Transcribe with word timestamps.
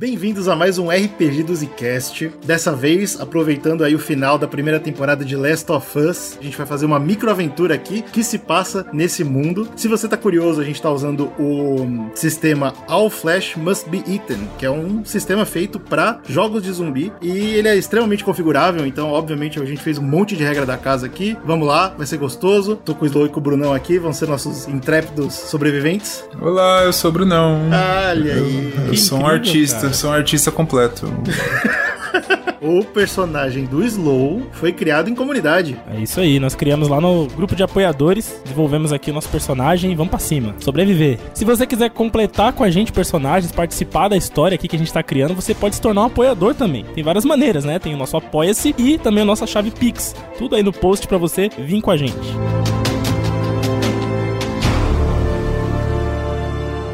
Bem-vindos 0.00 0.48
a 0.48 0.56
mais 0.56 0.78
um 0.78 0.88
RPG 0.88 1.42
do 1.42 1.54
Zcast. 1.54 2.32
Dessa 2.46 2.74
vez, 2.74 3.20
aproveitando 3.20 3.84
aí 3.84 3.94
o 3.94 3.98
final 3.98 4.38
da 4.38 4.48
primeira 4.48 4.80
temporada 4.80 5.22
de 5.26 5.36
Last 5.36 5.70
of 5.70 5.98
Us, 5.98 6.38
a 6.40 6.42
gente 6.42 6.56
vai 6.56 6.66
fazer 6.66 6.86
uma 6.86 6.98
microaventura 6.98 7.74
aqui 7.74 8.00
que 8.00 8.24
se 8.24 8.38
passa 8.38 8.86
nesse 8.94 9.22
mundo. 9.22 9.68
Se 9.76 9.88
você 9.88 10.08
tá 10.08 10.16
curioso, 10.16 10.58
a 10.58 10.64
gente 10.64 10.80
tá 10.80 10.90
usando 10.90 11.30
o 11.38 12.10
sistema 12.14 12.72
All 12.88 13.10
Flash 13.10 13.56
Must 13.56 13.90
Be 13.90 13.98
Eaten, 14.10 14.48
que 14.56 14.64
é 14.64 14.70
um 14.70 15.04
sistema 15.04 15.44
feito 15.44 15.78
para 15.78 16.22
jogos 16.26 16.62
de 16.62 16.72
zumbi 16.72 17.12
e 17.20 17.28
ele 17.28 17.68
é 17.68 17.76
extremamente 17.76 18.24
configurável, 18.24 18.86
então 18.86 19.10
obviamente 19.10 19.60
a 19.60 19.66
gente 19.66 19.82
fez 19.82 19.98
um 19.98 20.02
monte 20.02 20.34
de 20.34 20.42
regra 20.42 20.64
da 20.64 20.78
casa 20.78 21.04
aqui. 21.04 21.36
Vamos 21.44 21.68
lá, 21.68 21.88
vai 21.90 22.06
ser 22.06 22.16
gostoso. 22.16 22.74
Tô 22.74 22.94
com 22.94 23.04
o 23.04 23.06
Slow 23.06 23.26
e 23.26 23.28
com 23.28 23.38
o 23.38 23.42
Brunão 23.42 23.74
aqui, 23.74 23.98
vão 23.98 24.14
ser 24.14 24.28
nossos 24.28 24.66
intrépidos 24.66 25.34
sobreviventes. 25.34 26.24
Olá, 26.40 26.84
eu 26.84 26.92
sou 26.94 27.10
o 27.10 27.12
Brunão. 27.12 27.60
Olha 27.66 28.32
aí. 28.32 28.72
Eu, 28.78 28.86
eu 28.86 28.96
sou 28.96 29.18
um 29.18 29.26
artista, 29.26 29.80
cara. 29.80 29.89
Sou 29.94 30.10
um 30.10 30.12
artista 30.12 30.50
completo. 30.50 31.06
o 32.60 32.84
personagem 32.84 33.64
do 33.64 33.82
Slow 33.84 34.42
foi 34.52 34.72
criado 34.72 35.08
em 35.08 35.14
comunidade. 35.14 35.76
É 35.92 36.00
isso 36.00 36.20
aí, 36.20 36.38
nós 36.38 36.54
criamos 36.54 36.88
lá 36.88 37.00
no 37.00 37.26
grupo 37.26 37.56
de 37.56 37.62
apoiadores, 37.62 38.40
desenvolvemos 38.44 38.92
aqui 38.92 39.10
o 39.10 39.14
nosso 39.14 39.28
personagem 39.28 39.92
e 39.92 39.94
vamos 39.94 40.10
pra 40.10 40.18
cima. 40.18 40.54
Sobreviver. 40.60 41.18
Se 41.34 41.44
você 41.44 41.66
quiser 41.66 41.90
completar 41.90 42.52
com 42.52 42.62
a 42.62 42.70
gente 42.70 42.92
personagens, 42.92 43.52
participar 43.52 44.08
da 44.08 44.16
história 44.16 44.54
aqui 44.54 44.68
que 44.68 44.76
a 44.76 44.78
gente 44.78 44.92
tá 44.92 45.02
criando, 45.02 45.34
você 45.34 45.54
pode 45.54 45.74
se 45.74 45.80
tornar 45.80 46.02
um 46.02 46.06
apoiador 46.06 46.54
também. 46.54 46.84
Tem 46.94 47.02
várias 47.02 47.24
maneiras, 47.24 47.64
né? 47.64 47.78
Tem 47.78 47.94
o 47.94 47.98
nosso 47.98 48.16
Apoia-se 48.16 48.74
e 48.76 48.98
também 48.98 49.22
a 49.22 49.26
nossa 49.26 49.46
chave 49.46 49.70
Pix. 49.70 50.14
Tudo 50.36 50.54
aí 50.54 50.62
no 50.62 50.72
post 50.72 51.08
para 51.08 51.18
você 51.18 51.48
vir 51.58 51.80
com 51.80 51.90
a 51.90 51.96
gente. 51.96 52.14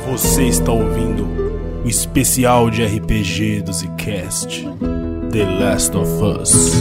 Você 0.09 0.45
está 0.45 0.73
ouvindo 0.73 1.46
o 1.87 1.89
especial 1.89 2.69
de 2.69 2.85
RPG 2.85 3.63
do 3.63 3.73
Zcast, 3.73 4.67
The 5.31 5.45
Last 5.45 5.97
of 5.97 6.11
Us. 6.21 6.73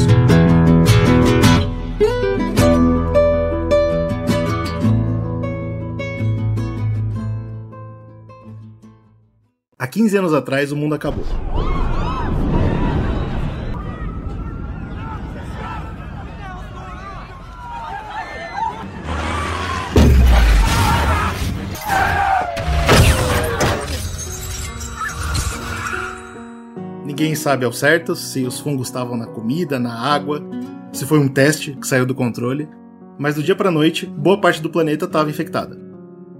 Há 9.77 9.85
15 9.85 10.17
anos 10.17 10.33
atrás, 10.33 10.71
o 10.71 10.75
mundo 10.75 10.95
acabou. 10.95 11.23
Sabe 27.45 27.63
ao 27.63 27.71
certo 27.71 28.15
se 28.15 28.43
os 28.43 28.59
fungos 28.59 28.87
estavam 28.87 29.15
na 29.15 29.27
comida, 29.27 29.77
na 29.77 29.93
água, 29.93 30.43
se 30.91 31.05
foi 31.05 31.19
um 31.19 31.27
teste 31.27 31.77
que 31.79 31.87
saiu 31.87 32.03
do 32.03 32.15
controle, 32.15 32.67
mas 33.19 33.35
do 33.35 33.43
dia 33.43 33.55
para 33.55 33.69
noite, 33.69 34.07
boa 34.07 34.41
parte 34.41 34.59
do 34.59 34.69
planeta 34.69 35.05
estava 35.05 35.29
infectada. 35.29 35.79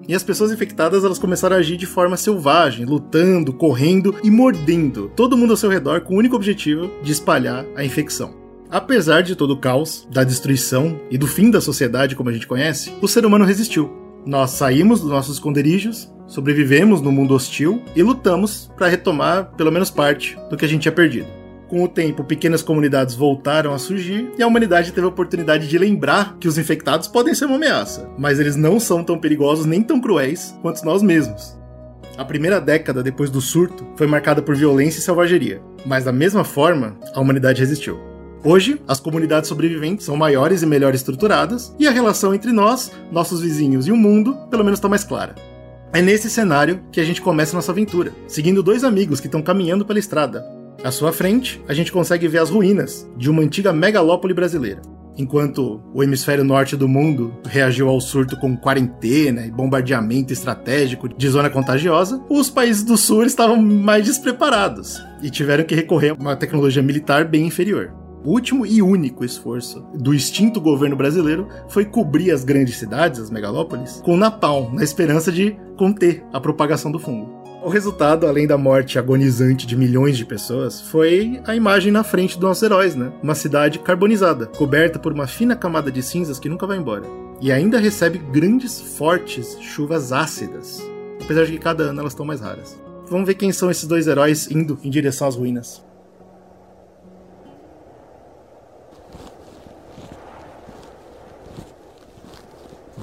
E 0.08 0.16
as 0.16 0.24
pessoas 0.24 0.52
infectadas 0.52 1.04
elas 1.04 1.20
começaram 1.20 1.56
a 1.56 1.60
agir 1.60 1.78
de 1.78 1.86
forma 1.86 2.18
selvagem, 2.18 2.88
lutando, 2.88 3.54
correndo 3.54 4.16
e 4.24 4.32
mordendo 4.32 5.12
todo 5.16 5.38
mundo 5.38 5.52
ao 5.52 5.58
seu 5.58 5.70
redor 5.70 6.02
com 6.02 6.16
o 6.16 6.18
único 6.18 6.36
objetivo 6.36 6.90
de 7.04 7.12
espalhar 7.12 7.64
a 7.76 7.86
infecção. 7.86 8.34
Apesar 8.72 9.22
de 9.22 9.36
todo 9.36 9.52
o 9.52 9.60
caos, 9.60 10.08
da 10.12 10.24
destruição 10.24 11.00
e 11.12 11.20
do 11.20 11.28
fim 11.28 11.52
da 11.52 11.62
sociedade 11.62 12.16
como 12.16 12.32
a 12.32 12.34
gente 12.34 12.48
conhece, 12.48 12.92
o 13.00 13.08
ser 13.08 13.28
humano 13.28 13.46
resistiu. 13.46 14.05
Nós 14.26 14.52
saímos 14.52 15.02
dos 15.02 15.10
nossos 15.10 15.36
esconderijos 15.36 16.12
sobrevivemos 16.28 17.02
no 17.02 17.12
mundo 17.12 17.36
hostil 17.36 17.84
e 17.96 18.02
lutamos 18.02 18.72
para 18.76 18.88
retomar 18.88 19.52
pelo 19.56 19.72
menos 19.72 19.92
parte 19.92 20.38
do 20.50 20.58
que 20.58 20.66
a 20.66 20.68
gente 20.68 20.82
tinha 20.82 20.92
perdido. 20.92 21.28
Com 21.68 21.84
o 21.84 21.88
tempo, 21.88 22.24
pequenas 22.24 22.62
comunidades 22.62 23.16
voltaram 23.16 23.74
a 23.74 23.80
surgir 23.80 24.32
e 24.38 24.44
a 24.44 24.48
humanidade 24.48 24.92
teve 24.92 25.06
a 25.06 25.10
oportunidade 25.10 25.68
de 25.68 25.78
lembrar 25.78 26.38
que 26.40 26.48
os 26.48 26.58
infectados 26.58 27.08
podem 27.08 27.34
ser 27.34 27.46
uma 27.46 27.56
ameaça, 27.56 28.10
mas 28.18 28.40
eles 28.40 28.56
não 28.56 28.80
são 28.80 29.04
tão 29.04 29.18
perigosos 29.18 29.66
nem 29.66 29.82
tão 29.82 30.00
cruéis 30.00 30.58
quanto 30.62 30.86
nós 30.86 31.02
mesmos. 31.02 31.58
A 32.18 32.24
primeira 32.24 32.62
década 32.62 33.04
depois 33.04 33.30
do 33.30 33.42
surto 33.42 33.86
foi 33.96 34.08
marcada 34.08 34.42
por 34.42 34.56
violência 34.56 35.00
e 35.00 35.02
selvageria, 35.02 35.62
mas 35.86 36.06
da 36.06 36.12
mesma 36.12 36.44
forma, 36.44 36.98
a 37.14 37.20
humanidade 37.20 37.60
resistiu. 37.60 38.15
Hoje, 38.46 38.80
as 38.88 39.00
comunidades 39.00 39.50
sobreviventes 39.50 40.06
são 40.06 40.16
maiores 40.16 40.62
e 40.62 40.68
melhor 40.68 40.94
estruturadas, 40.94 41.74
e 41.80 41.88
a 41.88 41.92
relação 41.92 42.32
entre 42.32 42.52
nós, 42.52 42.92
nossos 43.12 43.42
vizinhos 43.42 43.88
e 43.88 43.92
o 43.92 43.98
mundo, 43.98 44.38
pelo 44.52 44.64
menos 44.64 44.78
está 44.78 44.88
mais 44.88 45.04
clara. 45.04 45.34
É 45.92 46.00
nesse 46.00 46.30
cenário 46.30 46.80
que 46.92 47.02
a 47.02 47.04
gente 47.04 47.24
começa 47.24 47.56
nossa 47.56 47.72
aventura, 47.72 48.14
seguindo 48.28 48.62
dois 48.62 48.84
amigos 48.84 49.20
que 49.20 49.26
estão 49.26 49.42
caminhando 49.42 49.84
pela 49.84 49.98
estrada. 49.98 50.46
À 50.84 50.92
sua 50.92 51.12
frente, 51.12 51.60
a 51.68 51.74
gente 51.74 51.92
consegue 51.92 52.28
ver 52.28 52.38
as 52.38 52.52
ruínas 52.52 53.10
de 53.18 53.32
uma 53.32 53.42
antiga 53.42 53.74
megalópole 53.74 54.36
brasileira. 54.36 54.80
Enquanto 55.18 55.82
o 55.92 56.04
hemisfério 56.04 56.44
norte 56.44 56.76
do 56.76 56.88
mundo 56.88 57.34
reagiu 57.48 57.90
ao 57.90 58.00
surto 58.00 58.40
com 58.40 58.56
quarentena 58.56 59.48
e 59.48 59.50
bombardeamento 59.50 60.32
estratégico 60.32 61.10
de 61.10 61.30
zona 61.30 61.50
contagiosa, 61.50 62.24
os 62.30 62.52
países 62.52 62.84
do 62.84 62.96
sul 62.96 63.24
estavam 63.24 63.60
mais 63.60 64.06
despreparados 64.06 65.02
e 65.24 65.32
tiveram 65.32 65.64
que 65.64 65.74
recorrer 65.74 66.10
a 66.10 66.14
uma 66.14 66.36
tecnologia 66.36 66.84
militar 66.84 67.26
bem 67.26 67.48
inferior. 67.48 68.05
O 68.26 68.32
último 68.32 68.66
e 68.66 68.82
único 68.82 69.24
esforço 69.24 69.86
do 69.94 70.12
extinto 70.12 70.60
governo 70.60 70.96
brasileiro 70.96 71.48
foi 71.70 71.86
cobrir 71.86 72.32
as 72.32 72.44
grandes 72.44 72.78
cidades, 72.78 73.20
as 73.20 73.30
megalópolis, 73.30 74.02
com 74.04 74.18
napalm, 74.18 74.74
na 74.74 74.84
esperança 74.84 75.32
de 75.32 75.56
conter 75.78 76.24
a 76.34 76.42
propagação 76.42 76.92
do 76.92 76.98
fungo. 76.98 77.30
O 77.64 77.70
resultado, 77.70 78.26
além 78.26 78.48
da 78.48 78.58
morte 78.58 78.98
agonizante 78.98 79.68
de 79.68 79.78
milhões 79.78 80.18
de 80.18 80.26
pessoas, 80.26 80.82
foi 80.82 81.40
a 81.46 81.56
imagem 81.56 81.92
na 81.92 82.04
frente 82.04 82.34
dos 82.34 82.48
nossos 82.48 82.64
heróis, 82.64 82.96
né? 82.96 83.14
Uma 83.22 83.36
cidade 83.36 83.78
carbonizada, 83.78 84.48
coberta 84.48 84.98
por 84.98 85.14
uma 85.14 85.28
fina 85.28 85.56
camada 85.56 85.92
de 85.92 86.02
cinzas 86.02 86.40
que 86.40 86.50
nunca 86.50 86.66
vai 86.66 86.80
embora. 86.80 87.06
E 87.40 87.52
ainda 87.52 87.78
recebe 87.78 88.18
grandes, 88.18 88.82
fortes 88.82 89.56
chuvas 89.62 90.12
ácidas. 90.12 90.82
Apesar 91.24 91.46
de 91.46 91.52
que 91.52 91.60
cada 91.60 91.84
ano 91.84 92.00
elas 92.00 92.14
estão 92.14 92.26
mais 92.26 92.42
raras. 92.42 92.76
Vamos 93.08 93.28
ver 93.28 93.36
quem 93.36 93.52
são 93.52 93.70
esses 93.70 93.86
dois 93.86 94.08
heróis 94.08 94.50
indo 94.50 94.80
em 94.84 94.90
direção 94.90 95.28
às 95.28 95.36
ruínas. 95.36 95.84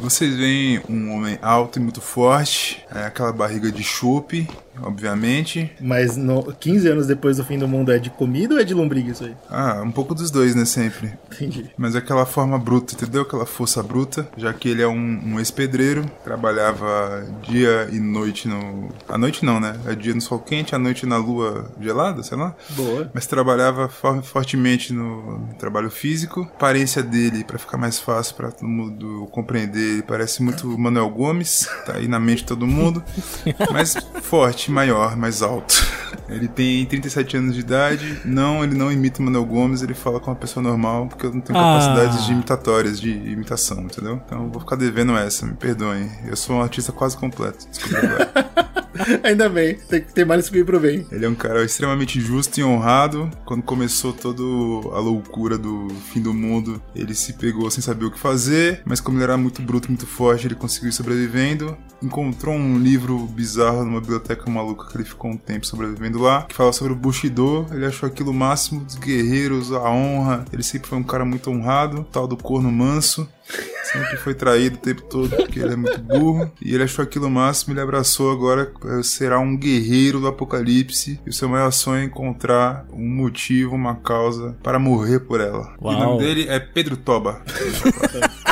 Vocês 0.02 0.34
veem 0.34 0.82
um 0.88 1.14
homem 1.14 1.38
alto 1.40 1.78
e 1.78 1.82
muito 1.82 2.00
forte, 2.00 2.84
é 2.92 3.04
aquela 3.04 3.32
barriga 3.32 3.70
de 3.70 3.84
chope, 3.84 4.48
obviamente. 4.80 5.72
Mas 5.80 6.16
no, 6.16 6.52
15 6.52 6.88
anos 6.88 7.06
depois 7.06 7.36
do 7.36 7.44
fim 7.44 7.58
do 7.58 7.68
mundo 7.68 7.92
é 7.92 7.98
de 7.98 8.10
comida 8.10 8.54
ou 8.54 8.60
é 8.60 8.64
de 8.64 8.74
lombriga 8.74 9.12
isso 9.12 9.24
aí? 9.24 9.34
Ah, 9.50 9.82
um 9.84 9.92
pouco 9.92 10.14
dos 10.14 10.30
dois, 10.30 10.54
né, 10.54 10.64
sempre. 10.64 11.12
Entendi. 11.32 11.70
Mas 11.76 11.94
é 11.94 11.98
aquela 11.98 12.26
forma 12.26 12.58
bruta, 12.58 12.94
entendeu? 12.94 13.22
Aquela 13.22 13.46
força 13.46 13.82
bruta, 13.82 14.28
já 14.36 14.52
que 14.52 14.68
ele 14.68 14.82
é 14.82 14.88
um, 14.88 15.20
um 15.24 15.38
ex-pedreiro, 15.38 16.04
trabalhava 16.24 17.26
dia 17.42 17.88
e 17.92 17.98
noite 17.98 18.48
no... 18.48 18.88
A 19.08 19.18
noite 19.18 19.44
não, 19.44 19.60
né? 19.60 19.78
É 19.86 19.94
dia 19.94 20.14
no 20.14 20.20
sol 20.20 20.38
quente, 20.38 20.74
a 20.74 20.78
noite 20.78 21.06
na 21.06 21.16
lua 21.16 21.70
gelada, 21.80 22.22
sei 22.22 22.36
lá. 22.36 22.54
Boa. 22.70 23.10
Mas 23.12 23.26
trabalhava 23.26 23.88
for 23.88 24.22
fortemente 24.22 24.92
no, 24.92 25.38
no 25.38 25.54
trabalho 25.54 25.90
físico. 25.90 26.42
A 26.42 26.54
aparência 26.54 27.02
dele, 27.02 27.44
para 27.44 27.58
ficar 27.58 27.76
mais 27.76 27.98
fácil 27.98 28.34
para 28.34 28.50
todo 28.50 28.68
mundo 28.68 29.28
compreender, 29.30 29.94
ele 29.94 30.02
parece 30.02 30.42
muito 30.42 30.66
Manuel 30.78 31.10
Gomes, 31.10 31.68
tá 31.86 31.96
aí 31.96 32.08
na 32.08 32.18
mente 32.18 32.38
de 32.38 32.46
todo 32.46 32.66
mundo. 32.66 33.02
mas 33.72 33.96
forte 34.22 34.61
maior, 34.70 35.16
mais 35.16 35.42
alto. 35.42 35.74
Ele 36.28 36.48
tem 36.48 36.84
37 36.86 37.36
anos 37.36 37.54
de 37.54 37.60
idade. 37.60 38.20
Não, 38.24 38.62
ele 38.62 38.74
não 38.74 38.90
imita 38.90 39.20
o 39.20 39.24
Manuel 39.24 39.44
Gomes, 39.44 39.82
ele 39.82 39.94
fala 39.94 40.20
com 40.20 40.30
uma 40.30 40.36
pessoa 40.36 40.62
normal, 40.62 41.06
porque 41.06 41.26
eu 41.26 41.32
não 41.32 41.40
tenho 41.40 41.58
ah. 41.58 41.62
capacidades 41.62 42.26
de 42.26 42.32
imitatórias, 42.32 43.00
de 43.00 43.10
imitação, 43.10 43.80
entendeu? 43.80 44.20
Então 44.24 44.44
eu 44.44 44.50
vou 44.50 44.60
ficar 44.60 44.76
devendo 44.76 45.16
essa, 45.16 45.44
me 45.46 45.54
perdoem. 45.54 46.10
Eu 46.26 46.36
sou 46.36 46.56
um 46.56 46.62
artista 46.62 46.92
quase 46.92 47.16
completo. 47.16 47.66
Ainda 49.22 49.48
bem, 49.48 49.74
tem 49.88 50.02
que 50.02 50.12
ter 50.12 50.24
mais 50.24 50.48
que 50.48 50.64
pro 50.64 50.78
bem. 50.78 51.06
Ele 51.10 51.24
é 51.24 51.28
um 51.28 51.34
cara 51.34 51.64
extremamente 51.64 52.20
justo 52.20 52.60
e 52.60 52.64
honrado. 52.64 53.30
Quando 53.44 53.62
começou 53.62 54.12
toda 54.12 54.42
a 54.42 55.00
loucura 55.00 55.56
do 55.56 55.88
fim 56.12 56.20
do 56.20 56.34
mundo, 56.34 56.80
ele 56.94 57.14
se 57.14 57.32
pegou 57.32 57.70
sem 57.70 57.82
saber 57.82 58.04
o 58.04 58.10
que 58.10 58.18
fazer, 58.18 58.82
mas 58.84 59.00
como 59.00 59.16
ele 59.16 59.24
era 59.24 59.36
muito 59.36 59.62
bruto, 59.62 59.88
muito 59.88 60.06
forte, 60.06 60.46
ele 60.46 60.54
conseguiu 60.54 60.90
ir 60.90 60.92
sobrevivendo. 60.92 61.76
Encontrou 62.02 62.54
um 62.54 62.78
livro 62.78 63.18
bizarro 63.26 63.84
numa 63.84 64.00
biblioteca 64.00 64.50
maluca 64.52 64.86
que 64.88 64.96
ele 64.96 65.04
ficou 65.04 65.30
um 65.30 65.36
tempo 65.36 65.66
sobrevivendo 65.66 66.20
lá, 66.20 66.42
que 66.42 66.54
fala 66.54 66.72
sobre 66.72 66.92
o 66.92 66.96
Bushido. 66.96 67.66
Ele 67.70 67.86
achou 67.86 68.08
aquilo 68.08 68.30
o 68.30 68.34
máximo 68.34 68.84
dos 68.84 68.96
guerreiros, 68.96 69.72
a 69.72 69.90
honra. 69.90 70.44
Ele 70.52 70.62
sempre 70.62 70.88
foi 70.88 70.98
um 70.98 71.02
cara 71.02 71.24
muito 71.24 71.50
honrado, 71.50 72.06
tal 72.12 72.26
do 72.26 72.36
corno 72.36 72.70
manso. 72.70 73.28
Sempre 73.82 74.16
foi 74.16 74.34
traído 74.34 74.76
o 74.76 74.78
tempo 74.80 75.02
todo 75.02 75.28
porque 75.36 75.58
ele 75.58 75.72
é 75.72 75.76
muito 75.76 76.00
burro. 76.00 76.50
E 76.62 76.74
ele 76.74 76.84
achou 76.84 77.02
aquilo 77.02 77.26
o 77.26 77.30
máximo, 77.30 77.74
ele 77.74 77.80
abraçou 77.80 78.30
agora, 78.30 78.72
eh, 78.86 79.02
será 79.02 79.38
um 79.38 79.56
guerreiro 79.56 80.20
do 80.20 80.28
apocalipse. 80.28 81.20
E 81.26 81.30
o 81.30 81.32
seu 81.32 81.48
maior 81.48 81.70
sonho 81.70 82.02
é 82.02 82.04
encontrar 82.04 82.86
um 82.92 83.08
motivo, 83.08 83.74
uma 83.74 83.96
causa 83.96 84.56
para 84.62 84.78
morrer 84.78 85.20
por 85.20 85.40
ela. 85.40 85.74
Uau. 85.80 85.92
E 85.92 85.96
o 85.96 85.98
nome 85.98 86.18
dele 86.18 86.48
é 86.48 86.58
Pedro 86.58 86.96
Toba. 86.96 87.42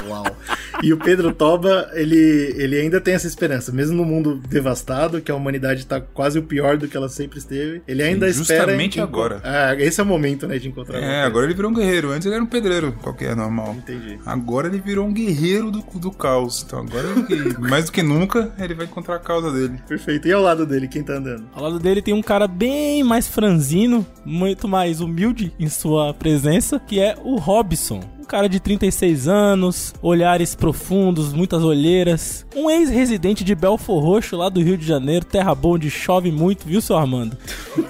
Uau. 0.07 0.25
E 0.83 0.93
o 0.93 0.97
Pedro 0.99 1.33
Toba, 1.33 1.91
ele, 1.93 2.55
ele 2.57 2.79
ainda 2.79 3.01
tem 3.01 3.15
essa 3.15 3.27
esperança, 3.27 3.73
mesmo 3.73 3.97
no 3.97 4.05
mundo 4.05 4.41
devastado, 4.49 5.21
que 5.21 5.31
a 5.31 5.35
humanidade 5.35 5.87
tá 5.87 6.01
quase 6.01 6.39
o 6.39 6.43
pior 6.43 6.77
do 6.77 6.87
que 6.89 6.97
ela 6.97 7.09
sempre 7.09 7.39
esteve, 7.39 7.83
ele 7.87 8.03
ainda 8.03 8.31
Sim, 8.33 8.43
espera. 8.43 8.61
justamente 8.65 9.01
agora. 9.01 9.41
Ah, 9.45 9.75
esse 9.77 10.01
é 10.01 10.03
o 10.03 10.07
momento, 10.07 10.47
né, 10.47 10.59
de 10.59 10.69
encontrar. 10.69 10.99
É, 11.01 11.23
agora 11.23 11.47
ele 11.47 11.55
virou 11.55 11.71
um 11.71 11.75
guerreiro. 11.75 12.11
Antes 12.11 12.27
ele 12.27 12.35
era 12.35 12.45
um 12.45 12.47
pedreiro, 12.47 12.93
qualquer 13.03 13.35
normal. 13.37 13.75
Entendi. 13.79 14.19
Agora 14.25 14.69
ele 14.69 14.79
virou 14.81 15.07
um 15.07 15.13
guerreiro 15.13 15.71
do, 15.71 15.81
do 15.99 16.11
caos. 16.11 16.63
Então 16.67 16.81
agora, 16.81 17.07
ele- 17.29 17.57
mais 17.59 17.87
do 17.87 17.93
que 17.93 18.03
nunca, 18.03 18.53
ele 18.59 18.75
vai 18.75 18.87
encontrar 18.87 19.17
a 19.17 19.21
causa 19.21 19.51
dele. 19.53 19.79
Perfeito. 19.89 20.29
E 20.29 20.33
ao 20.33 20.43
lado 20.43 20.67
dele, 20.67 20.89
quem 20.89 21.03
tá 21.03 21.15
andando? 21.15 21.45
Ao 21.55 21.63
lado 21.63 21.79
dele 21.79 22.03
tem 22.03 22.15
um 22.15 22.23
cara 22.23 22.47
bem 22.47 23.03
mais 23.03 23.27
franzino, 23.29 24.07
muito 24.25 24.69
mais 24.69 25.01
humilde 25.01 25.53
em 25.59 25.69
sua 25.69 26.13
presença, 26.15 26.79
que 26.81 27.01
é 27.01 27.17
o 27.23 27.37
Robson. 27.37 28.01
Um 28.21 28.25
cara 28.31 28.49
de 28.49 28.61
36 28.61 29.27
anos, 29.27 29.93
olhares 30.01 30.55
profundos, 30.61 31.33
muitas 31.33 31.65
olheiras. 31.65 32.47
Um 32.55 32.69
ex-residente 32.71 33.43
de 33.43 33.55
Belfor 33.55 34.03
Roxo, 34.03 34.37
lá 34.37 34.49
do 34.49 34.63
Rio 34.63 34.77
de 34.77 34.87
Janeiro, 34.87 35.25
terra 35.25 35.55
boa 35.55 35.77
onde 35.77 35.91
chove 35.91 36.31
muito, 36.31 36.67
viu, 36.67 36.81
seu 36.81 36.97
Armando? 36.97 37.37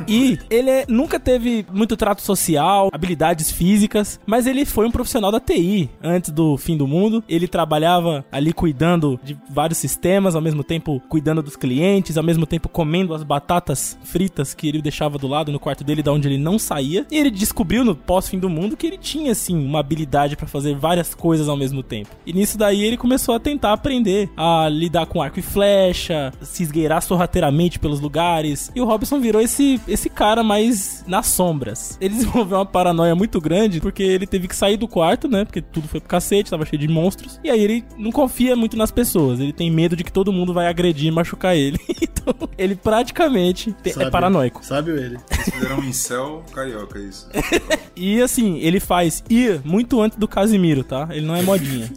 E 0.06 0.38
ele 0.48 0.70
é- 0.70 0.84
nunca 0.88 1.18
teve 1.18 1.66
muito 1.72 1.96
trato 1.96 2.22
social, 2.22 2.88
habilidades 2.92 3.50
físicas, 3.50 4.20
mas 4.24 4.46
ele 4.46 4.64
foi 4.64 4.86
um 4.86 4.90
profissional 4.90 5.32
da 5.32 5.40
TI 5.40 5.90
antes 6.02 6.30
do 6.30 6.56
fim 6.56 6.76
do 6.76 6.86
mundo. 6.86 7.22
Ele 7.28 7.48
trabalhava 7.48 8.24
ali 8.30 8.52
cuidando 8.52 9.18
de 9.24 9.36
vários 9.50 9.78
sistemas, 9.78 10.36
ao 10.36 10.40
mesmo 10.42 10.62
tempo 10.62 11.02
cuidando 11.08 11.42
dos 11.42 11.56
clientes, 11.56 12.16
ao 12.16 12.22
mesmo 12.24 12.46
tempo 12.46 12.68
comendo 12.68 13.12
as 13.14 13.22
batatas 13.24 13.98
fritas 14.04 14.54
que 14.54 14.68
ele 14.68 14.80
deixava 14.80 15.18
do 15.18 15.26
lado 15.26 15.50
no 15.50 15.58
quarto 15.58 15.82
dele, 15.82 16.02
da 16.02 16.12
onde 16.12 16.28
ele 16.28 16.38
não 16.38 16.58
saía. 16.58 17.04
E 17.10 17.16
ele 17.16 17.30
descobriu 17.30 17.84
no 17.84 17.96
pós-fim 17.96 18.38
do 18.38 18.48
mundo 18.48 18.76
que 18.76 18.86
ele 18.86 18.98
tinha, 18.98 19.32
assim, 19.32 19.56
uma 19.56 19.80
habilidade 19.80 20.36
pra 20.36 20.46
fazer 20.46 20.76
várias 20.76 21.14
coisas 21.14 21.48
ao 21.48 21.56
mesmo 21.56 21.82
tempo. 21.82 22.10
E 22.24 22.32
nisso 22.32 22.56
daí 22.60 22.84
ele 22.84 22.96
começou 22.96 23.34
a 23.34 23.40
tentar 23.40 23.72
aprender 23.72 24.30
a 24.36 24.68
lidar 24.68 25.06
com 25.06 25.20
arco 25.20 25.38
e 25.40 25.42
flecha, 25.42 26.32
se 26.40 26.62
esgueirar 26.62 27.02
sorrateiramente 27.02 27.78
pelos 27.78 27.98
lugares. 28.00 28.70
E 28.74 28.80
o 28.80 28.84
Robson 28.84 29.18
virou 29.20 29.40
esse, 29.42 29.80
esse 29.88 30.08
cara 30.08 30.42
mais 30.44 31.04
nas 31.06 31.26
sombras. 31.26 31.96
Ele 32.00 32.14
desenvolveu 32.14 32.58
uma 32.58 32.66
paranoia 32.66 33.14
muito 33.14 33.40
grande 33.40 33.80
porque 33.80 34.02
ele 34.02 34.26
teve 34.26 34.46
que 34.46 34.54
sair 34.54 34.76
do 34.76 34.86
quarto, 34.86 35.26
né? 35.28 35.44
Porque 35.44 35.60
tudo 35.60 35.88
foi 35.88 36.00
pro 36.00 36.08
cacete, 36.08 36.50
tava 36.50 36.64
cheio 36.64 36.78
de 36.80 36.88
monstros. 36.88 37.40
E 37.42 37.50
aí 37.50 37.60
ele 37.62 37.84
não 37.98 38.12
confia 38.12 38.54
muito 38.54 38.76
nas 38.76 38.90
pessoas. 38.90 39.40
Ele 39.40 39.52
tem 39.52 39.70
medo 39.70 39.96
de 39.96 40.04
que 40.04 40.12
todo 40.12 40.32
mundo 40.32 40.52
vai 40.52 40.66
agredir 40.68 41.08
e 41.08 41.10
machucar 41.10 41.56
ele. 41.56 41.78
então 42.00 42.34
ele 42.58 42.74
praticamente 42.74 43.72
te- 43.82 43.90
é 43.90 43.92
Sabe- 43.92 44.10
paranoico. 44.10 44.64
Sabe 44.64 44.90
ele? 44.92 45.18
Eles 45.30 45.44
fizeram 45.54 45.78
um 45.78 45.84
incel 45.84 46.44
carioca, 46.52 46.98
isso. 46.98 47.28
E 48.02 48.22
assim, 48.22 48.56
ele 48.60 48.80
faz 48.80 49.22
ir 49.28 49.60
muito 49.62 50.00
antes 50.00 50.16
do 50.16 50.26
Casimiro, 50.26 50.82
tá? 50.82 51.08
Ele 51.10 51.26
não 51.26 51.36
é 51.36 51.42
modinha. 51.42 51.90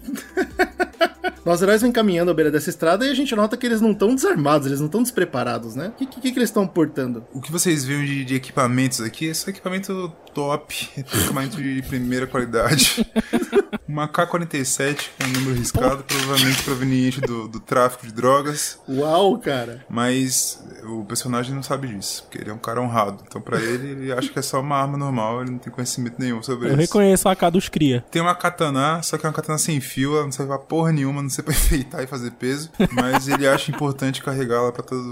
Nossos 1.45 1.61
heróis 1.61 1.81
vêm 1.81 1.91
caminhando 1.91 2.31
à 2.31 2.33
beira 2.33 2.49
dessa 2.49 2.69
estrada 2.69 3.05
e 3.05 3.09
a 3.09 3.13
gente 3.13 3.35
nota 3.35 3.57
que 3.57 3.65
eles 3.65 3.81
não 3.81 3.91
estão 3.91 4.15
desarmados, 4.15 4.67
eles 4.67 4.79
não 4.79 4.85
estão 4.85 5.03
despreparados, 5.03 5.75
né? 5.75 5.89
O 5.89 5.91
que, 5.91 6.05
que, 6.05 6.31
que 6.31 6.39
eles 6.39 6.49
estão 6.49 6.65
portando? 6.65 7.25
O 7.33 7.41
que 7.41 7.51
vocês 7.51 7.83
viram 7.83 8.05
de, 8.05 8.23
de 8.23 8.35
equipamentos 8.35 9.01
aqui 9.01 9.29
é 9.29 9.33
só 9.33 9.49
equipamento 9.49 10.09
top, 10.33 10.89
equipamento 10.97 11.61
de 11.61 11.81
primeira 11.81 12.25
qualidade. 12.27 13.05
Uma 13.87 14.07
K-47 14.07 15.09
com 15.19 15.27
número 15.27 15.55
riscado, 15.55 16.03
provavelmente 16.03 16.63
proveniente 16.63 17.21
do, 17.21 17.47
do 17.47 17.59
tráfico 17.59 18.05
de 18.07 18.13
drogas. 18.13 18.79
Uau, 18.87 19.37
cara! 19.39 19.85
Mas 19.89 20.63
o 20.83 21.03
personagem 21.05 21.53
não 21.53 21.63
sabe 21.63 21.87
disso, 21.87 22.23
porque 22.23 22.37
ele 22.39 22.49
é 22.49 22.53
um 22.53 22.57
cara 22.57 22.81
honrado. 22.81 23.23
Então 23.27 23.41
pra 23.41 23.59
ele, 23.59 23.89
ele 23.91 24.11
acha 24.13 24.29
que 24.29 24.39
é 24.39 24.41
só 24.41 24.59
uma 24.61 24.77
arma 24.77 24.97
normal, 24.97 25.41
ele 25.41 25.51
não 25.51 25.57
tem 25.57 25.71
conhecimento 25.71 26.15
nenhum 26.19 26.41
sobre 26.41 26.67
Eu 26.67 26.71
isso. 26.71 26.79
reconheço 26.81 27.27
a 27.27 27.31
AK 27.33 27.51
dos 27.51 27.69
cria. 27.69 28.03
Tem 28.11 28.21
uma 28.21 28.35
katana, 28.35 29.01
só 29.03 29.17
que 29.17 29.25
é 29.25 29.29
uma 29.29 29.35
katana 29.35 29.57
sem 29.57 29.79
fio, 29.81 30.15
ela 30.15 30.23
não 30.23 30.31
serve 30.31 30.49
pra 30.49 30.59
porra 30.59 30.91
nenhuma, 30.91 31.21
não 31.21 31.29
serve 31.29 31.51
pra 31.51 31.53
enfeitar 31.59 32.03
e 32.03 32.07
fazer 32.07 32.31
peso. 32.31 32.69
Mas 32.91 33.27
ele 33.27 33.47
acha 33.47 33.71
importante 33.71 34.21
carregá-la 34.23 34.71
pra 34.71 34.83
todos 34.83 35.05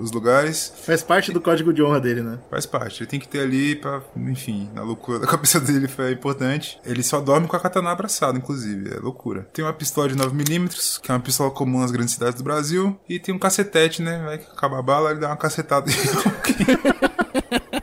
os 0.00 0.10
lugares. 0.10 0.72
Faz 0.84 1.02
parte 1.02 1.32
do 1.32 1.40
código 1.40 1.72
de 1.72 1.82
honra 1.82 2.00
dele, 2.00 2.22
né? 2.22 2.38
Faz 2.50 2.66
parte, 2.66 3.02
ele 3.02 3.10
tem 3.10 3.20
que 3.20 3.28
ter 3.28 3.40
ali 3.40 3.76
pra, 3.76 4.00
enfim, 4.16 4.70
na 4.74 4.82
loucura 4.82 5.18
da 5.18 5.26
cabeça 5.28 5.60
dele 5.60 5.86
foi 5.88 6.12
importante. 6.12 6.78
Ele 6.84 7.02
só 7.02 7.20
dorme 7.20 7.46
com 7.46 7.56
a 7.56 7.60
katana 7.60 7.90
abraçada, 8.00 8.36
inclusive, 8.36 8.94
é 8.94 8.98
loucura. 8.98 9.48
Tem 9.52 9.64
uma 9.64 9.72
pistola 9.72 10.08
de 10.08 10.16
9mm, 10.16 11.00
que 11.00 11.10
é 11.10 11.14
uma 11.14 11.20
pistola 11.20 11.50
comum 11.50 11.80
nas 11.80 11.90
grandes 11.90 12.14
cidades 12.14 12.36
do 12.36 12.44
Brasil. 12.44 12.98
E 13.08 13.18
tem 13.18 13.34
um 13.34 13.38
cacetete, 13.38 14.02
né? 14.02 14.22
Vai 14.24 14.38
que 14.38 14.50
acaba 14.50 14.78
a 14.78 14.82
bala, 14.82 15.10
ele 15.10 15.20
dá 15.20 15.28
uma 15.28 15.36
cacetada. 15.36 15.90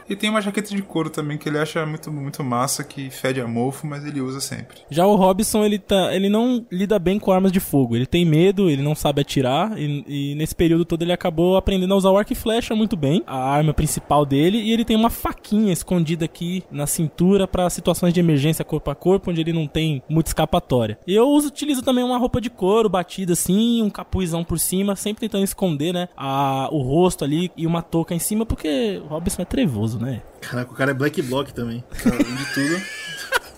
E 0.09 0.15
tem 0.15 0.29
uma 0.29 0.41
jaqueta 0.41 0.75
de 0.75 0.81
couro 0.81 1.09
também 1.09 1.37
que 1.37 1.49
ele 1.49 1.57
acha 1.57 1.85
muito, 1.85 2.11
muito 2.11 2.43
massa, 2.43 2.83
que 2.83 3.09
fede 3.09 3.41
a 3.41 3.47
mofo, 3.47 3.85
mas 3.85 4.05
ele 4.05 4.21
usa 4.21 4.39
sempre. 4.39 4.77
Já 4.89 5.05
o 5.05 5.15
Robson, 5.15 5.63
ele, 5.63 5.79
tá, 5.79 6.15
ele 6.15 6.29
não 6.29 6.65
lida 6.71 6.97
bem 6.97 7.19
com 7.19 7.31
armas 7.31 7.51
de 7.51 7.59
fogo. 7.59 7.95
Ele 7.95 8.05
tem 8.05 8.25
medo, 8.25 8.69
ele 8.69 8.81
não 8.81 8.95
sabe 8.95 9.21
atirar. 9.21 9.77
E, 9.77 10.03
e 10.07 10.35
nesse 10.35 10.55
período 10.55 10.85
todo 10.85 11.01
ele 11.01 11.11
acabou 11.11 11.57
aprendendo 11.57 11.93
a 11.93 11.97
usar 11.97 12.11
o 12.11 12.17
arco 12.17 12.33
e 12.33 12.35
flecha 12.35 12.75
muito 12.75 12.95
bem. 12.95 13.23
A 13.27 13.37
arma 13.37 13.73
principal 13.73 14.25
dele. 14.25 14.59
E 14.59 14.71
ele 14.71 14.85
tem 14.85 14.95
uma 14.95 15.09
faquinha 15.09 15.73
escondida 15.73 16.25
aqui 16.25 16.63
na 16.71 16.87
cintura 16.87 17.47
para 17.47 17.69
situações 17.69 18.13
de 18.13 18.19
emergência 18.19 18.63
corpo 18.63 18.89
a 18.91 18.95
corpo, 18.95 19.31
onde 19.31 19.41
ele 19.41 19.53
não 19.53 19.67
tem 19.67 20.01
muita 20.09 20.29
escapatória. 20.29 20.97
E 21.05 21.15
eu 21.15 21.27
uso, 21.27 21.47
utilizo 21.47 21.81
também 21.81 22.03
uma 22.03 22.17
roupa 22.17 22.39
de 22.39 22.49
couro 22.49 22.89
batida 22.89 23.33
assim, 23.33 23.81
um 23.81 23.89
capuzão 23.89 24.43
por 24.43 24.59
cima, 24.59 24.95
sempre 24.95 25.21
tentando 25.21 25.43
esconder, 25.43 25.93
né? 25.93 26.09
A, 26.15 26.69
o 26.71 26.81
rosto 26.81 27.23
ali 27.23 27.51
e 27.55 27.65
uma 27.65 27.81
touca 27.81 28.13
em 28.13 28.19
cima, 28.19 28.45
porque 28.45 29.01
o 29.03 29.07
Robson 29.07 29.41
é 29.41 29.45
trevoso, 29.45 29.96
né? 29.99 30.21
Caraca, 30.41 30.71
o 30.71 30.75
cara 30.75 30.91
é 30.91 30.93
black 30.93 31.21
block 31.21 31.53
também. 31.53 31.83
Além 32.05 32.35
de 32.35 32.53
tudo. 32.53 32.81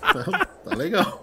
tá, 0.00 0.46
tá 0.64 0.76
legal. 0.76 1.20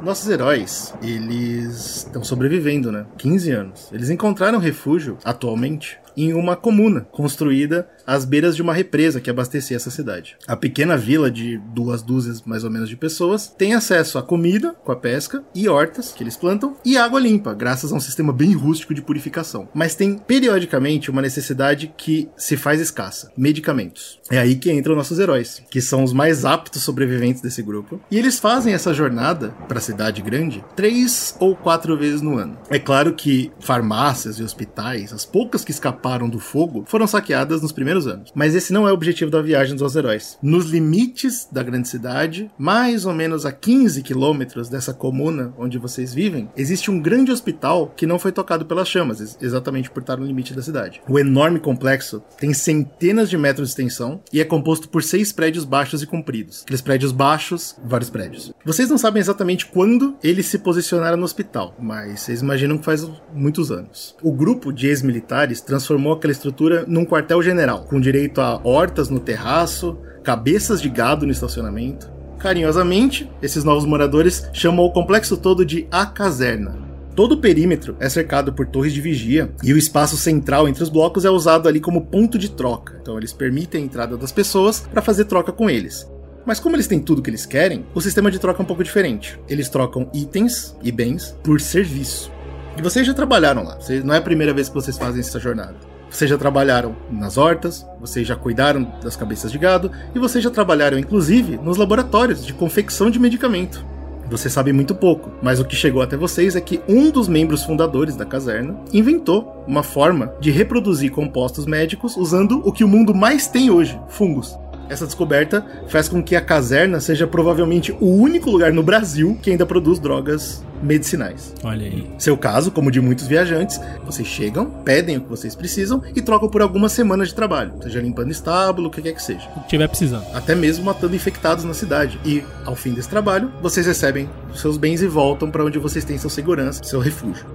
Nossos 0.00 0.28
heróis, 0.30 0.94
eles 1.02 1.96
estão 1.96 2.22
sobrevivendo, 2.22 2.92
né? 2.92 3.04
15 3.18 3.50
anos. 3.50 3.88
Eles 3.92 4.08
encontraram 4.10 4.58
refúgio, 4.58 5.18
atualmente, 5.24 5.98
em 6.24 6.32
uma 6.32 6.56
comuna 6.56 7.02
construída 7.12 7.88
às 8.06 8.24
beiras 8.24 8.56
de 8.56 8.62
uma 8.62 8.72
represa 8.72 9.20
que 9.20 9.28
abastecia 9.28 9.76
essa 9.76 9.90
cidade. 9.90 10.36
A 10.46 10.56
pequena 10.56 10.96
vila 10.96 11.30
de 11.30 11.58
duas 11.74 12.02
dúzias, 12.02 12.42
mais 12.42 12.64
ou 12.64 12.70
menos, 12.70 12.88
de 12.88 12.96
pessoas 12.96 13.48
tem 13.48 13.74
acesso 13.74 14.18
a 14.18 14.22
comida, 14.22 14.74
com 14.82 14.90
a 14.90 14.96
pesca, 14.96 15.44
e 15.54 15.68
hortas 15.68 16.12
que 16.12 16.22
eles 16.22 16.36
plantam, 16.36 16.76
e 16.84 16.96
água 16.96 17.20
limpa, 17.20 17.52
graças 17.54 17.92
a 17.92 17.96
um 17.96 18.00
sistema 18.00 18.32
bem 18.32 18.54
rústico 18.54 18.94
de 18.94 19.02
purificação. 19.02 19.68
Mas 19.74 19.94
tem 19.94 20.16
periodicamente 20.16 21.10
uma 21.10 21.22
necessidade 21.22 21.92
que 21.96 22.28
se 22.36 22.56
faz 22.56 22.80
escassa: 22.80 23.30
medicamentos. 23.36 24.18
É 24.30 24.38
aí 24.38 24.56
que 24.56 24.72
entram 24.72 24.96
nossos 24.96 25.18
heróis, 25.18 25.62
que 25.70 25.80
são 25.80 26.02
os 26.02 26.12
mais 26.12 26.44
aptos 26.44 26.82
sobreviventes 26.82 27.42
desse 27.42 27.62
grupo. 27.62 28.00
E 28.10 28.18
eles 28.18 28.38
fazem 28.38 28.72
essa 28.72 28.94
jornada 28.94 29.50
para 29.68 29.78
a 29.78 29.82
cidade 29.82 30.22
grande 30.22 30.64
três 30.74 31.36
ou 31.38 31.54
quatro 31.54 31.96
vezes 31.96 32.22
no 32.22 32.36
ano. 32.36 32.58
É 32.70 32.78
claro 32.78 33.12
que 33.14 33.52
farmácias 33.60 34.38
e 34.38 34.42
hospitais, 34.42 35.12
as 35.12 35.24
poucas 35.24 35.64
que 35.64 35.70
escaparam 35.70 36.07
do 36.30 36.38
fogo, 36.38 36.84
foram 36.86 37.06
saqueadas 37.06 37.60
nos 37.60 37.72
primeiros 37.72 38.06
anos. 38.06 38.30
Mas 38.34 38.54
esse 38.54 38.72
não 38.72 38.88
é 38.88 38.90
o 38.90 38.94
objetivo 38.94 39.30
da 39.30 39.42
viagem 39.42 39.76
dos 39.76 39.94
heróis. 39.96 40.38
Nos 40.42 40.66
limites 40.66 41.46
da 41.52 41.62
grande 41.62 41.88
cidade, 41.88 42.50
mais 42.56 43.04
ou 43.04 43.12
menos 43.12 43.44
a 43.44 43.52
15 43.52 44.02
quilômetros 44.02 44.68
dessa 44.68 44.94
comuna 44.94 45.52
onde 45.58 45.76
vocês 45.78 46.14
vivem, 46.14 46.48
existe 46.56 46.90
um 46.90 47.00
grande 47.00 47.30
hospital 47.32 47.92
que 47.96 48.06
não 48.06 48.18
foi 48.18 48.32
tocado 48.32 48.64
pelas 48.64 48.88
chamas, 48.88 49.20
ex- 49.20 49.36
exatamente 49.40 49.90
por 49.90 50.00
estar 50.00 50.16
no 50.16 50.24
limite 50.24 50.54
da 50.54 50.62
cidade. 50.62 51.00
O 51.08 51.18
enorme 51.18 51.58
complexo 51.58 52.22
tem 52.38 52.54
centenas 52.54 53.28
de 53.28 53.36
metros 53.36 53.68
de 53.68 53.72
extensão 53.72 54.20
e 54.32 54.40
é 54.40 54.44
composto 54.44 54.88
por 54.88 55.02
seis 55.02 55.32
prédios 55.32 55.64
baixos 55.64 56.02
e 56.02 56.06
compridos. 56.06 56.62
Aqueles 56.62 56.80
prédios 56.80 57.12
baixos, 57.12 57.76
vários 57.84 58.08
prédios. 58.10 58.52
Vocês 58.64 58.88
não 58.88 58.96
sabem 58.98 59.20
exatamente 59.20 59.66
quando 59.66 60.16
eles 60.22 60.46
se 60.46 60.58
posicionaram 60.58 61.16
no 61.16 61.24
hospital, 61.24 61.74
mas 61.80 62.20
vocês 62.20 62.40
imaginam 62.42 62.78
que 62.78 62.84
faz 62.84 63.08
muitos 63.34 63.70
anos. 63.72 64.14
O 64.22 64.32
grupo 64.32 64.72
de 64.72 64.86
ex-militares 64.86 65.60
transformou 65.60 65.87
aquela 66.12 66.32
estrutura 66.32 66.84
num 66.86 67.04
quartel-general, 67.04 67.84
com 67.84 68.00
direito 68.00 68.40
a 68.40 68.60
hortas 68.62 69.08
no 69.08 69.20
terraço, 69.20 69.98
cabeças 70.22 70.80
de 70.82 70.88
gado 70.88 71.24
no 71.24 71.32
estacionamento. 71.32 72.10
Carinhosamente, 72.38 73.30
esses 73.42 73.64
novos 73.64 73.84
moradores 73.84 74.48
chamam 74.52 74.84
o 74.84 74.92
complexo 74.92 75.36
todo 75.36 75.64
de 75.64 75.86
A 75.90 76.06
Caserna. 76.06 76.88
Todo 77.16 77.32
o 77.32 77.40
perímetro 77.40 77.96
é 77.98 78.08
cercado 78.08 78.52
por 78.52 78.66
torres 78.66 78.92
de 78.92 79.00
vigia 79.00 79.50
e 79.64 79.72
o 79.72 79.76
espaço 79.76 80.16
central 80.16 80.68
entre 80.68 80.84
os 80.84 80.88
blocos 80.88 81.24
é 81.24 81.30
usado 81.30 81.68
ali 81.68 81.80
como 81.80 82.06
ponto 82.06 82.38
de 82.38 82.48
troca. 82.48 82.96
Então 83.02 83.18
eles 83.18 83.32
permitem 83.32 83.82
a 83.82 83.84
entrada 83.84 84.16
das 84.16 84.30
pessoas 84.30 84.80
para 84.80 85.02
fazer 85.02 85.24
troca 85.24 85.50
com 85.50 85.68
eles. 85.68 86.08
Mas 86.46 86.60
como 86.60 86.76
eles 86.76 86.86
têm 86.86 87.00
tudo 87.00 87.20
que 87.20 87.28
eles 87.28 87.44
querem, 87.44 87.84
o 87.92 88.00
sistema 88.00 88.30
de 88.30 88.38
troca 88.38 88.62
é 88.62 88.64
um 88.64 88.66
pouco 88.66 88.84
diferente. 88.84 89.38
Eles 89.48 89.68
trocam 89.68 90.08
itens 90.14 90.76
e 90.80 90.92
bens 90.92 91.36
por 91.42 91.60
serviço. 91.60 92.30
E 92.78 92.82
vocês 92.82 93.06
já 93.06 93.12
trabalharam 93.12 93.64
lá. 93.64 93.74
Vocês- 93.76 94.04
Não 94.04 94.14
é 94.14 94.18
a 94.18 94.22
primeira 94.22 94.54
vez 94.54 94.68
que 94.68 94.74
vocês 94.74 94.96
fazem 94.96 95.20
essa 95.20 95.40
jornada. 95.40 95.74
Vocês 96.10 96.30
já 96.30 96.38
trabalharam 96.38 96.96
nas 97.10 97.36
hortas, 97.36 97.84
vocês 98.00 98.26
já 98.26 98.34
cuidaram 98.34 98.90
das 99.02 99.14
cabeças 99.16 99.52
de 99.52 99.58
gado 99.58 99.90
e 100.14 100.18
vocês 100.18 100.42
já 100.42 100.48
trabalharam, 100.50 100.98
inclusive, 100.98 101.58
nos 101.58 101.76
laboratórios 101.76 102.46
de 102.46 102.54
confecção 102.54 103.10
de 103.10 103.18
medicamento. 103.18 103.84
Você 104.30 104.48
sabe 104.48 104.72
muito 104.72 104.94
pouco, 104.94 105.30
mas 105.42 105.58
o 105.58 105.64
que 105.64 105.74
chegou 105.76 106.00
até 106.02 106.16
vocês 106.16 106.54
é 106.54 106.60
que 106.60 106.80
um 106.88 107.10
dos 107.10 107.28
membros 107.28 107.64
fundadores 107.64 108.14
da 108.14 108.24
caserna 108.24 108.76
inventou 108.92 109.64
uma 109.66 109.82
forma 109.82 110.32
de 110.40 110.50
reproduzir 110.50 111.10
compostos 111.10 111.66
médicos 111.66 112.16
usando 112.16 112.62
o 112.64 112.70
que 112.72 112.84
o 112.84 112.88
mundo 112.88 113.14
mais 113.14 113.46
tem 113.48 113.70
hoje: 113.70 113.98
fungos. 114.08 114.56
Essa 114.88 115.06
descoberta 115.06 115.64
faz 115.88 116.08
com 116.08 116.22
que 116.22 116.34
a 116.34 116.40
caserna 116.40 117.00
seja 117.00 117.26
provavelmente 117.26 117.92
o 118.00 118.06
único 118.06 118.50
lugar 118.50 118.72
no 118.72 118.82
Brasil 118.82 119.38
que 119.42 119.50
ainda 119.50 119.66
produz 119.66 119.98
drogas 119.98 120.64
medicinais. 120.82 121.54
Olha 121.62 121.86
aí. 121.86 122.10
Seu 122.18 122.36
caso, 122.36 122.70
como 122.70 122.90
de 122.90 123.00
muitos 123.00 123.26
viajantes, 123.26 123.80
vocês 124.04 124.26
chegam, 124.26 124.66
pedem 124.84 125.16
o 125.16 125.20
que 125.20 125.28
vocês 125.28 125.54
precisam 125.54 126.02
e 126.14 126.22
trocam 126.22 126.48
por 126.48 126.62
algumas 126.62 126.92
semanas 126.92 127.28
de 127.28 127.34
trabalho, 127.34 127.72
seja 127.82 128.00
limpando 128.00 128.30
estábulo, 128.30 128.88
o 128.88 128.90
que 128.90 129.02
quer 129.02 129.12
que 129.12 129.22
seja. 129.22 129.48
O 129.56 129.60
que 129.60 129.68
tiver 129.68 129.88
precisando. 129.88 130.24
Até 130.34 130.54
mesmo 130.54 130.84
matando 130.84 131.16
infectados 131.16 131.64
na 131.64 131.74
cidade. 131.74 132.18
E, 132.24 132.42
ao 132.64 132.74
fim 132.74 132.92
desse 132.92 133.08
trabalho, 133.08 133.52
vocês 133.60 133.86
recebem 133.86 134.28
seus 134.54 134.76
bens 134.76 135.02
e 135.02 135.06
voltam 135.06 135.50
para 135.50 135.64
onde 135.64 135.78
vocês 135.78 136.04
têm 136.04 136.18
sua 136.18 136.30
segurança, 136.30 136.82
seu 136.84 137.00
refúgio. 137.00 137.46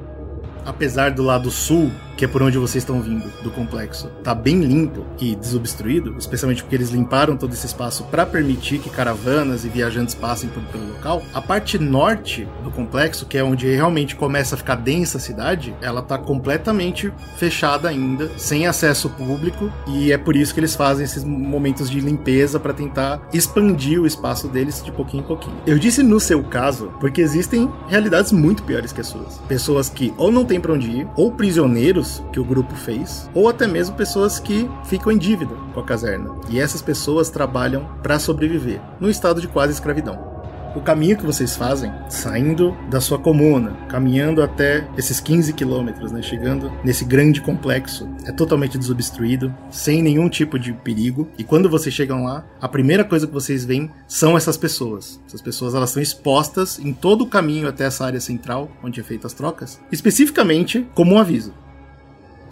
Apesar 0.65 1.11
do 1.11 1.23
lado 1.23 1.51
sul, 1.51 1.91
que 2.23 2.25
é 2.25 2.29
por 2.29 2.41
onde 2.41 2.57
vocês 2.57 2.81
estão 2.83 3.01
vindo, 3.01 3.29
do 3.43 3.51
complexo, 3.51 4.07
tá 4.23 4.33
bem 4.33 4.61
limpo 4.61 5.05
e 5.19 5.35
desobstruído, 5.35 6.15
especialmente 6.17 6.63
porque 6.63 6.77
eles 6.77 6.89
limparam 6.89 7.35
todo 7.35 7.51
esse 7.51 7.65
espaço 7.65 8.05
para 8.05 8.25
permitir 8.25 8.79
que 8.79 8.89
caravanas 8.89 9.65
e 9.65 9.67
viajantes 9.67 10.15
passem 10.15 10.49
por, 10.49 10.63
pelo 10.63 10.87
local. 10.87 11.21
A 11.33 11.41
parte 11.41 11.77
norte 11.77 12.47
do 12.63 12.71
complexo, 12.71 13.25
que 13.25 13.37
é 13.37 13.43
onde 13.43 13.67
realmente 13.67 14.15
começa 14.15 14.55
a 14.55 14.57
ficar 14.57 14.75
densa 14.75 15.17
a 15.17 15.19
cidade, 15.19 15.75
ela 15.81 16.01
tá 16.01 16.17
completamente 16.17 17.11
fechada 17.35 17.89
ainda, 17.89 18.31
sem 18.37 18.67
acesso 18.67 19.09
público, 19.09 19.69
e 19.85 20.13
é 20.13 20.17
por 20.17 20.37
isso 20.37 20.53
que 20.53 20.61
eles 20.61 20.75
fazem 20.75 21.03
esses 21.03 21.25
momentos 21.25 21.89
de 21.89 21.99
limpeza 21.99 22.57
para 22.57 22.73
tentar 22.73 23.27
expandir 23.33 23.99
o 23.99 24.07
espaço 24.07 24.47
deles 24.47 24.81
de 24.81 24.93
pouquinho 24.93 25.23
em 25.23 25.27
pouquinho. 25.27 25.57
Eu 25.67 25.77
disse 25.77 26.01
no 26.01 26.21
seu 26.21 26.41
caso, 26.41 26.89
porque 27.01 27.19
existem 27.19 27.69
realidades 27.89 28.31
muito 28.31 28.63
piores 28.63 28.93
que 28.93 29.01
as 29.01 29.07
suas. 29.07 29.39
Pessoas 29.39 29.89
que 29.89 30.13
ou 30.17 30.31
não 30.31 30.45
têm 30.45 30.61
para 30.61 30.71
onde 30.71 30.89
ir, 30.89 31.07
ou 31.17 31.29
prisioneiros 31.29 32.12
que 32.32 32.39
o 32.39 32.46
grupo 32.46 32.75
fez, 32.75 33.29
ou 33.34 33.48
até 33.48 33.65
mesmo 33.65 33.96
pessoas 33.96 34.39
que 34.39 34.70
ficam 34.86 35.12
em 35.12 35.17
dívida 35.17 35.55
com 35.74 35.79
a 35.79 35.86
caserna. 35.86 36.36
E 36.50 36.60
essas 36.60 36.82
pessoas 36.82 37.29
trabalham 37.29 37.88
para 38.01 38.20
sobreviver, 38.20 38.82
num 39.00 39.10
estado 39.10 39.39
de 39.39 39.48
quase 39.48 39.74
escravidão. 39.74 40.34
O 40.75 40.82
caminho 40.82 41.15
que 41.15 41.25
vocês 41.25 41.55
fazem, 41.55 41.91
saindo 42.10 42.75
da 42.89 43.00
sua 43.00 43.20
comuna, 43.20 43.77
caminhando 43.88 44.41
até 44.41 44.88
esses 44.98 45.20
15 45.20 45.53
quilômetros, 45.53 46.12
né, 46.12 46.20
chegando 46.24 46.72
nesse 46.84 47.05
grande 47.05 47.41
complexo, 47.41 48.10
é 48.25 48.32
totalmente 48.32 48.75
desobstruído, 48.75 49.53
sem 49.70 50.01
nenhum 50.01 50.27
tipo 50.27 50.58
de 50.58 50.74
perigo. 50.74 51.29
E 51.38 51.43
quando 51.43 51.70
vocês 51.70 51.93
chegam 51.93 52.24
lá, 52.24 52.43
a 52.60 52.67
primeira 52.67 53.03
coisa 53.03 53.27
que 53.27 53.34
vocês 53.34 53.63
veem 53.63 53.91
são 54.08 54.36
essas 54.36 54.58
pessoas. 54.58 55.22
Essas 55.27 55.43
pessoas 55.43 55.75
elas 55.75 55.91
estão 55.91 56.01
expostas 56.01 56.79
em 56.79 56.91
todo 56.91 57.24
o 57.24 57.29
caminho 57.29 57.67
até 57.67 57.84
essa 57.86 58.05
área 58.05 58.20
central, 58.20 58.72
onde 58.84 59.00
é 59.00 59.03
feita 59.03 59.27
as 59.27 59.34
trocas, 59.34 59.79
especificamente 59.91 60.88
como 60.96 61.13
um 61.13 61.20
aviso. 61.20 61.53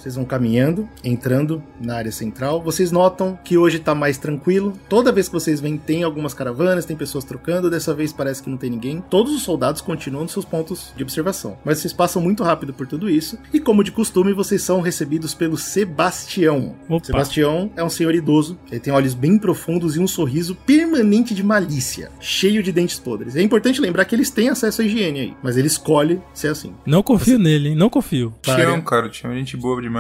Vocês 0.02 0.16
vão 0.16 0.26
caminhando, 0.26 0.90
entrando 1.04 1.62
na 1.80 1.96
área 1.96 2.12
central. 2.12 2.60
Vocês 2.62 2.92
notam 2.92 3.38
que 3.44 3.56
hoje 3.56 3.78
tá 3.78 3.94
mais 3.94 4.18
tranquilo. 4.18 4.78
Toda 4.90 5.12
vez 5.12 5.28
que 5.28 5.34
vocês 5.34 5.62
vêm, 5.62 5.78
tem 5.78 6.02
algumas 6.02 6.34
caravanas, 6.34 6.86
tem 6.86 6.98
pessoas 6.98 7.24
trocando. 7.24 7.70
Dessa 7.70 7.94
vez 7.94 8.12
parece 8.12 8.42
que 8.42 8.50
não 8.50 8.58
tem 8.58 8.72
ninguém. 8.72 9.04
Todos 9.10 9.32
os 9.32 9.44
soldados 9.44 9.80
continuam 9.80 10.24
nos 10.24 10.32
seus 10.32 10.44
pontos 10.44 10.92
de 10.96 11.04
observação. 11.04 11.56
Mas 11.64 11.78
vocês 11.78 11.94
passam 11.94 12.20
muito 12.20 12.44
rápido 12.44 12.74
por 12.74 12.88
tudo 12.88 13.08
isso. 13.08 13.38
E 13.54 13.60
como 13.60 13.84
de 13.84 13.92
costume, 13.92 14.34
vocês 14.34 14.64
são 14.64 14.82
recebidos 14.82 15.36
pelo 15.36 15.56
Sebastião. 15.56 16.76
Opa. 16.90 17.06
Sebastião 17.06 17.72
é 17.76 17.84
um 17.84 17.90
senhor 17.90 18.16
idoso. 18.16 18.58
Ele 18.72 18.80
tem 18.80 18.92
olhos 18.92 19.14
bem 19.14 19.38
profundos 19.38 19.96
e 19.96 20.00
um 20.00 20.08
sorriso 20.08 20.56
permanente 20.56 21.36
de 21.36 21.44
malícia, 21.44 22.10
cheio 22.20 22.64
de 22.64 22.72
dentes 22.72 22.98
podres. 22.98 23.36
É 23.36 23.42
importante 23.44 23.80
lembrar 23.80 24.06
que 24.06 24.16
eles 24.16 24.32
têm 24.32 24.50
acesso 24.50 24.82
à 24.82 24.86
higiene 24.86 25.20
aí, 25.20 25.34
mas 25.44 25.58
ele 25.58 25.68
escolhe 25.68 26.20
ser 26.34 26.48
assim. 26.48 26.74
Não 26.88 27.04
confio 27.04 27.38
nele, 27.38 27.70
hein? 27.70 27.76
Não 27.76 27.90
confio. 27.90 28.34
Tião, 28.42 28.82
cara, 28.82 29.08
Tião 29.08 29.32
é 29.32 29.36
gente 29.36 29.56
boa 29.56 29.80
demais. 29.80 29.91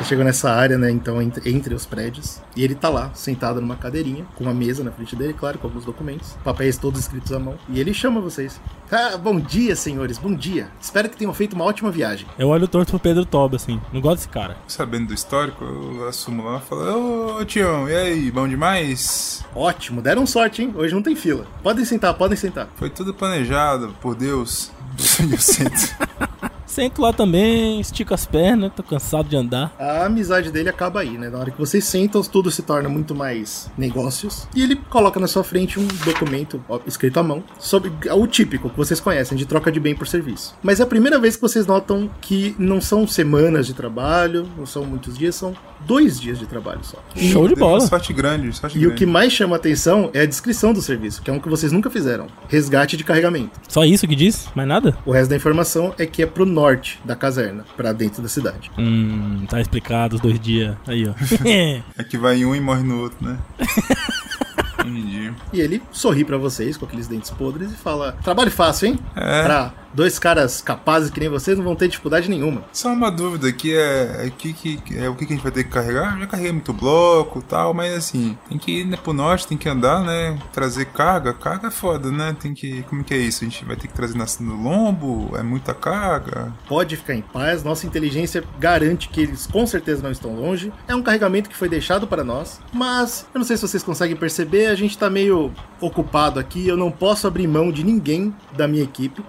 Você 0.00 0.04
chegou 0.04 0.24
nessa 0.24 0.50
área, 0.50 0.78
né? 0.78 0.90
Então, 0.90 1.20
entre, 1.20 1.50
entre 1.50 1.74
os 1.74 1.84
prédios. 1.84 2.40
E 2.56 2.64
ele 2.64 2.74
tá 2.74 2.88
lá, 2.88 3.10
sentado 3.12 3.60
numa 3.60 3.76
cadeirinha, 3.76 4.24
com 4.34 4.44
uma 4.44 4.54
mesa 4.54 4.82
na 4.82 4.90
frente 4.90 5.14
dele, 5.14 5.34
claro, 5.34 5.58
com 5.58 5.66
alguns 5.66 5.84
documentos, 5.84 6.38
papéis 6.42 6.78
todos 6.78 7.00
escritos 7.00 7.30
à 7.32 7.38
mão. 7.38 7.58
E 7.68 7.78
ele 7.78 7.92
chama 7.92 8.18
vocês. 8.18 8.58
Ah, 8.90 9.18
bom 9.18 9.38
dia, 9.38 9.76
senhores, 9.76 10.16
bom 10.16 10.34
dia. 10.34 10.68
Espero 10.80 11.10
que 11.10 11.18
tenham 11.18 11.34
feito 11.34 11.52
uma 11.52 11.66
ótima 11.66 11.90
viagem. 11.90 12.26
Eu 12.38 12.48
olho 12.48 12.66
torto 12.66 12.92
pro 12.92 12.98
Pedro 12.98 13.26
Toba, 13.26 13.56
assim. 13.56 13.78
Não 13.92 14.00
gosto 14.00 14.16
desse 14.16 14.28
cara. 14.30 14.56
Sabendo 14.66 15.08
do 15.08 15.14
histórico, 15.14 15.62
eu 15.62 16.08
assumo 16.08 16.44
lá 16.44 16.56
e 16.58 16.68
falo: 16.68 17.38
Ô 17.38 17.44
Tião, 17.44 17.86
e 17.86 17.94
aí, 17.94 18.30
bom 18.30 18.48
demais? 18.48 19.44
Ótimo, 19.54 20.00
deram 20.00 20.26
sorte, 20.26 20.62
hein? 20.62 20.72
Hoje 20.74 20.94
não 20.94 21.02
tem 21.02 21.14
fila. 21.14 21.46
Podem 21.62 21.84
sentar, 21.84 22.14
podem 22.14 22.38
sentar. 22.38 22.68
Foi 22.76 22.88
tudo 22.88 23.12
planejado, 23.12 23.94
por 24.00 24.14
Deus. 24.14 24.72
Eu 25.30 25.38
sento. 25.38 25.94
Sento 26.70 27.02
lá 27.02 27.12
também, 27.12 27.80
estico 27.80 28.14
as 28.14 28.24
pernas, 28.24 28.70
tô 28.76 28.80
cansado 28.84 29.28
de 29.28 29.34
andar. 29.34 29.74
A 29.76 30.06
amizade 30.06 30.52
dele 30.52 30.68
acaba 30.68 31.00
aí, 31.00 31.18
né? 31.18 31.28
Na 31.28 31.38
hora 31.38 31.50
que 31.50 31.58
vocês 31.58 31.84
sentam, 31.84 32.22
tudo 32.22 32.48
se 32.48 32.62
torna 32.62 32.88
muito 32.88 33.12
mais 33.12 33.68
negócios. 33.76 34.46
E 34.54 34.62
ele 34.62 34.76
coloca 34.76 35.18
na 35.18 35.26
sua 35.26 35.42
frente 35.42 35.80
um 35.80 35.88
documento 36.04 36.62
ó, 36.68 36.78
escrito 36.86 37.18
à 37.18 37.24
mão 37.24 37.42
sobre 37.58 37.92
o 38.12 38.26
típico 38.28 38.70
que 38.70 38.76
vocês 38.76 39.00
conhecem, 39.00 39.36
de 39.36 39.46
troca 39.46 39.72
de 39.72 39.80
bem 39.80 39.96
por 39.96 40.06
serviço. 40.06 40.54
Mas 40.62 40.78
é 40.78 40.84
a 40.84 40.86
primeira 40.86 41.18
vez 41.18 41.34
que 41.34 41.42
vocês 41.42 41.66
notam 41.66 42.08
que 42.20 42.54
não 42.56 42.80
são 42.80 43.04
semanas 43.04 43.66
de 43.66 43.74
trabalho, 43.74 44.48
não 44.56 44.64
são 44.64 44.84
muitos 44.84 45.18
dias, 45.18 45.34
são 45.34 45.56
dois 45.80 46.20
dias 46.20 46.38
de 46.38 46.46
trabalho 46.46 46.80
só. 46.84 46.98
Show 47.16 47.48
de 47.48 47.56
bola. 47.56 47.80
Sorte 47.80 48.12
grande, 48.12 48.52
sorte 48.52 48.78
E 48.78 48.86
o 48.86 48.94
que 48.94 49.06
mais 49.06 49.32
chama 49.32 49.56
atenção 49.56 50.08
é 50.12 50.20
a 50.20 50.26
descrição 50.26 50.72
do 50.72 50.80
serviço, 50.80 51.20
que 51.20 51.30
é 51.30 51.32
um 51.32 51.40
que 51.40 51.48
vocês 51.48 51.72
nunca 51.72 51.90
fizeram: 51.90 52.28
resgate 52.48 52.96
de 52.96 53.02
carregamento. 53.02 53.58
Só 53.68 53.84
isso 53.84 54.06
que 54.06 54.14
diz? 54.14 54.48
Mais 54.54 54.68
nada? 54.68 54.96
O 55.04 55.10
resto 55.10 55.30
da 55.30 55.36
informação 55.36 55.92
é 55.98 56.06
que 56.06 56.22
é 56.22 56.26
pro 56.26 56.46
norte 56.60 57.00
da 57.04 57.16
caserna, 57.16 57.64
pra 57.76 57.92
dentro 57.92 58.22
da 58.22 58.28
cidade. 58.28 58.70
Hum, 58.78 59.46
tá 59.48 59.60
explicado 59.60 60.16
os 60.16 60.20
dois 60.20 60.38
dias. 60.38 60.76
Aí, 60.86 61.08
ó. 61.08 61.12
É 61.98 62.04
que 62.04 62.18
vai 62.18 62.36
em 62.36 62.44
um 62.44 62.54
e 62.54 62.60
morre 62.60 62.82
no 62.82 63.00
outro, 63.00 63.18
né? 63.26 63.38
Entendi. 64.80 65.32
E 65.52 65.60
ele 65.60 65.82
sorri 65.92 66.24
pra 66.24 66.36
vocês 66.36 66.76
com 66.76 66.84
aqueles 66.84 67.06
dentes 67.06 67.30
podres 67.30 67.70
e 67.70 67.76
fala: 67.76 68.12
Trabalho 68.22 68.50
fácil, 68.50 68.88
hein? 68.88 68.98
É. 69.14 69.42
Pra 69.42 69.72
dois 69.94 70.18
caras 70.18 70.60
capazes 70.60 71.10
que 71.10 71.20
nem 71.20 71.28
vocês 71.28 71.56
não 71.56 71.64
vão 71.64 71.74
ter 71.76 71.88
dificuldade 71.88 72.28
nenhuma. 72.28 72.62
Só 72.72 72.92
uma 72.92 73.10
dúvida 73.10 73.48
aqui 73.48 73.74
é, 73.76 74.26
é, 74.26 74.30
que, 74.36 74.52
que, 74.52 74.80
é 74.98 75.08
o 75.08 75.14
que, 75.14 75.26
que 75.26 75.32
a 75.32 75.36
gente 75.36 75.42
vai 75.42 75.52
ter 75.52 75.64
que 75.64 75.70
carregar. 75.70 76.14
Eu 76.14 76.20
já 76.20 76.26
carreguei 76.26 76.52
muito 76.52 76.72
bloco 76.72 77.38
e 77.40 77.42
tal, 77.42 77.74
mas 77.74 77.92
assim, 77.94 78.36
tem 78.48 78.58
que 78.58 78.80
ir 78.80 78.84
né, 78.86 78.96
pro 78.96 79.12
norte, 79.12 79.46
tem 79.46 79.58
que 79.58 79.68
andar, 79.68 80.02
né? 80.02 80.38
Trazer 80.52 80.86
carga. 80.86 81.32
Carga 81.32 81.68
é 81.68 81.70
foda, 81.70 82.10
né? 82.10 82.36
Tem 82.38 82.54
que. 82.54 82.82
Como 82.84 83.02
que 83.04 83.14
é 83.14 83.18
isso? 83.18 83.44
A 83.44 83.48
gente 83.48 83.64
vai 83.64 83.76
ter 83.76 83.88
que 83.88 83.94
trazer 83.94 84.16
na- 84.16 84.26
no 84.40 84.62
lombo? 84.62 85.36
É 85.36 85.42
muita 85.42 85.74
carga? 85.74 86.52
Pode 86.68 86.96
ficar 86.96 87.14
em 87.14 87.22
paz, 87.22 87.62
nossa 87.62 87.86
inteligência 87.86 88.42
garante 88.58 89.08
que 89.08 89.20
eles 89.22 89.46
com 89.46 89.66
certeza 89.66 90.02
não 90.02 90.10
estão 90.10 90.34
longe. 90.34 90.72
É 90.86 90.94
um 90.94 91.02
carregamento 91.02 91.48
que 91.50 91.56
foi 91.56 91.68
deixado 91.68 92.06
para 92.06 92.22
nós, 92.24 92.60
mas 92.72 93.26
eu 93.34 93.38
não 93.38 93.46
sei 93.46 93.56
se 93.56 93.62
vocês 93.66 93.82
conseguem 93.82 94.16
perceber, 94.16 94.66
a 94.66 94.74
gente 94.74 94.96
tá 94.96 95.08
meio 95.10 95.52
ocupado 95.80 96.38
aqui, 96.38 96.66
eu 96.66 96.76
não 96.76 96.90
posso 96.90 97.26
abrir 97.26 97.46
mão 97.46 97.70
de 97.72 97.82
ninguém 97.84 98.34
da 98.56 98.68
minha 98.68 98.82
equipe. 98.84 99.22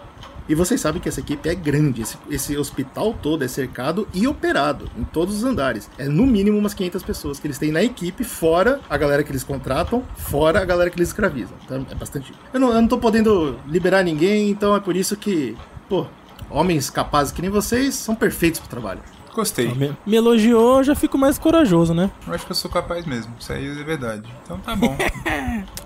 E 0.52 0.54
vocês 0.54 0.82
sabem 0.82 1.02
que 1.02 1.08
essa 1.08 1.22
equipe 1.22 1.48
é 1.48 1.56
grande, 1.56 2.02
esse, 2.02 2.18
esse 2.30 2.58
hospital 2.58 3.14
todo 3.14 3.42
é 3.42 3.48
cercado 3.48 4.06
e 4.14 4.28
operado 4.28 4.92
em 4.98 5.04
todos 5.06 5.38
os 5.38 5.46
andares. 5.46 5.90
É 5.98 6.10
no 6.10 6.26
mínimo 6.26 6.58
umas 6.58 6.74
500 6.74 7.04
pessoas 7.04 7.40
que 7.40 7.48
eles 7.48 7.58
têm 7.58 7.72
na 7.72 7.82
equipe, 7.82 8.26
fora 8.26 8.82
a 8.90 8.98
galera 8.98 9.24
que 9.24 9.32
eles 9.32 9.46
contratam, 9.46 10.04
fora 10.18 10.60
a 10.60 10.66
galera 10.66 10.90
que 10.90 10.98
eles 10.98 11.08
escravizam. 11.08 11.56
Então 11.64 11.88
é 11.90 11.96
bastante. 11.96 12.34
Eu 12.54 12.60
não, 12.60 12.68
eu 12.68 12.82
não 12.82 12.88
tô 12.90 12.98
podendo 12.98 13.58
liberar 13.66 14.04
ninguém, 14.04 14.50
então 14.50 14.76
é 14.76 14.82
por 14.82 14.94
isso 14.94 15.16
que, 15.16 15.56
pô, 15.88 16.06
homens 16.50 16.90
capazes 16.90 17.32
que 17.32 17.42
nem 17.42 17.50
vocês 17.50 17.96
são 17.96 18.14
perfeitos 18.14 18.60
pro 18.60 18.68
trabalho. 18.68 19.00
Gostei. 19.34 19.68
me, 19.74 19.96
me 20.06 20.16
elogiou, 20.16 20.78
eu 20.78 20.84
já 20.84 20.96
fico 20.96 21.18
mais 21.18 21.38
corajoso, 21.38 21.94
né? 21.94 22.12
Eu 22.28 22.34
acho 22.34 22.46
que 22.46 22.52
eu 22.52 22.56
sou 22.56 22.70
capaz 22.70 23.06
mesmo. 23.06 23.34
Isso 23.40 23.52
aí 23.52 23.68
é 23.68 23.84
verdade. 23.84 24.30
Então 24.44 24.58
tá 24.60 24.76
bom. 24.76 24.96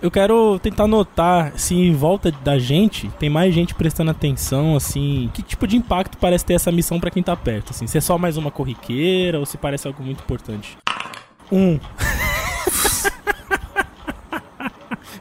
Eu 0.01 0.11
quero 0.11 0.59
tentar 0.59 0.87
notar 0.87 1.53
se 1.57 1.73
em 1.73 1.93
volta 1.93 2.31
da 2.31 2.59
gente 2.59 3.09
tem 3.19 3.29
mais 3.29 3.53
gente 3.53 3.73
prestando 3.73 4.11
atenção, 4.11 4.75
assim. 4.75 5.29
Que 5.33 5.41
tipo 5.41 5.65
de 5.67 5.75
impacto 5.77 6.17
parece 6.17 6.45
ter 6.45 6.53
essa 6.53 6.71
missão 6.71 6.99
pra 6.99 7.09
quem 7.09 7.23
tá 7.23 7.35
perto, 7.35 7.71
assim? 7.71 7.87
Se 7.87 7.97
é 7.97 8.01
só 8.01 8.17
mais 8.17 8.37
uma 8.37 8.51
corriqueira 8.51 9.39
ou 9.39 9.45
se 9.45 9.57
parece 9.57 9.87
algo 9.87 10.03
muito 10.03 10.21
importante. 10.21 10.77
Um. 11.51 11.79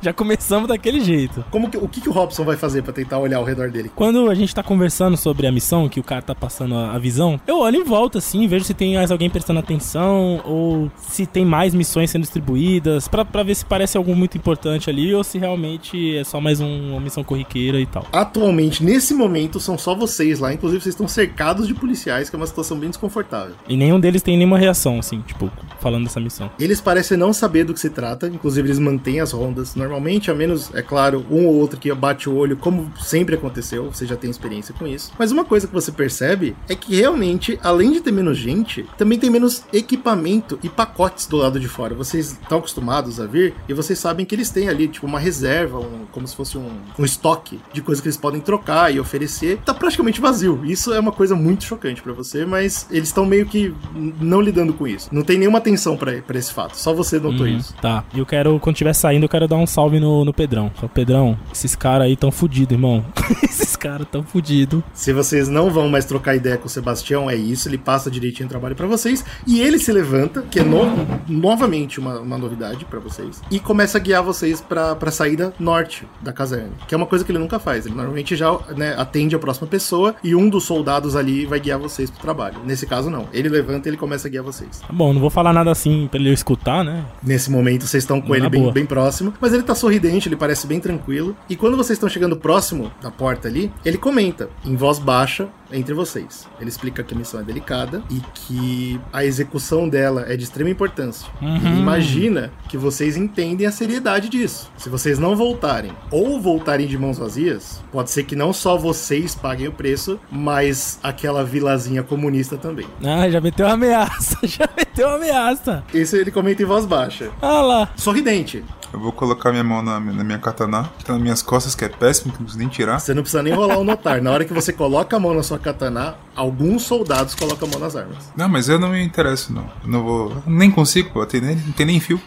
Já 0.05 0.13
começamos 0.13 0.69
daquele 0.69 1.01
jeito. 1.01 1.43
Como 1.51 1.71
que, 1.71 1.79
o 1.79 1.89
que, 1.89 1.99
que 1.99 2.11
o 2.11 2.13
Robson 2.13 2.45
vai 2.45 2.59
fazer 2.59 2.83
pra 2.83 2.93
tentar 2.93 3.19
olhar 3.19 3.39
ao 3.39 3.45
redor 3.45 3.71
dele? 3.71 3.91
Quando 3.95 4.29
a 4.29 4.35
gente 4.35 4.55
tá 4.55 4.63
conversando 4.63 5.17
sobre 5.17 5.47
a 5.47 5.51
missão, 5.53 5.89
que 5.89 5.99
o 5.99 6.03
cara 6.03 6.21
tá 6.21 6.35
passando 6.35 6.75
a, 6.75 6.93
a 6.93 6.99
visão, 6.99 7.41
eu 7.47 7.61
olho 7.61 7.77
em 7.79 7.85
volta, 7.85 8.19
assim, 8.19 8.47
vejo 8.47 8.67
se 8.67 8.75
tem 8.75 8.97
mais 8.97 9.11
alguém 9.11 9.31
prestando 9.31 9.61
atenção, 9.61 10.43
ou 10.45 10.91
se 10.99 11.25
tem 11.25 11.43
mais 11.43 11.75
missões 11.75 12.11
sendo 12.11 12.21
distribuídas, 12.21 13.09
pra, 13.09 13.25
pra 13.25 13.43
ver 13.43 13.55
se 13.55 13.65
parece 13.65 13.97
algo 13.97 14.15
muito 14.15 14.37
importante 14.37 14.91
ali, 14.91 15.15
ou 15.15 15.25
se 15.25 15.39
realmente 15.39 16.19
é 16.19 16.23
só 16.23 16.39
mais 16.39 16.61
um- 16.61 16.91
uma 16.93 17.01
missão 17.01 17.25
corriqueira 17.25 17.81
e 17.81 17.87
tal. 17.87 18.05
Atualmente, 18.13 18.85
nesse 18.85 19.15
momento, 19.15 19.59
são 19.59 19.79
só 19.79 19.95
vocês 19.95 20.39
lá, 20.39 20.53
inclusive 20.53 20.83
vocês 20.83 20.93
estão 20.95 21.09
cercados 21.09 21.67
de 21.67 21.73
policiais, 21.73 22.29
que 22.29 22.37
é 22.37 22.39
uma 22.39 22.47
situação 22.47 22.79
bem 22.79 22.91
desconfortável. 22.91 23.55
E 23.67 23.75
nenhum 23.75 23.99
deles 23.99 24.21
tem 24.21 24.37
nenhuma 24.37 24.59
reação, 24.59 24.99
assim, 24.99 25.23
tipo, 25.23 25.51
falando 25.81 26.05
dessa 26.05 26.21
missão. 26.21 26.51
Eles 26.61 26.79
parecem 26.79 27.17
não 27.17 27.33
saber 27.33 27.65
do 27.65 27.73
que 27.73 27.81
se 27.81 27.89
trata, 27.89 28.29
inclusive 28.29 28.67
eles 28.69 28.79
mantêm 28.79 29.21
as 29.21 29.33
rondas 29.33 29.75
normalmente. 29.75 29.94
Normalmente, 29.95 30.31
a 30.31 30.35
menos, 30.35 30.75
é 30.75 30.83
claro, 30.83 31.25
um 31.31 31.47
ou 31.47 31.55
outro 31.55 31.79
que 31.79 31.93
bate 31.95 32.29
o 32.29 32.35
olho, 32.35 32.57
como 32.57 32.93
sempre 33.01 33.37
aconteceu, 33.37 33.91
você 33.91 34.05
já 34.05 34.17
tem 34.17 34.29
experiência 34.29 34.75
com 34.77 34.87
isso. 34.87 35.13
Mas 35.19 35.31
uma 35.31 35.45
coisa 35.45 35.67
que 35.69 35.73
você 35.73 35.93
percebe 35.93 36.57
é 36.69 36.75
que 36.75 36.97
realmente, 36.97 37.59
além 37.63 37.93
de 37.93 38.01
ter 38.01 38.13
menos 38.13 38.37
gente, 38.37 38.85
também 38.99 39.19
tem 39.19 39.31
menos 39.31 39.63
equipamento 39.73 40.59
e 40.63 40.69
pacotes 40.69 41.27
do 41.27 41.37
lado 41.37 41.61
de 41.61 41.69
fora. 41.69 41.95
Vocês 41.95 42.33
estão 42.33 42.59
acostumados 42.59 43.21
a 43.21 43.27
vir 43.27 43.55
e 43.69 43.75
vocês 43.75 43.99
sabem 43.99 44.27
que 44.27 44.35
eles 44.35 44.51
têm 44.51 44.69
ali, 44.69 44.89
tipo, 44.89 45.07
uma 45.07 45.19
reserva, 45.21 45.79
um, 45.79 46.07
como 46.11 46.27
se 46.27 46.35
fosse 46.35 46.59
um, 46.59 46.71
um 46.99 47.05
estoque 47.05 47.61
de 47.73 47.81
coisas 47.81 48.03
que 48.03 48.09
eles 48.09 48.17
podem 48.17 48.41
trocar 48.41 48.93
e 48.93 48.99
oferecer. 48.99 49.59
Tá 49.65 49.73
praticamente 49.73 50.21
vazio. 50.21 50.61
Isso 50.65 50.93
é 50.93 50.99
uma 50.99 51.13
coisa 51.13 51.37
muito 51.37 51.65
chocante 51.65 52.03
para 52.03 52.13
você, 52.13 52.45
mas 52.45 52.87
eles 52.91 53.09
estão 53.09 53.25
meio 53.25 53.47
que 53.47 53.73
não 54.21 54.41
lidando 54.41 54.73
com 54.73 54.87
isso. 54.87 55.09
Não 55.13 55.23
tem 55.23 55.39
nenhuma 55.39 55.59
atenção 55.59 55.97
para 55.97 56.15
esse 56.35 56.53
fato. 56.53 56.77
Só 56.77 56.93
você 56.93 57.19
notou 57.21 57.45
Uhum, 57.47 57.59
isso. 57.59 57.75
Tá. 57.81 58.05
E 58.15 58.19
eu 58.19 58.27
quero, 58.27 58.59
quando 58.59 58.75
estiver 58.75 58.93
saindo, 58.93 59.25
eu 59.25 59.29
quero 59.29 59.47
dar 59.47 59.57
um 59.57 59.67
salve 59.85 60.01
no, 60.01 60.25
no 60.25 60.33
Pedrão. 60.33 60.71
Fala, 60.75 60.89
Pedrão, 60.89 61.39
esses 61.53 61.77
caras 61.77 62.07
aí 62.07 62.17
tão 62.17 62.31
fudidos, 62.31 62.73
irmão. 62.73 63.05
esses 63.45 63.74
caras 63.85 64.07
tão 64.11 64.23
fudidos. 64.23 64.83
Se 64.95 65.13
vocês 65.13 65.47
não 65.49 65.71
vão 65.71 65.89
mais 65.91 66.07
trocar 66.07 66.35
ideia 66.35 66.57
com 66.57 66.67
o 66.67 66.71
Sebastião, 66.71 67.29
é 67.29 67.37
isso. 67.37 67.69
Ele 67.69 67.77
passa 67.77 68.11
direitinho 68.11 68.47
o 68.47 68.49
trabalho 68.49 68.75
para 68.75 68.87
vocês. 68.87 69.23
E 69.47 69.61
ele 69.61 69.79
se 69.79 69.93
levanta, 69.93 70.41
que 70.43 70.61
é 70.61 70.63
no- 70.65 70.87
novamente 71.29 72.01
uma, 72.01 72.19
uma 72.21 72.39
novidade 72.39 72.85
para 72.87 72.99
vocês. 72.99 73.43
E 73.51 73.61
começa 73.61 73.99
a 73.99 74.01
guiar 74.01 74.23
vocês 74.23 74.61
pra, 74.61 74.95
pra 74.95 75.11
saída 75.11 75.53
norte 75.59 76.07
da 76.23 76.33
caserna. 76.33 76.71
Que 76.89 76.95
é 76.95 76.97
uma 76.97 77.07
coisa 77.07 77.25
que 77.25 77.31
ele 77.31 77.39
nunca 77.39 77.59
faz. 77.59 77.85
Ele 77.87 77.95
normalmente 77.95 78.35
já 78.37 78.57
né, 78.77 78.95
atende 78.97 79.35
a 79.35 79.39
próxima 79.39 79.67
pessoa 79.67 80.15
e 80.25 80.35
um 80.35 80.49
dos 80.49 80.65
soldados 80.65 81.15
ali 81.17 81.45
vai 81.47 81.61
guiar 81.61 81.79
vocês 81.79 82.11
pro 82.11 82.21
trabalho. 82.21 82.57
Nesse 82.65 82.87
caso, 82.87 83.11
não. 83.11 83.27
Ele 83.33 83.49
levanta 83.49 83.89
e 83.89 83.91
ele 83.91 83.97
começa 83.99 84.29
a 84.29 84.31
guiar 84.31 84.45
vocês. 84.45 84.81
Tá 84.81 84.93
bom, 84.93 85.13
não 85.13 85.21
vou 85.21 85.31
falar 85.31 85.53
nada 85.53 85.71
assim 85.71 86.09
pra 86.11 86.19
ele 86.19 86.33
escutar, 86.33 86.83
né? 86.85 87.05
Nesse 87.23 87.51
momento, 87.51 87.87
vocês 87.87 88.03
estão 88.03 88.21
com 88.21 88.31
Na 88.31 88.37
ele 88.37 88.49
bem, 88.49 88.73
bem 88.73 88.87
próximo, 88.87 89.35
mas 89.41 89.53
ele 89.53 89.63
tá 89.63 89.75
sorridente, 89.75 90.29
ele 90.29 90.37
parece 90.37 90.67
bem 90.67 90.81
tranquilo. 90.81 91.37
E 91.49 91.57
quando 91.57 91.77
vocês 91.77 91.97
estão 91.97 92.09
chegando 92.09 92.37
próximo 92.37 92.91
da 93.03 93.11
porta 93.11 93.49
ali, 93.49 93.71
ele 93.85 93.99
comenta 93.99 94.49
em 94.65 94.77
voz 94.77 94.99
baixa 94.99 95.49
entre 95.73 95.93
vocês. 95.93 96.49
Ele 96.61 96.69
explica 96.69 97.03
que 97.03 97.15
a 97.15 97.17
missão 97.17 97.41
é 97.41 97.43
delicada 97.43 98.03
e 98.11 98.21
que 98.35 99.01
a 99.13 99.25
execução 99.25 99.89
dela 99.89 100.25
é 100.29 100.37
de 100.37 100.45
extrema 100.45 100.71
importância. 100.71 101.29
Uhum. 101.41 101.57
Ele 101.57 101.81
imagina 101.81 102.53
que 102.69 102.77
vocês 102.77 103.17
entendem 103.17 103.67
a 103.67 103.73
seriedade 103.73 104.29
disso. 104.29 104.71
Se 104.77 104.89
vocês 104.89 105.19
não 105.19 105.35
voltarem 105.37 105.93
ou 106.11 106.41
voltarem 106.41 106.87
de 106.87 106.97
mãos 106.97 107.19
vazias, 107.19 107.83
pode 107.91 108.11
ser 108.11 108.25
que 108.25 108.37
não 108.37 108.53
só 108.53 108.77
vocês 108.77 109.35
paguem 109.35 109.69
o 109.69 109.73
preço, 109.73 110.19
mas 110.31 110.99
aquela 111.03 111.45
vilazinha 111.45 112.03
comunista 112.03 112.57
também. 112.57 112.87
Ah, 113.05 113.29
já 113.29 113.41
meteu 113.41 113.67
uma 113.67 113.75
ameaça, 113.75 114.39
já 114.47 114.69
meteu 114.77 115.09
uma 115.09 115.17
ameaça. 115.17 115.85
Isso 115.93 116.17
ele 116.17 116.31
comenta 116.31 116.63
em 116.63 116.67
voz 116.67 116.87
baixa. 116.87 117.31
Ah 117.41 117.61
lá. 117.61 117.89
Sorridente. 117.97 118.63
Eu 118.95 119.01
vou 119.01 119.11
colocar 119.11 119.51
minha 119.51 119.65
mão 119.65 119.83
na, 119.83 119.99
na 119.99 120.23
minha 120.23 120.39
katana, 120.39 120.89
que 120.97 121.05
tá 121.05 121.15
nas 121.15 121.21
minhas 121.21 121.43
costas, 121.43 121.75
que 121.75 121.85
é 121.85 121.89
péssimo, 121.89 122.33
que 122.33 122.39
não 122.39 122.45
preciso 122.45 122.59
nem 122.61 122.69
tirar. 122.69 123.01
Você 123.01 123.13
não 123.13 123.23
precisa 123.23 123.43
nem 123.43 123.53
rolar 123.53 123.77
o 123.77 123.83
notar. 123.83 124.23
Na 124.23 124.31
hora 124.31 124.45
que 124.45 124.55
você 124.55 124.73
coloca 124.73 125.17
a 125.17 125.19
mão 125.19 125.35
na 125.35 125.43
sua 125.43 125.59
katana, 125.59 126.15
alguns 126.37 126.85
soldados 126.85 127.35
colocam 127.35 127.67
a 127.67 127.71
mão 127.73 127.81
nas 127.81 127.97
armas. 127.97 128.31
Não, 128.37 128.49
mas 128.49 128.69
eu 128.69 128.79
não 128.79 128.91
me 128.91 129.03
interesso, 129.05 129.53
não. 129.53 129.69
Eu 129.83 129.91
não 129.91 130.05
vou. 130.05 130.31
eu 130.31 130.43
nem 130.47 130.71
consigo, 130.71 131.11
pô. 131.11 131.27
Tem 131.27 131.41
nem, 131.41 131.57
não 131.57 131.73
tem 131.73 131.87
nem 131.87 131.99
fio. 131.99 132.21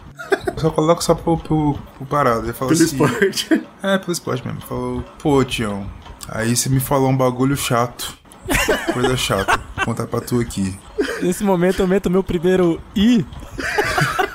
Eu 0.45 0.59
só 0.59 0.69
coloco 0.69 1.01
só 1.01 1.15
pro, 1.15 1.38
pro, 1.38 1.74
pro 1.95 2.05
parado. 2.05 2.45
Ele 2.45 2.51
fala 2.51 2.69
Pelo 2.69 2.83
assim. 2.83 2.95
esporte. 2.95 3.62
É, 3.81 3.97
pelo 3.97 4.12
esporte 4.12 4.45
mesmo. 4.45 4.59
Falou, 4.59 5.05
pô, 5.24 5.41
Tião, 5.45 5.89
aí 6.27 6.53
você 6.53 6.67
me 6.67 6.81
falou 6.81 7.09
um 7.09 7.15
bagulho 7.15 7.55
chato. 7.55 8.13
Coisa 8.93 9.15
chata. 9.15 9.57
Vou 9.77 9.86
contar 9.86 10.05
pra 10.05 10.19
tu 10.19 10.41
aqui. 10.41 10.77
Nesse 11.21 11.45
momento 11.45 11.81
eu 11.81 11.88
meto 11.88 12.09
meu 12.09 12.24
primeiro 12.25 12.81
I. 12.93 13.25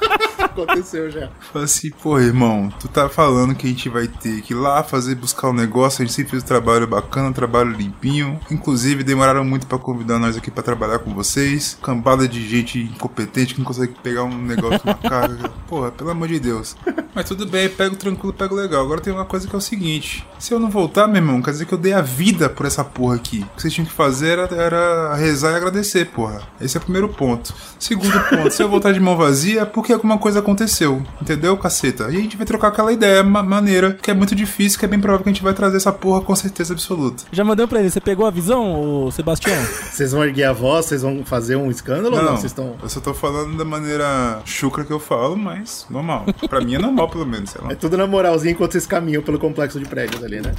Aconteceu 0.53 1.11
já. 1.11 1.29
Fala 1.53 1.65
assim, 1.65 1.91
pô, 1.91 2.19
irmão, 2.19 2.73
tu 2.79 2.89
tá 2.89 3.09
falando 3.09 3.55
que 3.55 3.67
a 3.67 3.71
gente 3.71 3.89
vai 3.89 4.07
ter 4.07 4.43
que 4.43 4.53
ir 4.53 4.57
lá 4.57 4.83
fazer, 4.83 5.15
buscar 5.15 5.51
um 5.51 5.53
negócio, 5.53 6.03
a 6.03 6.07
gente 6.07 6.15
sempre 6.15 6.33
fez 6.33 6.43
um 6.43 6.47
trabalho 6.47 6.87
bacana, 6.87 7.29
um 7.29 7.33
trabalho 7.33 7.71
limpinho. 7.71 8.39
Inclusive, 8.51 9.03
demoraram 9.03 9.45
muito 9.45 9.67
pra 9.67 9.79
convidar 9.79 10.19
nós 10.19 10.37
aqui 10.37 10.51
pra 10.51 10.63
trabalhar 10.63 10.99
com 10.99 11.15
vocês. 11.15 11.79
Cambada 11.83 12.29
de 12.29 12.47
gente 12.47 12.79
incompetente 12.79 13.55
que 13.55 13.61
não 13.61 13.67
consegue 13.67 13.95
pegar 14.03 14.25
um 14.25 14.39
negócio 14.43 14.81
na 14.85 14.95
carga. 14.95 15.49
Porra, 15.69 15.91
pelo 15.91 16.11
amor 16.11 16.29
de 16.29 16.39
Deus. 16.39 16.77
Mas 17.15 17.27
tudo 17.27 17.47
bem, 17.47 17.69
pego 17.69 17.95
tranquilo, 17.97 18.33
pego 18.33 18.55
legal. 18.55 18.83
Agora 18.85 19.01
tem 19.01 19.13
uma 19.13 19.25
coisa 19.25 19.47
que 19.47 19.55
é 19.55 19.59
o 19.59 19.61
seguinte: 19.61 20.27
se 20.39 20.53
eu 20.53 20.59
não 20.59 20.71
voltar, 20.71 21.07
meu 21.07 21.17
irmão, 21.17 21.43
quer 21.43 21.51
dizer 21.51 21.67
que 21.67 21.75
eu 21.75 21.79
dei 21.79 21.93
a 21.93 22.01
vida 22.01 22.49
por 22.49 22.65
essa 22.67 22.83
porra 22.83 23.17
aqui. 23.17 23.41
O 23.53 23.57
que 23.57 23.63
vocês 23.63 23.75
tinham 23.75 23.87
que 23.87 23.93
fazer 23.93 24.39
era, 24.39 24.55
era 24.55 25.15
rezar 25.15 25.53
e 25.53 25.57
agradecer, 25.57 26.07
porra. 26.07 26.41
Esse 26.61 26.77
é 26.77 26.81
o 26.81 26.83
primeiro 26.83 27.09
ponto. 27.09 27.53
Segundo 27.79 28.19
ponto, 28.31 28.51
se 28.51 28.63
eu 28.63 28.69
voltar 28.69 28.93
de 28.93 29.01
mão 29.01 29.17
vazia, 29.17 29.63
é 29.63 29.65
porque 29.65 29.93
alguma 29.93 30.17
coisa 30.19 30.39
aconteceu. 30.39 31.03
Entendeu, 31.21 31.57
caceta? 31.59 32.05
E 32.05 32.17
a 32.17 32.21
gente 32.21 32.37
vai 32.37 32.47
trocar 32.47 32.69
aquela 32.69 32.93
ideia 32.93 33.23
ma- 33.23 33.43
maneira, 33.43 33.93
que 33.93 34.11
é 34.11 34.15
muito 34.15 34.35
difícil, 34.35 34.79
que 34.79 34.85
é 34.85 34.89
bem 34.89 35.01
provável 35.01 35.23
que 35.25 35.31
a 35.31 35.33
gente 35.33 35.43
vai 35.43 35.53
trazer 35.55 35.77
essa 35.77 35.93
porra 35.93 36.21
com 36.23 36.35
certeza 36.35 36.73
absoluta. 36.73 37.25
Já 37.31 37.45
mandei 37.45 37.67
pra 37.67 37.81
ele, 37.81 37.91
você 37.91 38.01
pegou 38.01 38.27
a 38.27 38.31
visão, 38.31 39.05
ô 39.07 39.11
Sebastião? 39.11 39.55
Vocês 39.91 40.13
vão 40.13 40.25
erguer 40.25 40.45
a 40.45 40.53
voz, 40.53 40.87
vocês 40.87 41.03
vão 41.03 41.23
fazer 41.25 41.57
um 41.57 41.71
escândalo 41.71 42.17
ou 42.17 42.23
não? 42.23 42.33
Vocês 42.37 42.47
estão. 42.53 42.77
eu 42.83 42.89
só 42.89 43.01
tô 43.01 43.13
falando 43.13 43.57
da 43.57 43.65
maneira 43.65 44.41
chucra 44.45 44.85
que 44.85 44.93
eu 44.93 44.99
falo, 45.01 45.37
mas 45.37 45.87
normal. 45.91 46.25
Pra 46.49 46.61
mim 46.61 46.75
é 46.75 46.79
normal, 46.79 47.02
pelo 47.09 47.27
menos, 47.27 47.51
sei 47.51 47.61
lá. 47.63 47.73
É 47.73 47.75
tudo 47.75 47.97
na 47.97 48.07
moralzinha 48.07 48.53
enquanto 48.53 48.73
vocês 48.73 48.87
caminham 48.87 49.23
pelo 49.23 49.39
complexo 49.39 49.79
de 49.79 49.87
prédios 49.87 50.23
ali, 50.23 50.41
né? 50.41 50.53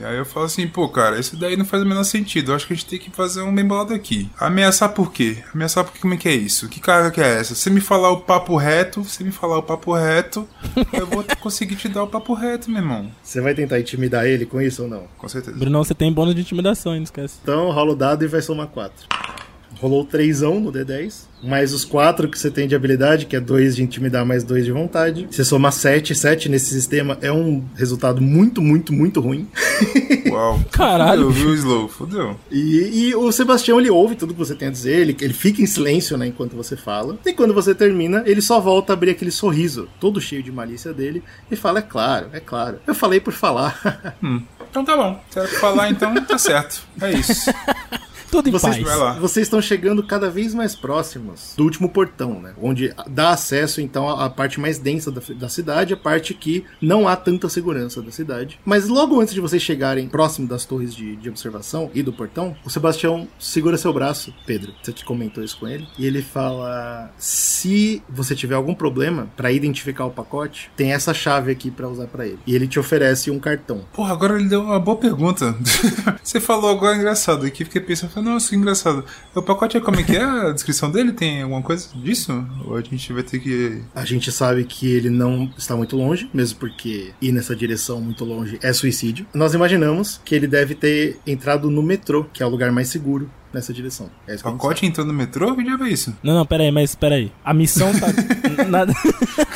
E 0.00 0.04
aí 0.04 0.16
eu 0.16 0.24
falo 0.24 0.46
assim, 0.46 0.66
pô, 0.66 0.88
cara, 0.88 1.20
isso 1.20 1.36
daí 1.36 1.56
não 1.56 1.64
faz 1.64 1.80
o 1.80 1.86
menor 1.86 2.02
sentido. 2.02 2.50
Eu 2.50 2.56
acho 2.56 2.66
que 2.66 2.72
a 2.72 2.76
gente 2.76 2.86
tem 2.86 2.98
que 2.98 3.08
fazer 3.10 3.42
um 3.42 3.54
bem 3.54 3.64
bolado 3.64 3.94
aqui. 3.94 4.28
Ameaçar 4.36 4.88
por 4.88 5.12
quê? 5.12 5.36
Ameaçar 5.54 5.84
porque 5.84 6.00
como 6.00 6.14
é 6.14 6.16
que 6.16 6.28
é 6.28 6.34
isso? 6.34 6.68
Que 6.68 6.80
carga 6.80 7.10
que 7.12 7.20
é 7.20 7.38
essa? 7.38 7.54
Você 7.54 7.70
me 7.70 7.80
falar 7.80 8.10
o 8.10 8.20
papo 8.22 8.56
reto, 8.56 9.04
você 9.04 9.22
me 9.22 9.30
falar 9.30 9.58
o 9.58 9.62
papo 9.62 9.94
reto, 9.94 10.48
eu 10.92 11.06
vou 11.06 11.24
conseguir 11.38 11.76
te 11.76 11.88
dar 11.88 12.02
o 12.02 12.08
papo 12.08 12.34
reto, 12.34 12.68
meu 12.68 12.80
irmão. 12.80 13.12
Você 13.22 13.40
vai 13.40 13.54
tentar 13.54 13.78
intimidar 13.78 14.26
ele 14.26 14.44
com 14.44 14.60
isso 14.60 14.82
ou 14.82 14.88
não? 14.88 15.04
Com 15.16 15.28
certeza. 15.28 15.56
Brunão, 15.56 15.84
você 15.84 15.94
tem 15.94 16.12
bônus 16.12 16.34
de 16.34 16.40
intimidação, 16.40 16.92
hein, 16.94 16.98
não 16.98 17.04
esquece. 17.04 17.38
Então 17.40 17.70
rola 17.70 17.92
o 17.92 17.96
dado 17.96 18.24
e 18.24 18.26
vai 18.26 18.42
somar 18.42 18.66
4. 18.66 19.06
Rolou 19.82 20.04
3 20.04 20.42
no 20.42 20.70
D10, 20.70 21.24
mais 21.42 21.72
os 21.72 21.84
4 21.84 22.28
que 22.28 22.38
você 22.38 22.52
tem 22.52 22.68
de 22.68 22.74
habilidade, 22.76 23.26
que 23.26 23.34
é 23.34 23.40
2 23.40 23.74
de 23.74 23.82
intimidar 23.82 24.24
mais 24.24 24.44
2 24.44 24.64
de 24.64 24.70
vontade. 24.70 25.26
Você 25.28 25.44
soma 25.44 25.72
7, 25.72 26.14
7 26.14 26.48
nesse 26.48 26.66
sistema 26.66 27.18
é 27.20 27.32
um 27.32 27.64
resultado 27.74 28.22
muito, 28.22 28.62
muito, 28.62 28.92
muito 28.92 29.20
ruim. 29.20 29.48
Uau. 30.30 30.60
Caralho, 30.70 31.32
Fudeu, 31.32 31.46
viu, 31.46 31.54
Slow? 31.56 31.88
Fudeu. 31.88 32.36
E, 32.48 33.08
e 33.08 33.14
o 33.16 33.32
Sebastião 33.32 33.80
ele 33.80 33.90
ouve 33.90 34.14
tudo 34.14 34.32
que 34.32 34.38
você 34.38 34.54
tem 34.54 34.68
a 34.68 34.70
dizer, 34.70 35.00
ele, 35.00 35.16
ele 35.20 35.34
fica 35.34 35.60
em 35.60 35.66
silêncio 35.66 36.16
né, 36.16 36.28
enquanto 36.28 36.54
você 36.54 36.76
fala. 36.76 37.18
E 37.26 37.32
quando 37.32 37.52
você 37.52 37.74
termina, 37.74 38.22
ele 38.24 38.40
só 38.40 38.60
volta 38.60 38.92
a 38.92 38.94
abrir 38.94 39.10
aquele 39.10 39.32
sorriso, 39.32 39.88
todo 39.98 40.20
cheio 40.20 40.44
de 40.44 40.52
malícia 40.52 40.92
dele, 40.92 41.24
e 41.50 41.56
fala: 41.56 41.80
É 41.80 41.82
claro, 41.82 42.28
é 42.32 42.38
claro. 42.38 42.78
Eu 42.86 42.94
falei 42.94 43.18
por 43.18 43.32
falar. 43.32 44.16
Então 44.72 44.82
tá 44.86 44.96
bom. 44.96 45.22
Se 45.28 45.38
era 45.38 45.46
pra 45.46 45.58
falar, 45.58 45.90
então 45.90 46.14
tá 46.24 46.38
certo. 46.38 46.82
É 47.02 47.12
isso. 47.12 47.50
Tudo 48.32 48.48
em 48.48 48.52
Vocês, 48.52 48.82
paz. 48.82 49.18
vocês 49.18 49.46
estão 49.46 49.60
chegando 49.60 50.02
cada 50.02 50.30
vez 50.30 50.54
mais 50.54 50.74
próximos 50.74 51.52
do 51.54 51.64
último 51.64 51.90
portão, 51.90 52.40
né? 52.40 52.54
Onde 52.62 52.90
dá 53.06 53.28
acesso, 53.28 53.78
então, 53.78 54.08
à 54.08 54.30
parte 54.30 54.58
mais 54.58 54.78
densa 54.78 55.10
da, 55.10 55.20
da 55.34 55.50
cidade, 55.50 55.92
a 55.92 55.98
parte 55.98 56.32
que 56.32 56.64
não 56.80 57.06
há 57.06 57.14
tanta 57.14 57.50
segurança 57.50 58.00
da 58.00 58.10
cidade. 58.10 58.58
Mas 58.64 58.88
logo 58.88 59.20
antes 59.20 59.34
de 59.34 59.40
vocês 59.40 59.60
chegarem 59.60 60.08
próximo 60.08 60.48
das 60.48 60.64
torres 60.64 60.94
de, 60.94 61.14
de 61.14 61.28
observação 61.28 61.90
e 61.92 62.02
do 62.02 62.10
portão, 62.10 62.56
o 62.64 62.70
Sebastião 62.70 63.28
segura 63.38 63.76
seu 63.76 63.92
braço, 63.92 64.32
Pedro. 64.46 64.72
Você 64.82 64.94
te 64.94 65.04
comentou 65.04 65.44
isso 65.44 65.58
com 65.58 65.68
ele. 65.68 65.86
E 65.98 66.06
ele 66.06 66.22
fala: 66.22 67.10
se 67.18 68.02
você 68.08 68.34
tiver 68.34 68.54
algum 68.54 68.74
problema 68.74 69.28
para 69.36 69.52
identificar 69.52 70.06
o 70.06 70.10
pacote, 70.10 70.70
tem 70.74 70.94
essa 70.94 71.12
chave 71.12 71.52
aqui 71.52 71.70
para 71.70 71.86
usar 71.86 72.06
para 72.06 72.26
ele. 72.26 72.38
E 72.46 72.54
ele 72.54 72.66
te 72.66 72.80
oferece 72.80 73.30
um 73.30 73.38
cartão. 73.38 73.84
Porra, 73.92 74.14
agora 74.14 74.36
ele 74.36 74.48
deu 74.48 74.62
uma 74.62 74.80
boa 74.80 74.96
pergunta. 74.96 75.54
Você 76.24 76.40
falou 76.40 76.70
agora 76.70 76.96
engraçado 76.96 77.44
aqui, 77.44 77.62
fiquei 77.62 77.80
pensando, 77.82 78.10
falei, 78.10 78.21
nossa, 78.22 78.50
que 78.50 78.56
engraçado. 78.56 79.04
O 79.34 79.42
pacote 79.42 79.76
é 79.76 79.80
como 79.80 79.98
é 79.98 80.02
que 80.02 80.16
é? 80.16 80.22
A 80.22 80.52
descrição 80.52 80.90
dele 80.90 81.12
tem 81.12 81.42
alguma 81.42 81.62
coisa 81.62 81.88
disso? 81.94 82.46
Ou 82.64 82.76
a 82.76 82.80
gente 82.80 83.12
vai 83.12 83.22
ter 83.22 83.38
que. 83.38 83.82
A 83.94 84.04
gente 84.04 84.30
sabe 84.30 84.64
que 84.64 84.86
ele 84.86 85.10
não 85.10 85.50
está 85.56 85.76
muito 85.76 85.96
longe, 85.96 86.30
mesmo 86.32 86.58
porque 86.58 87.12
ir 87.20 87.32
nessa 87.32 87.54
direção 87.54 88.00
muito 88.00 88.24
longe 88.24 88.58
é 88.62 88.72
suicídio. 88.72 89.26
Nós 89.34 89.54
imaginamos 89.54 90.20
que 90.24 90.34
ele 90.34 90.46
deve 90.46 90.74
ter 90.74 91.18
entrado 91.26 91.70
no 91.70 91.82
metrô, 91.82 92.24
que 92.32 92.42
é 92.42 92.46
o 92.46 92.48
lugar 92.48 92.70
mais 92.72 92.88
seguro 92.88 93.30
nessa 93.52 93.72
direção. 93.72 94.08
É 94.26 94.34
isso 94.34 94.44
pacote 94.44 94.86
entrou 94.86 95.06
no 95.06 95.12
metrô? 95.12 95.54
Que 95.54 95.62
diabo 95.62 95.84
é 95.84 95.90
isso? 95.90 96.14
Não, 96.22 96.34
não, 96.34 96.46
pera 96.46 96.62
aí, 96.64 96.70
mas 96.70 96.94
pera 96.94 97.16
aí. 97.16 97.30
A 97.44 97.52
missão 97.54 97.90
tá. 97.98 98.06
na, 98.68 98.86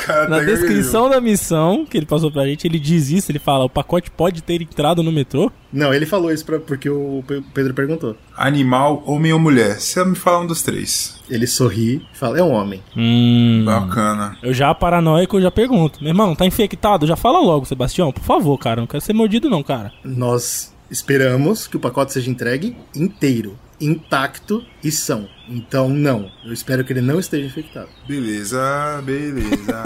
Cara, 0.05 0.27
na 0.29 0.39
descrição 0.39 1.09
da 1.09 1.19
missão 1.19 1.85
que 1.85 1.97
ele 1.97 2.05
passou 2.05 2.31
pra 2.31 2.45
gente, 2.45 2.65
ele 2.67 2.79
diz 2.79 3.09
isso, 3.09 3.31
ele 3.31 3.39
fala: 3.39 3.65
o 3.65 3.69
pacote 3.69 4.09
pode 4.11 4.41
ter 4.41 4.61
entrado 4.61 5.01
no 5.03 5.11
metrô? 5.11 5.51
Não, 5.71 5.93
ele 5.93 6.05
falou 6.05 6.31
isso 6.31 6.45
pra, 6.45 6.59
porque 6.59 6.89
o 6.89 7.23
Pe- 7.27 7.43
Pedro 7.53 7.73
perguntou. 7.73 8.15
Animal, 8.35 9.03
homem 9.05 9.33
ou 9.33 9.39
mulher? 9.39 9.79
Você 9.79 10.03
me 10.05 10.15
fala 10.15 10.43
um 10.43 10.47
dos 10.47 10.61
três. 10.61 11.19
Ele 11.29 11.45
sorri 11.47 12.01
e 12.13 12.17
fala: 12.17 12.39
é 12.39 12.43
um 12.43 12.51
homem. 12.51 12.81
Hum. 12.95 13.63
Bacana. 13.65 14.37
Eu 14.41 14.53
já 14.53 14.73
paranoico, 14.73 15.37
eu 15.37 15.41
já 15.41 15.51
pergunto. 15.51 15.99
Meu 16.01 16.09
irmão, 16.11 16.35
tá 16.35 16.45
infectado? 16.45 17.05
Já 17.07 17.15
fala 17.15 17.39
logo, 17.39 17.65
Sebastião, 17.65 18.11
por 18.11 18.23
favor, 18.23 18.57
cara. 18.57 18.79
Não 18.81 18.87
quero 18.87 19.01
ser 19.03 19.13
mordido, 19.13 19.49
não, 19.49 19.61
cara. 19.63 19.91
Nós 20.03 20.73
esperamos 20.89 21.67
que 21.67 21.75
o 21.75 21.79
pacote 21.79 22.13
seja 22.13 22.29
entregue 22.31 22.75
inteiro, 22.95 23.57
intacto 23.79 24.65
e 24.83 24.91
são. 24.91 25.27
Então, 25.47 25.89
não. 25.89 26.31
Eu 26.43 26.53
espero 26.53 26.83
que 26.83 26.93
ele 26.93 27.01
não 27.01 27.19
esteja 27.19 27.45
infectado. 27.45 27.89
Beleza, 28.07 29.01
beleza. 29.03 29.83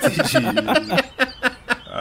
Entendi. 0.06 0.46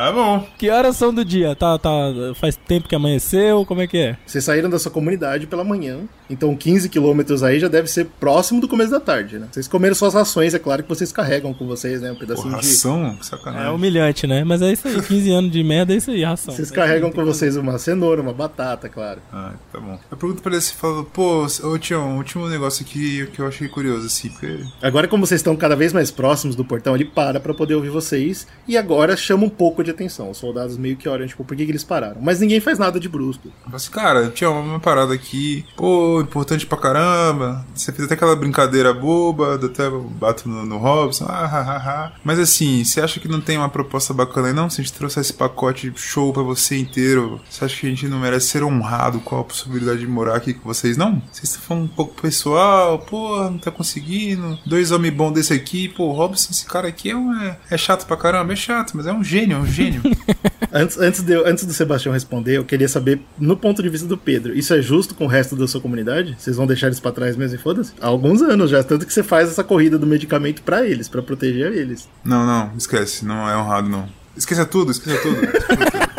Ah, 0.02 0.14
bom. 0.14 0.48
Que 0.58 0.70
horas 0.70 0.96
são 0.96 1.14
do 1.14 1.26
dia? 1.26 1.54
Tá, 1.58 1.78
tá, 1.78 1.90
faz 2.36 2.56
tempo 2.56 2.88
que 2.88 2.96
amanheceu? 2.96 3.66
Como 3.66 3.82
é 3.82 3.88
que 3.88 3.98
é? 3.98 4.18
Vocês 4.26 4.46
saíram 4.46 4.70
da 4.70 4.80
sua 4.80 4.90
comunidade 4.90 5.46
pela 5.46 5.62
manhã, 5.62 6.00
então 6.30 6.56
15 6.56 6.88
quilômetros 6.88 7.44
aí 7.44 7.60
já 7.60 7.68
deve 7.68 7.90
ser 7.90 8.06
próximo 8.18 8.62
do 8.62 8.68
começo 8.70 8.92
da 8.92 9.00
tarde, 9.02 9.38
né? 9.38 9.48
Vocês 9.52 9.68
comeram 9.68 9.94
suas 9.94 10.14
rações, 10.14 10.54
é 10.54 10.60
claro 10.60 10.84
que 10.84 10.88
vocês 10.90 11.12
carregam 11.12 11.54
com 11.54 11.68
vocês, 11.68 12.00
né? 12.02 12.12
Um 12.12 12.14
Pô, 12.14 12.22
pedacinho 12.22 12.50
de. 12.50 12.56
ração? 12.56 13.14
Que 13.16 13.20
É 13.20 13.24
sacanagem. 13.24 13.74
humilhante, 13.74 14.26
né? 14.26 14.46
Mas 14.46 14.62
é 14.62 14.72
isso 14.72 14.88
aí, 14.88 15.02
15 15.02 15.32
anos 15.32 15.52
de 15.52 15.62
merda 15.66 15.94
é 15.94 15.98
isso 15.98 16.12
aí, 16.12 16.24
ração. 16.24 16.54
Vocês 16.56 16.72
carregam 16.72 17.12
com 17.12 17.26
vocês 17.26 17.58
uma 17.58 17.78
cenoura, 17.78 18.22
uma 18.22 18.32
batata, 18.34 18.88
claro. 18.88 19.20
Ah, 19.34 19.52
tá 19.70 19.82
bom. 19.82 20.00
Eu 20.10 20.16
pergunto 20.16 20.42
pra 20.42 20.52
ele 20.52 20.60
assim, 20.60 20.76
falo, 20.76 21.04
pô, 21.04 21.46
ô 21.64 21.78
Tião, 21.78 22.16
último 22.16 22.48
negócio 22.48 22.86
aqui 22.86 23.28
que 23.34 23.40
eu 23.42 23.48
achei 23.48 23.68
curioso, 23.68 24.06
assim, 24.08 24.30
porque... 24.30 24.60
Agora, 24.82 25.10
como 25.10 25.26
vocês 25.26 25.40
estão 25.42 25.58
cada 25.58 25.76
vez 25.76 25.92
mais 25.92 26.10
próximos 26.10 26.56
do 26.56 26.64
portão, 26.64 26.96
ele 26.96 27.04
para 27.04 27.40
pra 27.42 27.54
poder 27.54 27.76
ouvir 27.76 27.90
vocês. 27.90 28.48
E 28.66 28.78
agora 28.78 29.18
chama 29.18 29.44
um 29.46 29.50
pouco 29.50 29.84
de 29.84 29.89
atenção. 29.92 30.30
Os 30.30 30.38
soldados 30.38 30.78
meio 30.78 30.98
que 30.98 31.08
olham, 31.08 31.28
tipo, 31.28 31.44
por 31.44 31.56
que, 31.56 31.66
que 31.66 31.72
eles 31.72 31.84
pararam? 31.84 32.18
Mas 32.22 32.40
ninguém 32.40 32.60
faz 32.60 32.78
nada 32.78 33.00
de 33.00 33.10
brusco. 33.10 33.50
Falo 33.64 33.76
assim, 33.76 33.92
cara, 33.92 34.30
Tião, 34.30 34.62
uma 34.62 34.80
parada 34.80 35.14
aqui, 35.14 35.66
pô, 35.76 36.22
importante 36.22 36.66
pra 36.66 36.78
caramba, 36.78 37.66
você 37.74 37.92
fez 37.92 38.06
até 38.06 38.14
aquela 38.14 38.36
brincadeira 38.36 38.94
boba, 38.94 39.56
até 39.56 39.90
bato 39.90 40.48
no, 40.48 40.66
no 40.66 40.78
Robson, 40.78 41.26
ah, 41.28 41.50
ah, 41.52 41.60
ah, 41.60 41.84
ah. 41.86 42.12
Mas 42.24 42.40
assim, 42.40 42.84
você 42.84 43.02
acha 43.02 43.20
que 43.20 43.28
não 43.28 43.42
tem 43.42 43.58
uma 43.58 43.70
proposta 43.70 44.14
bacana 44.14 44.48
aí, 44.48 44.54
não? 44.54 44.70
Se 44.70 44.82
a 44.82 44.84
gente 44.84 44.94
trouxer 44.94 45.22
esse 45.22 45.34
pacote 45.34 45.92
show 45.96 46.32
pra 46.34 46.44
você 46.44 46.78
inteiro, 46.78 47.40
você 47.50 47.66
acha 47.66 47.80
que 47.80 47.88
a 47.88 47.90
gente 47.90 48.08
não 48.08 48.20
merece 48.20 48.48
ser 48.48 48.64
honrado 48.64 49.20
com 49.20 49.40
a 49.40 49.44
possibilidade 49.44 50.00
de 50.00 50.08
morar 50.08 50.36
aqui 50.36 50.54
com 50.54 50.68
vocês, 50.68 50.98
não? 50.98 51.22
Vocês 51.32 51.50
estão 51.50 51.62
falando 51.62 51.84
um 51.84 51.88
pouco 51.88 52.22
pessoal, 52.22 53.00
pô, 53.00 53.38
não 53.44 53.58
tá 53.58 53.72
conseguindo, 53.72 54.58
dois 54.66 54.92
homens 54.92 55.14
bons 55.14 55.32
desse 55.32 55.54
aqui, 55.54 55.90
pô, 55.90 56.12
Robson, 56.12 56.52
esse 56.52 56.66
cara 56.66 56.88
aqui 56.88 57.10
é, 57.10 57.16
um, 57.16 57.34
é, 57.42 57.58
é 57.70 57.78
chato 57.78 58.06
pra 58.06 58.18
caramba, 58.18 58.54
é 58.54 58.56
chato, 58.56 58.96
mas 58.96 59.06
é 59.06 59.14
um 59.14 59.24
gênio, 59.24 59.58
é 59.58 59.60
um 59.60 59.66
gênio. 59.66 59.79
Antes, 60.72 61.00
antes, 61.00 61.24
de, 61.24 61.34
antes 61.34 61.66
do 61.66 61.74
Sebastião 61.74 62.14
responder, 62.14 62.58
eu 62.58 62.64
queria 62.64 62.88
saber, 62.88 63.20
no 63.40 63.58
ponto 63.58 63.82
de 63.82 63.90
vista 63.90 64.08
do 64.08 64.16
Pedro, 64.16 64.56
isso 64.56 64.72
é 64.72 64.80
justo 64.82 65.16
com 65.16 65.26
o 65.26 65.28
resto 65.28 65.56
da 65.56 65.68
sua 65.68 65.82
comunidade? 65.82 66.36
Vocês 66.38 66.58
vão 66.58 66.68
deixar 66.68 66.88
eles 66.88 67.00
pra 67.00 67.12
trás 67.12 67.36
mesmo 67.36 67.56
e 67.56 67.60
foda-se? 67.60 67.92
Há 68.00 68.06
alguns 68.06 68.40
anos 68.44 68.70
já, 68.70 68.84
tanto 68.84 69.04
que 69.04 69.12
você 69.12 69.24
faz 69.24 69.50
essa 69.50 69.64
corrida 69.64 69.98
do 69.98 70.06
medicamento 70.06 70.62
pra 70.62 70.86
eles, 70.86 71.10
pra 71.10 71.24
proteger 71.24 71.74
eles. 71.74 72.08
não, 72.24 72.46
não, 72.46 72.72
esquece, 72.78 73.26
não 73.26 73.50
é 73.50 73.58
honrado, 73.58 73.90
não. 73.90 74.08
Esqueça 74.38 74.64
tudo, 74.64 74.92
esqueça 74.92 75.20
tudo. 75.22 75.42
não 75.42 76.19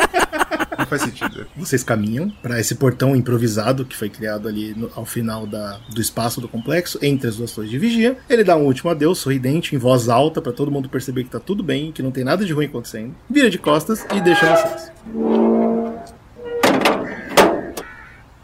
faz 0.91 1.01
sentido. 1.03 1.45
Vocês 1.57 1.83
caminham 1.83 2.29
pra 2.41 2.59
esse 2.59 2.75
portão 2.75 3.15
improvisado 3.15 3.85
que 3.85 3.95
foi 3.95 4.09
criado 4.09 4.47
ali 4.47 4.73
no- 4.75 4.91
ao 4.95 5.05
final 5.05 5.47
da- 5.47 5.79
do 5.93 5.99
espaço 6.01 6.39
do 6.41 6.47
complexo, 6.47 6.99
entre 7.01 7.27
as 7.27 7.37
duas 7.37 7.51
torres 7.51 7.69
de 7.71 7.79
vigia. 7.79 8.17
Ele 8.29 8.43
dá 8.43 8.55
um 8.55 8.65
último 8.65 8.89
adeus, 8.91 9.17
sorridente, 9.19 9.75
em 9.75 9.79
voz 9.79 10.09
alta, 10.09 10.41
pra 10.41 10.51
todo 10.51 10.69
mundo 10.71 10.89
perceber 10.89 11.23
que 11.23 11.29
tá 11.29 11.39
tudo 11.39 11.63
bem, 11.63 11.91
que 11.91 12.03
não 12.03 12.11
tem 12.11 12.23
nada 12.23 12.45
de 12.45 12.53
ruim 12.53 12.65
acontecendo. 12.65 13.15
Vira 13.29 13.49
de 13.49 13.57
costas 13.57 14.05
e 14.13 14.21
deixa 14.21 14.55
vocês. 14.55 14.91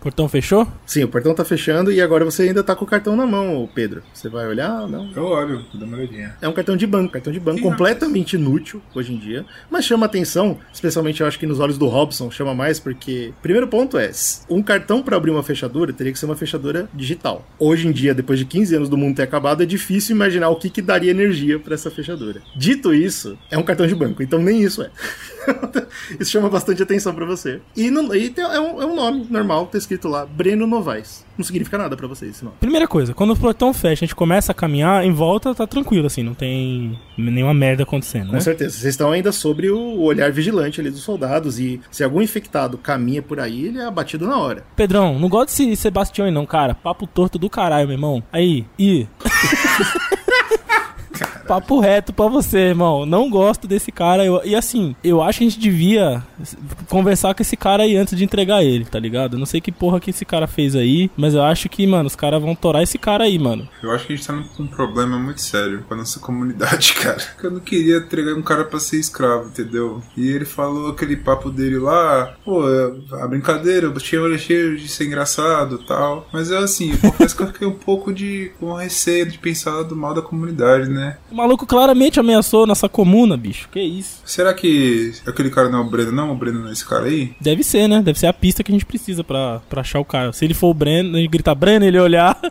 Portão 0.07 0.29
fechou? 0.29 0.65
Sim, 0.85 1.03
o 1.03 1.09
portão 1.09 1.35
tá 1.35 1.43
fechando 1.43 1.91
e 1.91 1.99
agora 1.99 2.23
você 2.23 2.43
ainda 2.43 2.63
tá 2.63 2.73
com 2.73 2.85
o 2.85 2.87
cartão 2.87 3.13
na 3.13 3.25
mão, 3.25 3.67
Pedro. 3.75 4.01
Você 4.13 4.29
vai 4.29 4.47
olhar? 4.47 4.87
Não. 4.87 5.11
Eu 5.13 5.25
olho, 5.25 5.65
dar 5.73 5.85
uma 5.85 5.97
olhadinha. 5.97 6.33
É 6.41 6.47
um 6.47 6.53
cartão 6.53 6.77
de 6.77 6.87
banco, 6.87 7.11
cartão 7.11 7.33
de 7.33 7.41
banco 7.41 7.61
completamente 7.61 8.37
inútil 8.37 8.81
hoje 8.95 9.13
em 9.13 9.17
dia, 9.17 9.45
mas 9.69 9.83
chama 9.83 10.05
atenção, 10.05 10.59
especialmente 10.71 11.19
eu 11.19 11.27
acho 11.27 11.37
que 11.37 11.45
nos 11.45 11.59
olhos 11.59 11.77
do 11.77 11.87
Robson 11.87 12.31
chama 12.31 12.55
mais 12.55 12.79
porque 12.79 13.33
primeiro 13.41 13.67
ponto 13.67 13.97
é, 13.97 14.09
um 14.49 14.63
cartão 14.63 15.03
para 15.03 15.17
abrir 15.17 15.31
uma 15.31 15.43
fechadura 15.43 15.91
teria 15.91 16.13
que 16.13 16.19
ser 16.19 16.25
uma 16.25 16.37
fechadura 16.37 16.87
digital. 16.93 17.45
Hoje 17.59 17.89
em 17.89 17.91
dia, 17.91 18.13
depois 18.13 18.39
de 18.39 18.45
15 18.45 18.75
anos 18.77 18.87
do 18.87 18.95
mundo 18.95 19.17
ter 19.17 19.23
acabado, 19.23 19.61
é 19.61 19.65
difícil 19.65 20.15
imaginar 20.15 20.47
o 20.47 20.55
que 20.55 20.69
que 20.69 20.81
daria 20.81 21.11
energia 21.11 21.59
para 21.59 21.73
essa 21.73 21.91
fechadura. 21.91 22.41
Dito 22.55 22.93
isso, 22.93 23.37
é 23.51 23.57
um 23.57 23.63
cartão 23.63 23.85
de 23.85 23.93
banco, 23.93 24.23
então 24.23 24.39
nem 24.39 24.63
isso 24.63 24.81
é. 24.81 24.89
isso 26.19 26.31
chama 26.31 26.49
bastante 26.49 26.81
atenção 26.83 27.13
para 27.13 27.25
você. 27.25 27.61
E, 27.75 27.89
não- 27.89 28.13
e 28.15 28.29
tem- 28.29 28.43
é, 28.43 28.59
um, 28.59 28.81
é 28.81 28.85
um 28.85 28.95
nome 28.95 29.27
normal, 29.29 29.67
tá 29.67 29.77
escrito 29.77 30.07
lá, 30.07 30.25
Breno 30.25 30.65
Novaes. 30.67 31.25
Não 31.37 31.45
significa 31.45 31.77
nada 31.77 31.95
para 31.95 32.07
vocês 32.07 32.31
esse 32.31 32.43
nome. 32.43 32.57
Primeira 32.59 32.87
coisa, 32.87 33.13
quando 33.13 33.31
o 33.31 33.37
portão 33.37 33.71
fecha, 33.73 34.03
a 34.03 34.07
gente 34.07 34.15
começa 34.15 34.51
a 34.51 34.55
caminhar, 34.55 35.05
em 35.05 35.11
volta 35.11 35.53
tá 35.53 35.67
tranquilo, 35.67 36.07
assim, 36.07 36.23
não 36.23 36.33
tem 36.33 36.97
nenhuma 37.15 37.53
merda 37.53 37.83
acontecendo, 37.83 38.27
Com 38.27 38.33
né? 38.33 38.39
certeza. 38.39 38.71
Vocês 38.77 38.93
estão 38.93 39.11
ainda 39.11 39.31
sobre 39.31 39.69
o 39.69 39.99
olhar 40.01 40.31
vigilante 40.31 40.81
ali 40.81 40.89
dos 40.89 41.01
soldados. 41.01 41.59
E 41.59 41.79
se 41.91 42.03
algum 42.03 42.21
infectado 42.21 42.77
caminha 42.77 43.21
por 43.21 43.39
aí, 43.39 43.65
ele 43.67 43.77
é 43.79 43.85
abatido 43.85 44.25
na 44.25 44.37
hora. 44.39 44.63
Pedrão, 44.75 45.19
não 45.19 45.29
gosto 45.29 45.49
desse 45.49 45.75
Sebastião 45.75 46.25
aí 46.25 46.33
não, 46.33 46.45
cara. 46.45 46.73
Papo 46.73 47.05
torto 47.05 47.37
do 47.37 47.49
caralho, 47.49 47.87
meu 47.87 47.95
irmão. 47.95 48.23
Aí, 48.31 48.65
e. 48.79 49.05
Papo 51.47 51.79
reto 51.79 52.11
pra 52.13 52.27
você, 52.27 52.57
irmão. 52.57 53.05
Não 53.05 53.29
gosto 53.29 53.67
desse 53.67 53.91
cara. 53.91 54.25
Eu- 54.25 54.41
e 54.43 54.55
assim, 54.55 54.95
eu 55.03 55.21
acho 55.21 55.39
que 55.39 55.45
a 55.45 55.49
gente 55.49 55.59
devia 55.59 56.23
conversar 56.89 57.33
com 57.33 57.41
esse 57.41 57.55
cara 57.57 57.83
aí 57.83 57.95
antes 57.95 58.17
de 58.17 58.23
entregar 58.23 58.63
ele, 58.63 58.85
tá 58.85 58.99
ligado? 58.99 59.37
Não 59.37 59.45
sei 59.45 59.61
que 59.61 59.71
porra 59.71 59.99
que 59.99 60.09
esse 60.09 60.25
cara 60.25 60.47
fez 60.47 60.75
aí, 60.75 61.09
mas 61.17 61.33
eu 61.33 61.43
acho 61.43 61.69
que, 61.69 61.85
mano, 61.87 62.07
os 62.07 62.15
caras 62.15 62.41
vão 62.41 62.55
torar 62.55 62.83
esse 62.83 62.97
cara 62.97 63.23
aí, 63.25 63.37
mano. 63.39 63.67
Eu 63.81 63.91
acho 63.91 64.05
que 64.07 64.13
a 64.13 64.15
gente 64.15 64.27
tá 64.27 64.43
com 64.55 64.63
um 64.63 64.67
problema 64.67 65.17
muito 65.17 65.41
sério 65.41 65.83
com 65.87 65.93
a 65.93 65.97
nossa 65.97 66.19
comunidade, 66.19 66.93
cara. 66.99 67.21
Eu 67.41 67.51
não 67.51 67.59
queria 67.59 67.97
entregar 67.97 68.33
um 68.35 68.41
cara 68.41 68.63
pra 68.65 68.79
ser 68.79 68.97
escravo, 68.99 69.47
entendeu? 69.49 70.01
E 70.15 70.27
ele 70.29 70.45
falou 70.45 70.89
aquele 70.91 71.15
papo 71.15 71.49
dele 71.49 71.77
lá, 71.79 72.33
pô, 72.43 72.67
é, 72.69 72.93
a 73.21 73.27
brincadeira, 73.27 73.87
eu 73.87 73.93
tinha 73.93 74.21
olho 74.21 74.37
cheio 74.37 74.77
de 74.77 74.87
ser 74.87 75.05
engraçado 75.05 75.77
tal. 75.79 76.27
Mas 76.31 76.49
eu, 76.51 76.59
assim, 76.59 76.91
eu 76.91 76.97
confesso 77.11 77.35
que 77.35 77.43
eu 77.43 77.47
fiquei 77.47 77.67
um 77.67 77.73
pouco 77.73 78.13
de 78.13 78.51
com 78.59 78.73
receio 78.73 79.25
de 79.25 79.37
pensar 79.37 79.83
do 79.83 79.95
mal 79.95 80.13
da 80.13 80.21
comunidade, 80.21 80.89
né? 80.89 81.17
O 81.37 81.39
maluco 81.39 81.67
claramente 81.67 82.19
ameaçou 82.19 82.65
nossa 82.65 82.89
comuna, 82.89 83.37
bicho. 83.37 83.69
Que 83.69 83.79
isso? 83.79 84.23
Será 84.25 84.55
que 84.55 85.13
aquele 85.23 85.51
cara 85.51 85.69
não 85.69 85.77
é 85.77 85.81
o 85.83 85.87
Breno, 85.87 86.11
não? 86.11 86.31
O 86.31 86.35
Breno 86.35 86.61
não 86.61 86.69
é 86.69 86.71
esse 86.71 86.83
cara 86.83 87.05
aí? 87.05 87.35
Deve 87.39 87.63
ser, 87.63 87.87
né? 87.87 88.01
Deve 88.01 88.17
ser 88.17 88.25
a 88.25 88.33
pista 88.33 88.63
que 88.63 88.71
a 88.71 88.73
gente 88.73 88.87
precisa 88.87 89.23
pra, 89.23 89.61
pra 89.69 89.81
achar 89.81 89.99
o 89.99 90.05
cara. 90.05 90.33
Se 90.33 90.43
ele 90.43 90.55
for 90.55 90.69
o 90.69 90.73
Breno, 90.73 91.15
ele 91.15 91.27
gritar 91.27 91.53
Breno, 91.53 91.85
ele 91.85 91.99
olhar. 91.99 92.35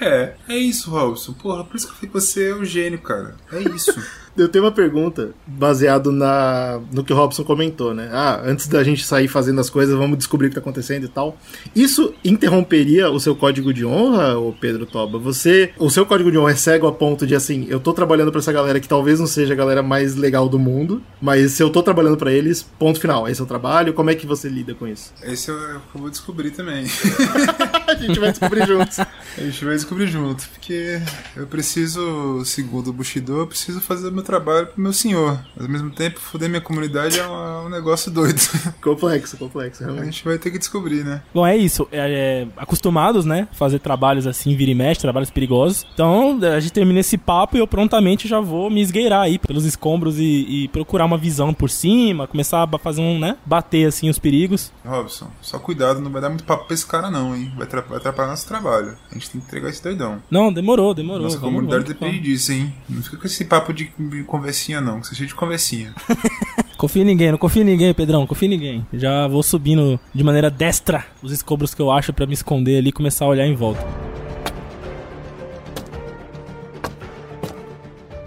É, 0.00 0.32
é 0.48 0.56
isso, 0.56 0.90
Robson. 0.90 1.32
Porra, 1.34 1.62
por 1.62 1.76
isso 1.76 1.86
que 1.86 1.92
eu 1.92 1.96
falei 1.96 2.08
que 2.08 2.14
você 2.20 2.48
é 2.48 2.54
o 2.54 2.64
gênio, 2.64 2.98
cara. 2.98 3.36
É 3.52 3.60
isso. 3.60 3.94
Eu 4.36 4.48
tenho 4.48 4.64
uma 4.64 4.72
pergunta 4.72 5.34
baseado 5.46 6.10
na, 6.10 6.80
no 6.90 7.04
que 7.04 7.12
o 7.12 7.16
Robson 7.16 7.44
comentou, 7.44 7.92
né? 7.92 8.08
Ah, 8.12 8.40
antes 8.44 8.66
da 8.66 8.82
gente 8.82 9.04
sair 9.04 9.28
fazendo 9.28 9.60
as 9.60 9.68
coisas, 9.68 9.96
vamos 9.96 10.16
descobrir 10.16 10.46
o 10.46 10.48
que 10.50 10.54
tá 10.54 10.60
acontecendo 10.60 11.04
e 11.04 11.08
tal. 11.08 11.36
Isso 11.76 12.14
interromperia 12.24 13.10
o 13.10 13.20
seu 13.20 13.36
código 13.36 13.74
de 13.74 13.84
honra, 13.84 14.38
ô 14.38 14.52
Pedro 14.52 14.86
Toba? 14.86 15.18
Você. 15.18 15.72
O 15.78 15.90
seu 15.90 16.06
código 16.06 16.30
de 16.30 16.38
honra 16.38 16.52
é 16.52 16.56
cego 16.56 16.86
a 16.86 16.92
ponto 16.92 17.26
de 17.26 17.34
assim, 17.34 17.66
eu 17.68 17.78
tô 17.78 17.92
trabalhando 17.92 18.30
pra 18.30 18.38
essa 18.38 18.52
galera 18.52 18.80
que 18.80 18.88
talvez 18.88 19.20
não 19.20 19.26
seja 19.26 19.52
a 19.52 19.56
galera 19.56 19.82
mais 19.82 20.14
legal 20.14 20.48
do 20.48 20.58
mundo, 20.58 21.02
mas 21.20 21.52
se 21.52 21.62
eu 21.62 21.68
tô 21.68 21.82
trabalhando 21.82 22.16
pra 22.16 22.32
eles, 22.32 22.62
ponto 22.62 22.98
final. 22.98 23.28
Esse 23.28 23.40
é 23.40 23.44
o 23.44 23.46
trabalho. 23.46 23.92
Como 23.92 24.10
é 24.10 24.14
que 24.14 24.26
você 24.26 24.48
lida 24.48 24.74
com 24.74 24.86
isso? 24.86 25.12
Esse 25.22 25.50
eu, 25.50 25.56
eu 25.56 25.80
vou 25.94 26.08
descobrir 26.08 26.52
também. 26.52 26.86
a 27.86 27.94
gente 27.94 28.18
vai 28.18 28.30
descobrir 28.30 28.66
juntos. 28.66 28.98
A 28.98 29.40
gente 29.40 29.64
vai 29.64 29.74
descobrir 29.74 30.06
junto, 30.06 30.48
porque 30.48 31.00
eu 31.36 31.46
preciso, 31.46 32.42
segundo 32.44 32.88
o 32.88 32.92
Bushido, 32.92 33.40
eu 33.40 33.46
preciso 33.46 33.80
fazer 33.80 34.08
o 34.08 34.12
meu 34.12 34.21
trabalho 34.22 34.66
pro 34.68 34.80
meu 34.82 34.92
senhor. 34.92 35.38
Mas 35.56 35.66
ao 35.66 35.70
mesmo 35.72 35.90
tempo, 35.90 36.20
foder 36.20 36.48
minha 36.48 36.60
comunidade 36.60 37.18
é 37.18 37.26
um, 37.26 37.32
é 37.34 37.66
um 37.66 37.68
negócio 37.68 38.10
doido. 38.10 38.40
Complexo, 38.82 39.36
complexo, 39.36 39.82
A 39.82 39.86
realmente. 39.86 40.06
gente 40.12 40.24
vai 40.24 40.38
ter 40.38 40.50
que 40.50 40.58
descobrir, 40.58 41.04
né? 41.04 41.22
Bom, 41.34 41.46
é 41.46 41.56
isso. 41.56 41.86
É, 41.92 42.46
é, 42.46 42.48
acostumados, 42.56 43.24
né? 43.24 43.48
Fazer 43.52 43.78
trabalhos 43.78 44.26
assim, 44.26 44.56
vira 44.56 44.70
e 44.70 44.74
mexe, 44.74 45.00
trabalhos 45.00 45.30
perigosos. 45.30 45.86
Então, 45.94 46.38
a 46.42 46.60
gente 46.60 46.72
termina 46.72 47.00
esse 47.00 47.16
papo 47.18 47.56
e 47.56 47.60
eu 47.60 47.66
prontamente 47.66 48.26
já 48.28 48.40
vou 48.40 48.68
me 48.70 48.80
esgueirar 48.80 49.22
aí 49.22 49.38
pelos 49.38 49.64
escombros 49.64 50.18
e, 50.18 50.46
e 50.64 50.68
procurar 50.68 51.04
uma 51.04 51.16
visão 51.18 51.52
por 51.54 51.70
cima, 51.70 52.26
começar 52.26 52.62
a 52.70 52.78
fazer 52.78 53.00
um, 53.02 53.18
né? 53.18 53.36
Bater 53.46 53.86
assim 53.86 54.08
os 54.10 54.18
perigos. 54.18 54.72
Robson, 54.84 55.30
só 55.40 55.58
cuidado, 55.58 56.00
não 56.00 56.10
vai 56.10 56.20
dar 56.20 56.28
muito 56.28 56.44
papo 56.44 56.64
pra 56.66 56.74
esse 56.74 56.86
cara 56.86 57.10
não, 57.10 57.34
hein? 57.36 57.52
Vai, 57.56 57.66
tra- 57.66 57.80
vai 57.82 57.98
atrapalhar 57.98 58.28
nosso 58.30 58.46
trabalho. 58.48 58.96
A 59.10 59.14
gente 59.14 59.30
tem 59.30 59.40
que 59.40 59.46
entregar 59.46 59.68
esse 59.68 59.82
doidão. 59.82 60.20
Não, 60.30 60.52
demorou, 60.52 60.92
demorou. 60.94 61.22
Nossa 61.24 61.38
Vamos- 61.38 61.54
comunidade 61.54 61.84
vamos- 61.84 62.00
depende 62.00 62.20
disso, 62.20 62.52
hein? 62.52 62.72
Não 62.88 63.02
fica 63.02 63.16
com 63.16 63.26
esse 63.26 63.44
papo 63.44 63.72
de 63.72 63.92
de 64.16 64.24
conversinha 64.24 64.80
não, 64.80 65.00
que 65.00 65.06
você 65.06 65.14
é 65.14 65.16
cheio 65.16 65.28
de 65.28 65.34
conversinha. 65.34 65.94
Confia 66.76 67.02
em 67.02 67.04
ninguém, 67.04 67.30
não 67.30 67.38
confia 67.38 67.62
em 67.62 67.64
ninguém, 67.64 67.94
Pedrão, 67.94 68.26
confia 68.26 68.48
em 68.48 68.50
ninguém. 68.50 68.86
Já 68.92 69.28
vou 69.28 69.40
subindo 69.40 70.00
de 70.12 70.24
maneira 70.24 70.50
destra 70.50 71.04
os 71.22 71.30
escombros 71.30 71.74
que 71.74 71.80
eu 71.80 71.92
acho 71.92 72.12
pra 72.12 72.26
me 72.26 72.34
esconder 72.34 72.78
ali 72.78 72.88
e 72.88 72.92
começar 72.92 73.24
a 73.24 73.28
olhar 73.28 73.46
em 73.46 73.54
volta. 73.54 73.80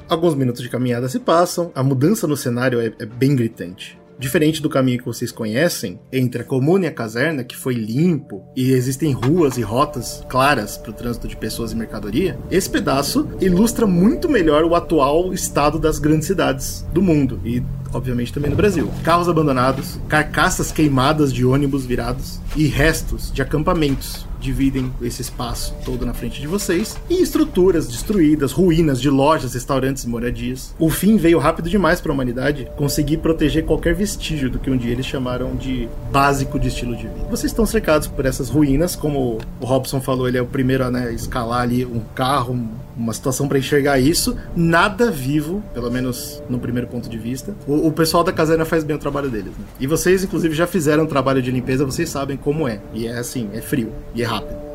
Alguns 0.07 0.35
minutos 0.35 0.61
de 0.61 0.69
caminhada 0.69 1.09
se 1.09 1.19
passam, 1.19 1.69
a 1.75 1.83
mudança 1.83 2.25
no 2.27 2.37
cenário 2.37 2.79
é, 2.79 2.93
é 2.97 3.05
bem 3.05 3.35
gritante. 3.35 3.99
Diferente 4.17 4.61
do 4.61 4.69
caminho 4.69 4.99
que 4.99 5.05
vocês 5.05 5.31
conhecem, 5.31 5.99
entre 6.11 6.41
a 6.41 6.45
comuna 6.45 6.85
e 6.85 6.87
a 6.87 6.91
caserna, 6.91 7.43
que 7.43 7.55
foi 7.55 7.73
limpo 7.73 8.43
e 8.55 8.71
existem 8.71 9.11
ruas 9.11 9.57
e 9.57 9.61
rotas 9.61 10.23
claras 10.29 10.77
para 10.77 10.91
o 10.91 10.93
trânsito 10.93 11.27
de 11.27 11.35
pessoas 11.35 11.71
e 11.71 11.75
mercadoria, 11.75 12.39
esse 12.49 12.69
pedaço 12.69 13.27
ilustra 13.41 13.85
muito 13.85 14.29
melhor 14.29 14.63
o 14.63 14.75
atual 14.75 15.33
estado 15.33 15.77
das 15.77 15.99
grandes 15.99 16.27
cidades 16.27 16.85
do 16.93 17.01
mundo 17.01 17.39
e, 17.43 17.61
obviamente, 17.93 18.33
também 18.33 18.49
no 18.49 18.57
Brasil. 18.57 18.89
Carros 19.03 19.27
abandonados, 19.27 19.99
carcaças 20.07 20.71
queimadas 20.71 21.33
de 21.33 21.45
ônibus 21.45 21.85
virados 21.85 22.39
e 22.55 22.67
restos 22.67 23.31
de 23.31 23.41
acampamentos 23.41 24.25
dividem 24.45 24.91
esse 25.01 25.21
espaço 25.21 25.73
todo 25.83 26.05
na 26.05 26.13
frente 26.13 26.39
de 26.39 26.47
vocês, 26.47 26.97
e 27.09 27.21
estruturas 27.21 27.87
destruídas, 27.87 28.51
ruínas 28.51 29.01
de 29.01 29.09
lojas, 29.09 29.53
restaurantes 29.53 30.05
moradias. 30.05 30.73
O 30.79 30.89
fim 30.89 31.17
veio 31.17 31.39
rápido 31.39 31.69
demais 31.69 31.99
para 31.99 32.11
a 32.11 32.13
humanidade 32.13 32.67
conseguir 32.77 33.17
proteger 33.17 33.65
qualquer 33.65 33.93
vestígio 33.95 34.49
do 34.49 34.59
que 34.59 34.69
um 34.69 34.77
dia 34.77 34.91
eles 34.91 35.05
chamaram 35.05 35.55
de 35.55 35.89
básico 36.11 36.59
de 36.59 36.67
estilo 36.67 36.95
de 36.95 37.03
vida. 37.07 37.27
Vocês 37.29 37.51
estão 37.51 37.65
cercados 37.65 38.07
por 38.07 38.25
essas 38.25 38.49
ruínas, 38.49 38.95
como 38.95 39.39
o 39.59 39.65
Robson 39.65 39.99
falou, 39.99 40.27
ele 40.27 40.37
é 40.37 40.41
o 40.41 40.45
primeiro 40.45 40.83
a 40.85 40.91
né, 40.91 41.11
escalar 41.13 41.61
ali 41.61 41.85
um 41.85 41.99
carro, 42.13 42.53
um- 42.53 42.84
uma 42.97 43.13
situação 43.13 43.47
para 43.47 43.57
enxergar 43.57 43.99
isso. 43.99 44.35
Nada 44.55 45.11
vivo, 45.11 45.63
pelo 45.73 45.91
menos 45.91 46.41
no 46.49 46.59
primeiro 46.59 46.87
ponto 46.87 47.09
de 47.09 47.17
vista. 47.17 47.55
O, 47.67 47.87
o 47.87 47.91
pessoal 47.91 48.23
da 48.23 48.31
caserna 48.31 48.65
faz 48.65 48.83
bem 48.83 48.95
o 48.95 48.99
trabalho 48.99 49.29
deles, 49.29 49.51
né? 49.57 49.65
E 49.79 49.87
vocês, 49.87 50.23
inclusive, 50.23 50.55
já 50.55 50.67
fizeram 50.67 51.05
trabalho 51.05 51.41
de 51.41 51.51
limpeza, 51.51 51.85
vocês 51.85 52.09
sabem 52.09 52.37
como 52.37 52.67
é. 52.67 52.79
E 52.93 53.07
é 53.07 53.17
assim, 53.17 53.49
é 53.53 53.61
frio 53.61 53.91
e 54.13 54.23
é 54.23 54.25
rápido. 54.25 54.65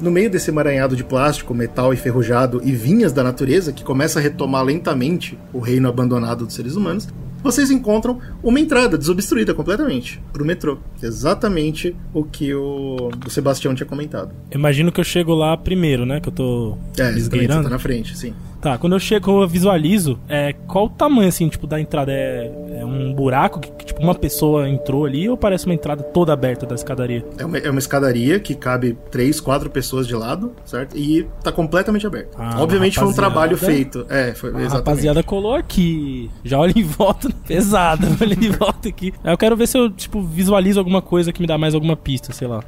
No 0.00 0.10
meio 0.10 0.30
desse 0.30 0.50
emaranhado 0.50 0.96
de 0.96 1.04
plástico, 1.04 1.52
metal 1.52 1.92
enferrujado 1.92 2.62
e 2.64 2.72
vinhas 2.72 3.12
da 3.12 3.22
natureza 3.22 3.70
que 3.70 3.84
começa 3.84 4.18
a 4.18 4.22
retomar 4.22 4.64
lentamente 4.64 5.38
o 5.52 5.58
reino 5.58 5.88
abandonado 5.88 6.46
dos 6.46 6.54
seres 6.54 6.74
humanos, 6.74 7.06
vocês 7.42 7.70
encontram 7.70 8.18
uma 8.42 8.58
entrada 8.60 8.96
desobstruída 8.98 9.54
completamente 9.54 10.20
pro 10.32 10.44
metrô. 10.44 10.78
Exatamente 11.02 11.94
o 12.12 12.24
que 12.24 12.54
o, 12.54 13.10
o 13.26 13.30
Sebastião 13.30 13.74
tinha 13.74 13.86
comentado. 13.86 14.30
Imagino 14.52 14.90
que 14.92 15.00
eu 15.00 15.04
chego 15.04 15.34
lá 15.34 15.56
primeiro, 15.56 16.04
né? 16.04 16.20
Que 16.20 16.28
eu 16.28 16.32
tô 16.32 16.78
É, 16.98 17.12
você 17.12 17.18
esgueirando. 17.18 17.64
tá 17.64 17.70
na 17.70 17.78
frente, 17.78 18.16
sim. 18.16 18.34
Tá, 18.60 18.76
quando 18.76 18.92
eu 18.94 19.00
chego, 19.00 19.42
eu 19.42 19.48
visualizo, 19.48 20.18
é, 20.28 20.52
qual 20.52 20.84
o 20.86 20.88
tamanho, 20.90 21.28
assim, 21.28 21.48
tipo, 21.48 21.66
da 21.66 21.80
entrada? 21.80 22.12
É, 22.12 22.78
é 22.80 22.84
um 22.84 23.12
buraco 23.12 23.58
que, 23.60 23.70
que, 23.72 23.86
tipo, 23.86 24.02
uma 24.02 24.14
pessoa 24.14 24.68
entrou 24.68 25.06
ali 25.06 25.28
ou 25.28 25.36
parece 25.36 25.64
uma 25.66 25.74
entrada 25.74 26.02
toda 26.02 26.32
aberta 26.32 26.66
da 26.66 26.74
escadaria? 26.74 27.24
É 27.38 27.44
uma, 27.44 27.58
é 27.58 27.70
uma 27.70 27.78
escadaria 27.78 28.38
que 28.38 28.54
cabe 28.54 28.96
três, 29.10 29.40
quatro 29.40 29.70
pessoas 29.70 30.06
de 30.06 30.14
lado, 30.14 30.52
certo? 30.64 30.96
E 30.96 31.26
tá 31.42 31.50
completamente 31.50 32.06
aberta. 32.06 32.36
Ah, 32.38 32.60
Obviamente 32.62 32.98
foi 32.98 33.08
um 33.08 33.12
trabalho 33.14 33.56
feito. 33.56 34.04
É, 34.08 34.34
foi 34.34 34.50
A 34.50 34.52
exatamente. 34.52 34.72
rapaziada 34.74 35.22
colou 35.22 35.54
aqui. 35.54 36.30
Já 36.44 36.58
olha 36.58 36.72
em 36.76 36.82
volta, 36.82 37.30
pesada, 37.46 38.06
olha 38.20 38.34
em 38.34 38.50
volta 38.50 38.88
aqui. 38.88 39.12
Eu 39.24 39.38
quero 39.38 39.56
ver 39.56 39.66
se 39.68 39.78
eu, 39.78 39.90
tipo, 39.90 40.20
visualizo 40.22 40.78
alguma 40.78 41.00
coisa 41.00 41.32
que 41.32 41.40
me 41.40 41.46
dá 41.46 41.56
mais 41.56 41.74
alguma 41.74 41.96
pista, 41.96 42.32
sei 42.32 42.46
lá. 42.48 42.62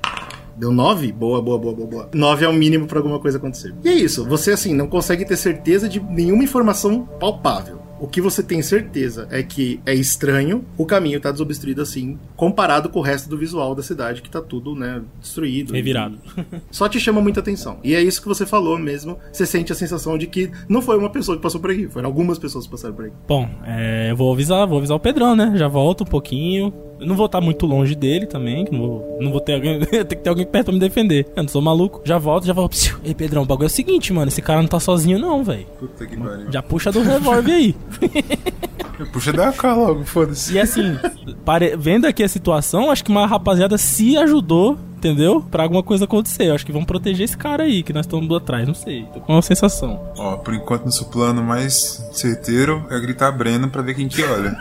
Deu 0.57 0.73
9? 0.73 1.13
Boa, 1.13 1.41
boa, 1.41 1.59
boa, 1.59 1.75
boa, 1.75 1.89
boa. 1.89 2.09
9 2.13 2.45
é 2.45 2.49
o 2.49 2.53
mínimo 2.53 2.87
pra 2.87 2.99
alguma 2.99 3.19
coisa 3.19 3.39
acontecer. 3.39 3.75
E 3.85 3.89
é 3.89 3.95
isso, 3.95 4.25
você 4.25 4.53
assim, 4.53 4.75
não 4.75 4.87
consegue 4.87 5.25
ter 5.25 5.37
certeza 5.37 5.89
de 5.89 6.01
nenhuma 6.01 6.45
informação 6.45 7.07
palpável. 7.19 7.83
O 8.03 8.09
que 8.09 8.21
você 8.21 8.43
tem 8.43 8.61
certeza 8.63 9.29
é 9.31 9.45
que 9.45 9.81
é 9.87 9.95
estranho 9.95 10.65
o 10.77 10.85
caminho 10.85 11.21
tá 11.21 11.31
desobstruído 11.31 11.81
assim, 11.81 12.19
comparado 12.35 12.89
com 12.89 12.99
o 12.99 13.03
resto 13.03 13.31
do 13.31 13.39
visual 13.39 13.77
da 13.77 13.83
cidade, 13.83 14.23
que 14.23 14.29
tá 14.29 14.43
tudo, 14.43 14.75
né, 14.75 15.01
destruído. 15.21 15.73
Revirado. 15.73 16.19
Só 16.69 16.89
te 16.89 16.99
chama 16.99 17.21
muita 17.21 17.39
atenção. 17.39 17.79
E 17.85 17.95
é 17.95 18.03
isso 18.03 18.21
que 18.21 18.27
você 18.27 18.45
falou 18.45 18.77
mesmo. 18.77 19.19
Você 19.33 19.47
sente 19.47 19.71
a 19.71 19.77
sensação 19.77 20.19
de 20.19 20.27
que 20.27 20.51
não 20.69 20.83
foi 20.83 20.99
uma 20.99 21.11
pessoa 21.11 21.37
que 21.37 21.43
passou 21.45 21.61
por 21.61 21.71
aqui, 21.71 21.87
foram 21.87 22.09
algumas 22.09 22.41
pessoas 22.41 22.65
que 22.65 22.73
passaram 22.73 22.93
por 22.93 23.05
aqui. 23.05 23.15
Bom, 23.29 23.49
é, 23.65 24.11
eu 24.11 24.17
vou 24.17 24.33
avisar, 24.33 24.67
vou 24.67 24.79
avisar 24.79 24.97
o 24.97 25.01
Pedrão, 25.01 25.37
né? 25.37 25.53
Já 25.55 25.69
volto 25.69 26.03
um 26.03 26.07
pouquinho. 26.07 26.75
Eu 27.03 27.09
não 27.09 27.17
vou 27.17 27.27
estar 27.27 27.41
muito 27.41 27.67
longe 27.67 27.95
dele 27.97 28.27
também, 28.27 28.65
que 28.65 28.71
não 28.73 28.79
vou, 28.81 29.19
não 29.21 29.31
vou 29.33 29.41
ter 29.41 29.55
alguém. 29.55 29.81
tem 29.85 30.05
que 30.05 30.17
ter 30.17 30.29
alguém 30.31 30.47
perto 30.47 30.67
pra 30.67 30.75
me 30.75 30.79
defender. 30.81 31.27
Eu 31.37 31.43
não 31.43 31.49
sou 31.49 31.61
maluco. 31.61 32.01
Já 32.05 32.17
volto, 32.17 32.47
já. 32.47 32.55
Psiu. 32.69 32.97
Ei, 33.05 33.13
Pedrão, 33.15 33.43
o 33.43 33.45
bagulho 33.45 33.67
é 33.67 33.67
o 33.67 33.71
seguinte, 33.71 34.13
mano. 34.13 34.29
Esse 34.29 34.41
cara 34.41 34.63
não 34.63 34.69
tá 34.69 34.79
sozinho, 34.79 35.19
não, 35.19 35.43
velho. 35.43 35.67
Puta 35.81 36.07
que 36.07 36.17
pariu. 36.17 36.51
Já 36.53 36.63
puxa 36.63 36.93
do 36.93 37.03
revólver 37.03 37.53
aí. 37.53 37.75
Puxa 39.13 39.33
da 39.33 39.49
AK 39.49 39.63
logo, 39.65 40.05
foda-se. 40.05 40.55
E 40.55 40.61
assim, 40.61 40.97
pare- 41.45 41.77
vendo 41.77 42.05
aqui 42.07 42.23
a 42.23 42.29
situação, 42.29 42.89
acho 42.91 43.03
que 43.05 43.11
uma 43.11 43.27
rapaziada 43.27 43.77
se 43.77 44.17
ajudou, 44.17 44.79
entendeu? 45.03 45.45
Pra 45.51 45.65
alguma 45.65 45.83
coisa 45.83 46.05
acontecer. 46.05 46.45
Eu 46.45 46.55
acho 46.55 46.65
que 46.65 46.73
vão 46.73 46.85
proteger 46.85 47.25
esse 47.25 47.37
cara 47.37 47.65
aí, 47.65 47.83
que 47.83 47.93
nós 47.93 48.07
estamos 48.07 48.31
atrás, 48.35 48.67
não 48.67 48.75
sei. 48.75 49.05
Tô 49.13 49.21
com 49.21 49.33
uma 49.33 49.43
sensação. 49.43 50.01
Ó, 50.17 50.37
por 50.37 50.55
enquanto 50.55 50.85
nosso 50.85 51.07
plano 51.07 51.43
mais 51.43 52.07
certeiro 52.13 52.87
é 52.89 53.01
gritar 53.01 53.33
Breno 53.33 53.69
pra 53.69 53.83
ver 53.83 53.95
quem 53.95 54.09
que 54.09 54.23
olha. 54.23 54.57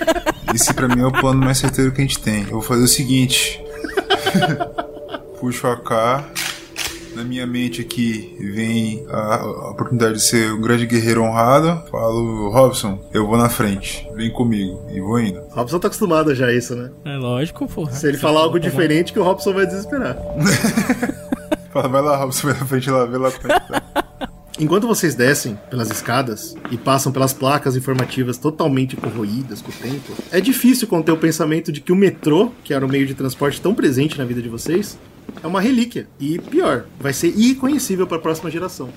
Esse 0.54 0.72
pra 0.72 0.88
mim 0.88 1.00
é 1.00 1.06
o 1.06 1.12
plano 1.12 1.40
mais 1.40 1.58
certeiro 1.58 1.92
que 1.92 2.00
a 2.00 2.04
gente 2.04 2.18
tem. 2.18 2.42
Eu 2.44 2.52
vou 2.52 2.62
fazer 2.62 2.84
o 2.84 2.88
seguinte. 2.88 3.60
Puxo 5.40 5.66
a 5.66 5.72
AK. 5.72 6.24
Na 7.16 7.24
minha 7.24 7.46
mente 7.46 7.80
aqui 7.80 8.36
vem 8.38 9.06
a, 9.08 9.36
a 9.36 9.70
oportunidade 9.70 10.16
de 10.16 10.20
ser 10.20 10.52
um 10.52 10.60
grande 10.60 10.84
guerreiro 10.84 11.22
honrado. 11.22 11.82
Falo, 11.90 12.50
Robson, 12.50 13.02
eu 13.10 13.26
vou 13.26 13.38
na 13.38 13.48
frente. 13.48 14.06
Vem 14.14 14.30
comigo. 14.30 14.86
E 14.92 15.00
vou 15.00 15.18
indo. 15.18 15.40
Robson 15.48 15.78
tá 15.78 15.86
acostumado 15.86 16.34
já 16.34 16.48
a 16.48 16.52
isso, 16.52 16.76
né? 16.76 16.90
É 17.06 17.16
lógico, 17.16 17.66
porra. 17.66 17.90
Se 17.90 18.06
ele 18.06 18.18
falar 18.18 18.40
algo 18.40 18.60
diferente, 18.60 19.14
que 19.14 19.18
o 19.18 19.22
Robson 19.22 19.54
vai 19.54 19.64
desesperar. 19.64 20.14
Fala, 21.72 21.88
vai 21.88 22.02
lá, 22.02 22.16
Robson, 22.18 22.48
vai 22.48 22.60
na 22.60 22.66
frente 22.66 22.90
lá, 22.90 23.06
vê 23.06 23.16
lá 23.16 23.30
como 23.30 23.50
é 23.50 23.60
que 23.60 23.72
tá. 23.72 23.82
Enquanto 24.60 24.86
vocês 24.86 25.14
descem 25.14 25.58
pelas 25.70 25.90
escadas 25.90 26.54
e 26.70 26.76
passam 26.76 27.12
pelas 27.12 27.32
placas 27.32 27.76
informativas 27.76 28.36
totalmente 28.36 28.94
corroídas 28.94 29.62
com 29.62 29.70
o 29.70 29.74
tempo, 29.74 30.12
é 30.30 30.40
difícil 30.40 30.86
conter 30.86 31.12
o 31.12 31.16
pensamento 31.16 31.72
de 31.72 31.80
que 31.80 31.92
o 31.92 31.96
metrô, 31.96 32.52
que 32.62 32.74
era 32.74 32.84
o 32.84 32.88
meio 32.88 33.06
de 33.06 33.14
transporte 33.14 33.58
tão 33.58 33.74
presente 33.74 34.18
na 34.18 34.24
vida 34.24 34.42
de 34.42 34.48
vocês, 34.50 34.98
é 35.42 35.46
uma 35.46 35.60
relíquia. 35.60 36.08
E 36.18 36.38
pior, 36.38 36.86
vai 36.98 37.12
ser 37.12 37.28
irreconhecível 37.28 38.06
para 38.06 38.18
a 38.18 38.20
próxima 38.20 38.50
geração. 38.50 38.90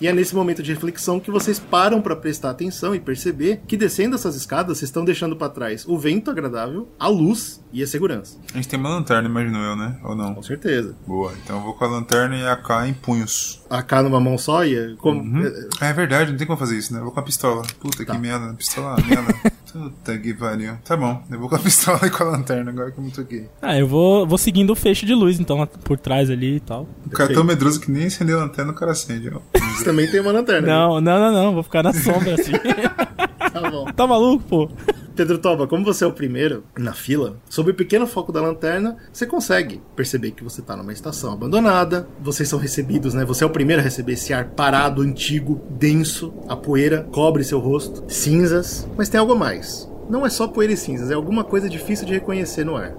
E 0.00 0.06
é 0.06 0.12
nesse 0.12 0.34
momento 0.34 0.62
de 0.62 0.72
reflexão 0.72 1.20
que 1.20 1.30
vocês 1.30 1.58
param 1.58 2.00
para 2.00 2.16
prestar 2.16 2.50
atenção 2.50 2.94
e 2.94 3.00
perceber 3.00 3.60
que 3.66 3.76
descendo 3.76 4.14
essas 4.16 4.34
escadas, 4.34 4.78
vocês 4.78 4.88
estão 4.88 5.04
deixando 5.04 5.36
para 5.36 5.48
trás 5.50 5.84
o 5.86 5.98
vento 5.98 6.30
agradável, 6.30 6.88
a 6.98 7.06
luz 7.08 7.60
e 7.72 7.82
a 7.82 7.86
segurança. 7.86 8.38
A 8.52 8.56
gente 8.56 8.68
tem 8.68 8.78
uma 8.80 8.88
lanterna, 8.88 9.28
imagino 9.28 9.58
eu, 9.58 9.76
né? 9.76 9.96
Ou 10.02 10.16
não? 10.16 10.34
Com 10.34 10.42
certeza. 10.42 10.94
Boa, 11.06 11.32
então 11.44 11.58
eu 11.58 11.62
vou 11.62 11.74
com 11.74 11.84
a 11.84 11.88
lanterna 11.88 12.36
e 12.36 12.42
a 12.46 12.52
AK 12.54 12.88
em 12.88 12.94
punhos. 12.94 13.60
A 13.68 13.82
K 13.82 14.02
numa 14.02 14.18
mão 14.20 14.38
só 14.38 14.64
e 14.64 14.74
é 14.74 14.94
como. 14.96 15.38
é- 15.46 15.68
Ah, 15.80 15.86
é 15.88 15.92
verdade, 15.92 16.30
não 16.30 16.38
tem 16.38 16.46
como 16.46 16.58
fazer 16.58 16.78
isso, 16.78 16.92
né? 16.92 16.98
Eu 17.00 17.04
vou 17.04 17.12
com 17.12 17.20
a 17.20 17.22
pistola. 17.22 17.62
Puta 17.78 18.04
Tá. 18.04 18.14
que 18.14 18.18
merda, 18.20 18.52
pistola, 18.54 18.96
merda. 19.06 19.34
Puta 19.70 20.18
que 20.18 20.34
pariu. 20.34 20.72
Tá 20.84 20.96
bom, 20.96 21.22
eu 21.30 21.38
vou 21.38 21.48
com 21.48 21.54
a 21.54 21.58
pistola 21.60 22.00
e 22.04 22.10
com 22.10 22.24
a 22.24 22.26
lanterna, 22.26 22.70
agora 22.72 22.90
que 22.90 22.98
eu 22.98 23.04
me 23.04 23.10
toquei. 23.12 23.46
Ah, 23.62 23.78
eu 23.78 23.86
vou, 23.86 24.26
vou 24.26 24.36
seguindo 24.38 24.70
o 24.70 24.74
feixe 24.74 25.06
de 25.06 25.14
luz, 25.14 25.38
então, 25.38 25.64
por 25.84 25.96
trás 25.96 26.28
ali 26.28 26.56
e 26.56 26.60
tal. 26.60 26.88
O 27.06 27.10
cara 27.10 27.30
é 27.30 27.34
tão 27.34 27.44
medroso 27.44 27.78
que 27.78 27.88
nem 27.90 28.06
acendeu 28.06 28.38
a 28.40 28.42
lanterna, 28.42 28.72
o 28.72 28.74
cara 28.74 28.90
acende, 28.92 29.30
ó. 29.32 29.38
Também 29.90 30.06
tem 30.06 30.20
uma 30.20 30.30
lanterna. 30.30 30.68
Não, 30.68 31.00
não, 31.00 31.18
não, 31.18 31.32
não. 31.32 31.54
Vou 31.54 31.64
ficar 31.64 31.82
na 31.82 31.92
sombra 31.92 32.34
assim. 32.34 32.52
Tá 33.52 33.68
bom. 33.68 33.84
tá 33.86 34.06
maluco, 34.06 34.44
pô? 34.44 34.70
Pedro 35.16 35.36
Toba, 35.36 35.66
como 35.66 35.84
você 35.84 36.04
é 36.04 36.06
o 36.06 36.12
primeiro 36.12 36.62
na 36.78 36.92
fila, 36.92 37.36
sob 37.48 37.72
o 37.72 37.74
pequeno 37.74 38.06
foco 38.06 38.30
da 38.30 38.40
lanterna, 38.40 38.96
você 39.12 39.26
consegue 39.26 39.82
perceber 39.96 40.30
que 40.30 40.44
você 40.44 40.62
tá 40.62 40.76
numa 40.76 40.92
estação 40.92 41.32
abandonada. 41.32 42.06
Vocês 42.22 42.48
são 42.48 42.60
recebidos, 42.60 43.12
né? 43.12 43.24
Você 43.24 43.42
é 43.42 43.46
o 43.46 43.50
primeiro 43.50 43.82
a 43.82 43.84
receber 43.84 44.12
esse 44.12 44.32
ar 44.32 44.50
parado, 44.50 45.02
antigo, 45.02 45.60
denso. 45.68 46.32
A 46.48 46.54
poeira 46.54 47.08
cobre 47.10 47.42
seu 47.42 47.58
rosto, 47.58 48.04
cinzas. 48.06 48.88
Mas 48.96 49.08
tem 49.08 49.18
algo 49.18 49.32
a 49.32 49.36
mais. 49.36 49.90
Não 50.08 50.24
é 50.24 50.30
só 50.30 50.46
poeira 50.46 50.72
e 50.72 50.76
cinzas, 50.76 51.10
é 51.10 51.14
alguma 51.14 51.42
coisa 51.42 51.68
difícil 51.68 52.06
de 52.06 52.12
reconhecer 52.14 52.64
no 52.64 52.76
ar. 52.76 52.94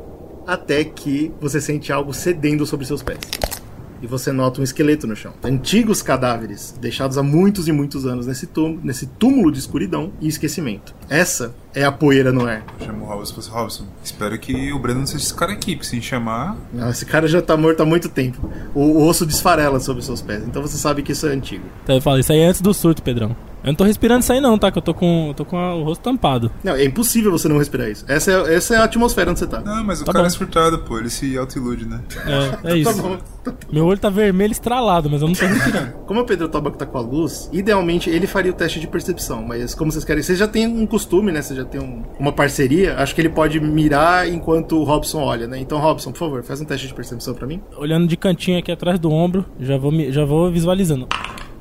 Até 0.46 0.84
que 0.84 1.32
você 1.40 1.62
sente 1.62 1.94
algo 1.94 2.14
cedendo 2.14 2.66
sobre 2.66 2.86
seus 2.86 3.02
pés. 3.02 3.20
E 4.02 4.08
você 4.08 4.32
nota 4.32 4.62
um 4.62 4.64
esqueleto 4.64 5.08
no 5.08 5.16
chão. 5.16 5.34
Antigos 5.44 6.02
cadáveres, 6.02 6.76
deixados 6.80 7.18
há 7.18 7.24
muitos 7.24 7.68
e 7.68 7.72
muitos 7.72 8.06
anos 8.06 8.28
nesse 8.28 8.48
túmulo, 8.48 8.82
nesse 8.84 9.06
túmulo 9.06 9.52
de 9.52 9.60
escuridão 9.60 10.12
e 10.20 10.28
esquecimento. 10.28 10.96
Essa 11.10 11.54
é 11.74 11.84
a 11.84 11.92
poeira 11.92 12.32
no 12.32 12.46
ar. 12.46 12.64
Chama 12.84 13.04
o 13.04 13.08
Robson, 13.08 13.36
fosse 13.36 13.50
Robson. 13.50 13.84
Espero 14.04 14.38
que 14.40 14.72
o 14.74 14.80
Breno 14.80 15.00
não 15.02 15.08
seja 15.08 15.24
esse 15.24 15.34
cara 15.34 15.52
aqui, 15.54 15.76
porque 15.76 15.88
se 15.90 16.02
chamar. 16.02 16.56
Não, 16.74 16.90
esse 16.90 17.06
cara 17.06 17.28
já 17.28 17.42
tá 17.42 17.56
morto 17.56 17.82
há 17.82 17.86
muito 17.86 18.10
tempo. 18.10 18.50
O, 18.74 18.82
o 18.82 19.08
osso 19.08 19.26
desfarela 19.26 19.80
sobre 19.80 20.02
seus 20.04 20.22
pés, 20.22 20.44
então 20.46 20.62
você 20.62 20.78
sabe 20.78 21.02
que 21.04 21.12
isso 21.12 21.26
é 21.28 21.32
antigo. 21.32 21.64
Então 21.84 21.96
eu 21.96 22.02
falo, 22.02 22.20
isso 22.20 22.32
aí 22.32 22.40
é 22.40 22.46
antes 22.48 22.62
do 22.62 22.74
surto, 22.74 23.02
Pedrão. 23.02 23.36
Eu 23.64 23.68
não 23.68 23.76
tô 23.76 23.84
respirando 23.84 24.22
isso 24.22 24.34
aí 24.34 24.42
não, 24.42 24.58
tá? 24.58 24.72
Que 24.72 24.80
eu 24.80 24.82
tô 24.82 24.92
com, 24.92 25.28
eu 25.28 25.34
tô 25.36 25.46
com 25.46 25.56
a- 25.56 25.76
o 25.76 25.84
rosto 25.84 26.02
tampado. 26.02 26.52
Não, 26.64 26.74
é 26.74 26.84
impossível 26.84 27.32
você 27.32 27.48
não 27.48 27.60
respirar 27.60 27.90
isso. 27.90 28.04
Essa 28.08 28.32
é, 28.32 28.56
essa 28.56 28.74
é 28.74 28.78
a 28.78 28.84
atmosfera 28.86 29.30
onde 29.30 29.38
você 29.38 29.46
tá. 29.46 29.62
Não, 29.62 29.84
mas 29.84 30.02
o 30.02 30.06
Tá 30.06 30.12
cara 30.12 30.24
bom. 30.24 30.28
é 30.28 30.30
surtado, 30.32 30.80
pô. 30.80 30.98
Ele 30.98 31.12
se 31.12 31.38
autoilude, 31.38 31.86
né? 31.86 32.02
É, 32.66 32.72
é 32.72 32.78
isso. 32.80 32.92
Tá 32.92 33.02
bom. 33.04 33.18
Meu 33.72 33.86
olho 33.86 34.00
tá 34.00 34.10
vermelho 34.10 34.52
estralado, 34.52 35.12
mas 35.12 35.22
eu 35.22 35.28
não 35.28 35.36
tô 35.36 35.46
respirando. 35.46 35.94
Como 36.08 36.22
o 36.22 36.26
Pedro 36.26 36.50
Tobaco 36.50 36.76
tá 36.76 36.88
com 36.88 36.98
a 36.98 37.02
luz, 37.02 37.50
idealmente 37.54 38.10
ele 38.10 38.26
faria 38.26 38.50
o 38.52 38.56
teste 38.56 38.80
de 38.80 38.88
percepção, 38.88 39.44
mas 39.44 39.76
como 39.76 39.92
vocês 39.92 40.04
querem, 40.04 40.22
vocês 40.24 40.38
já 40.40 40.48
têm 40.48 40.68
um 40.68 40.86
costume, 40.88 41.32
né? 41.32 41.42
Vocês 41.44 41.58
já 41.62 41.65
têm 41.65 41.82
um- 41.82 42.04
uma 42.19 42.32
parceria, 42.32 42.95
acho 42.97 43.13
que 43.15 43.21
ele 43.21 43.30
pode 43.30 43.60
mirar 43.60 44.28
enquanto 44.28 44.78
o 44.78 44.84
Robson 44.84 45.21
olha, 45.21 45.47
né? 45.47 45.60
Então, 45.60 45.80
Robson, 45.80 46.12
por 46.12 46.19
favor, 46.19 46.43
faz 46.43 46.62
um 46.62 46.65
teste 46.65 46.88
de 46.88 46.93
percepção 46.93 47.34
pra 47.34 47.47
mim. 47.47 47.62
Olhando 47.78 48.08
de 48.08 48.17
cantinho 48.17 48.58
aqui 48.60 48.71
atrás 48.71 49.00
do 49.00 49.12
ombro, 49.12 49.45
já 49.60 49.78
vou, 49.78 49.91
já 50.12 50.26
vou 50.26 50.52
visualizando. 50.52 51.08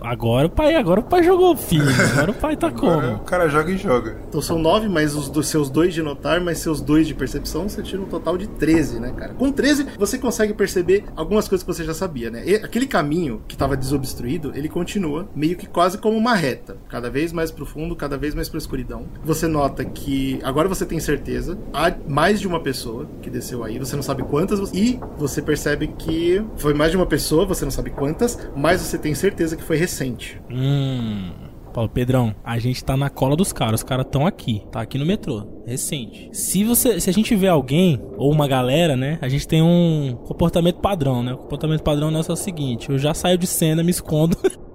Agora 0.00 0.46
o 0.46 0.50
pai, 0.50 0.74
agora 0.74 1.00
o 1.00 1.02
pai 1.02 1.22
jogou 1.22 1.56
filho. 1.56 1.84
Agora 2.12 2.30
o 2.30 2.34
pai 2.34 2.56
tá 2.56 2.70
como? 2.72 3.14
o 3.16 3.18
cara 3.20 3.48
joga 3.48 3.70
e 3.70 3.76
joga. 3.76 4.16
Então 4.28 4.40
são 4.40 4.58
nove, 4.58 4.88
mais 4.88 5.14
os 5.14 5.28
dos 5.28 5.48
seus 5.48 5.68
dois 5.70 5.92
de 5.92 6.02
notar, 6.02 6.40
mais 6.40 6.58
seus 6.58 6.80
dois 6.80 7.06
de 7.06 7.14
percepção, 7.14 7.68
você 7.68 7.82
tira 7.82 8.00
um 8.00 8.06
total 8.06 8.36
de 8.38 8.46
13, 8.48 9.00
né, 9.00 9.12
cara? 9.16 9.34
Com 9.34 9.52
13, 9.52 9.86
você 9.98 10.18
consegue 10.18 10.54
perceber 10.54 11.04
algumas 11.14 11.48
coisas 11.48 11.64
que 11.64 11.72
você 11.72 11.84
já 11.84 11.94
sabia, 11.94 12.30
né? 12.30 12.42
E 12.46 12.54
aquele 12.56 12.86
caminho 12.86 13.42
que 13.46 13.54
estava 13.54 13.76
desobstruído, 13.76 14.52
ele 14.54 14.68
continua 14.68 15.28
meio 15.34 15.56
que 15.56 15.66
quase 15.66 15.98
como 15.98 16.16
uma 16.16 16.34
reta, 16.34 16.76
cada 16.88 17.10
vez 17.10 17.32
mais 17.32 17.50
profundo, 17.50 17.94
cada 17.94 18.16
vez 18.16 18.34
mais 18.34 18.48
pra 18.48 18.58
escuridão. 18.58 19.06
Você 19.24 19.46
nota 19.46 19.84
que 19.84 20.40
agora 20.42 20.68
você 20.68 20.86
tem 20.86 20.98
certeza, 21.00 21.58
há 21.72 21.92
mais 22.08 22.40
de 22.40 22.46
uma 22.48 22.60
pessoa 22.60 23.06
que 23.22 23.30
desceu 23.30 23.62
aí, 23.64 23.78
você 23.78 23.96
não 23.96 24.02
sabe 24.02 24.22
quantas, 24.22 24.70
e 24.72 24.98
você 25.16 25.42
percebe 25.42 25.88
que 25.98 26.42
foi 26.56 26.74
mais 26.74 26.90
de 26.90 26.96
uma 26.96 27.06
pessoa, 27.06 27.44
você 27.44 27.64
não 27.64 27.70
sabe 27.72 27.90
quantas, 27.90 28.38
mas 28.56 28.80
você 28.80 28.98
tem 28.98 29.14
certeza 29.14 29.56
que 29.56 29.62
foi 29.62 29.76
recente. 29.90 30.40
Hum. 30.50 31.30
Paulo, 31.72 31.88
Pedrão, 31.88 32.34
a 32.44 32.58
gente 32.58 32.84
tá 32.84 32.96
na 32.96 33.08
cola 33.08 33.36
dos 33.36 33.52
caras. 33.52 33.80
Os 33.80 33.84
caras 33.84 34.06
estão 34.06 34.26
aqui. 34.26 34.62
Tá 34.72 34.80
aqui 34.80 34.98
no 34.98 35.06
metrô. 35.06 35.62
Recente. 35.66 36.28
Se 36.32 36.64
você. 36.64 37.00
Se 37.00 37.08
a 37.08 37.12
gente 37.12 37.34
vê 37.36 37.48
alguém, 37.48 38.00
ou 38.16 38.32
uma 38.32 38.48
galera, 38.48 38.96
né? 38.96 39.18
A 39.20 39.28
gente 39.28 39.46
tem 39.46 39.62
um 39.62 40.18
comportamento 40.24 40.80
padrão, 40.80 41.22
né? 41.22 41.32
O 41.32 41.38
comportamento 41.38 41.82
padrão 41.82 42.10
nosso 42.10 42.30
é 42.30 42.34
o 42.34 42.36
seguinte: 42.36 42.90
eu 42.90 42.98
já 42.98 43.14
saio 43.14 43.38
de 43.38 43.46
cena, 43.46 43.82
me 43.82 43.90
escondo. 43.90 44.36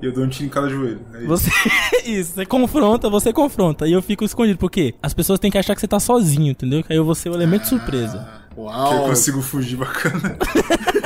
E 0.00 0.06
eu 0.06 0.12
dou 0.12 0.24
um 0.24 0.28
tiro 0.28 0.46
em 0.46 0.48
cada 0.48 0.68
joelho. 0.68 1.00
É 1.12 1.18
isso. 1.18 1.26
Você. 1.26 1.50
Isso, 2.06 2.32
você 2.34 2.46
confronta, 2.46 3.10
você 3.10 3.32
confronta. 3.32 3.86
E 3.86 3.92
eu 3.92 4.00
fico 4.00 4.24
escondido. 4.24 4.58
Por 4.58 4.70
quê? 4.70 4.94
As 5.02 5.12
pessoas 5.12 5.40
têm 5.40 5.50
que 5.50 5.58
achar 5.58 5.74
que 5.74 5.80
você 5.80 5.88
tá 5.88 5.98
sozinho, 5.98 6.50
entendeu? 6.50 6.82
Que 6.82 6.92
aí 6.92 6.98
eu 6.98 7.04
vou 7.04 7.14
ser 7.14 7.30
o 7.30 7.34
elemento 7.34 7.62
de 7.62 7.68
surpresa. 7.68 8.28
Que 8.54 8.60
eu 8.60 8.64
Uau! 8.64 9.06
consigo 9.06 9.42
fugir 9.42 9.76
bacana. 9.76 10.36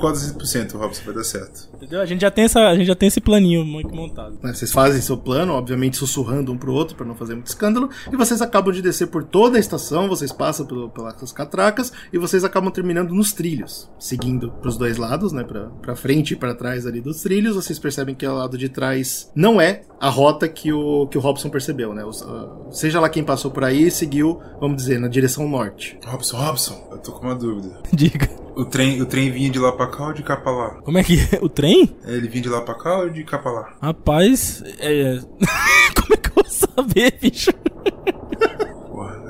Concordo 0.00 0.18
100%, 0.18 0.72
Robson, 0.78 1.02
vai 1.04 1.14
dar 1.14 1.24
certo. 1.24 1.68
Entendeu? 1.74 2.00
A 2.00 2.06
gente 2.06 2.22
já 2.22 2.30
tem, 2.30 2.44
essa, 2.44 2.60
a 2.60 2.74
gente 2.74 2.86
já 2.86 2.94
tem 2.94 3.06
esse 3.06 3.20
planinho 3.20 3.64
muito 3.64 3.94
montado. 3.94 4.38
né, 4.42 4.54
Vocês 4.54 4.72
fazem 4.72 5.00
seu 5.02 5.16
plano, 5.16 5.52
obviamente 5.52 5.98
sussurrando 5.98 6.50
um 6.50 6.56
pro 6.56 6.72
outro 6.72 6.96
para 6.96 7.04
não 7.04 7.14
fazer 7.14 7.34
muito 7.34 7.48
escândalo, 7.48 7.90
e 8.10 8.16
vocês 8.16 8.40
acabam 8.40 8.72
de 8.72 8.80
descer 8.80 9.08
por 9.08 9.22
toda 9.22 9.58
a 9.58 9.60
estação, 9.60 10.08
vocês 10.08 10.32
passam 10.32 10.64
pelo, 10.64 10.88
pelas 10.88 11.32
catracas 11.32 11.92
e 12.12 12.16
vocês 12.16 12.44
acabam 12.44 12.70
terminando 12.70 13.12
nos 13.12 13.32
trilhos, 13.32 13.90
seguindo 13.98 14.50
pros 14.62 14.78
dois 14.78 14.96
lados, 14.96 15.32
né, 15.32 15.44
pra, 15.44 15.66
pra 15.82 15.94
frente 15.94 16.32
e 16.32 16.36
pra 16.36 16.54
trás 16.54 16.86
ali 16.86 17.00
dos 17.02 17.20
trilhos. 17.20 17.54
Vocês 17.56 17.78
percebem 17.78 18.14
que 18.14 18.26
o 18.26 18.34
lado 18.34 18.56
de 18.56 18.70
trás 18.70 19.30
não 19.34 19.60
é 19.60 19.82
a 20.00 20.08
rota 20.08 20.48
que 20.48 20.72
o, 20.72 21.06
que 21.08 21.18
o 21.18 21.20
Robson 21.20 21.50
percebeu, 21.50 21.92
né? 21.92 22.04
Os, 22.04 22.22
ah, 22.22 22.48
seja 22.70 23.00
lá 23.00 23.08
quem 23.10 23.22
passou 23.22 23.50
por 23.50 23.64
aí, 23.64 23.90
seguiu, 23.90 24.40
vamos 24.58 24.78
dizer, 24.78 24.98
na 24.98 25.08
direção 25.08 25.46
norte. 25.46 25.98
Robson, 26.06 26.36
Robson, 26.38 26.88
eu 26.90 26.98
tô 26.98 27.12
com 27.12 27.26
uma 27.26 27.34
dúvida. 27.34 27.80
Diga. 27.92 28.30
O 28.60 28.64
trem, 28.66 29.00
o 29.00 29.06
trem 29.06 29.30
vinha 29.30 29.48
de 29.48 29.58
lá 29.58 29.72
pra 29.72 29.86
cá 29.86 30.08
ou 30.08 30.12
de 30.12 30.22
cá 30.22 30.36
pra 30.36 30.52
lá? 30.52 30.68
Como 30.82 30.98
é 30.98 31.02
que 31.02 31.14
é? 31.32 31.38
O 31.40 31.48
trem? 31.48 31.96
É, 32.04 32.12
Ele 32.12 32.28
vinha 32.28 32.42
de 32.42 32.48
lá 32.50 32.60
pra 32.60 32.74
cá 32.74 32.98
ou 32.98 33.08
de 33.08 33.24
cá 33.24 33.38
pra 33.38 33.50
lá? 33.50 33.74
Rapaz, 33.80 34.62
é. 34.78 35.18
Como 35.96 36.12
é 36.12 36.16
que 36.18 36.28
eu 36.28 36.34
vou 36.34 36.44
saber, 36.44 37.18
bicho? 37.20 37.50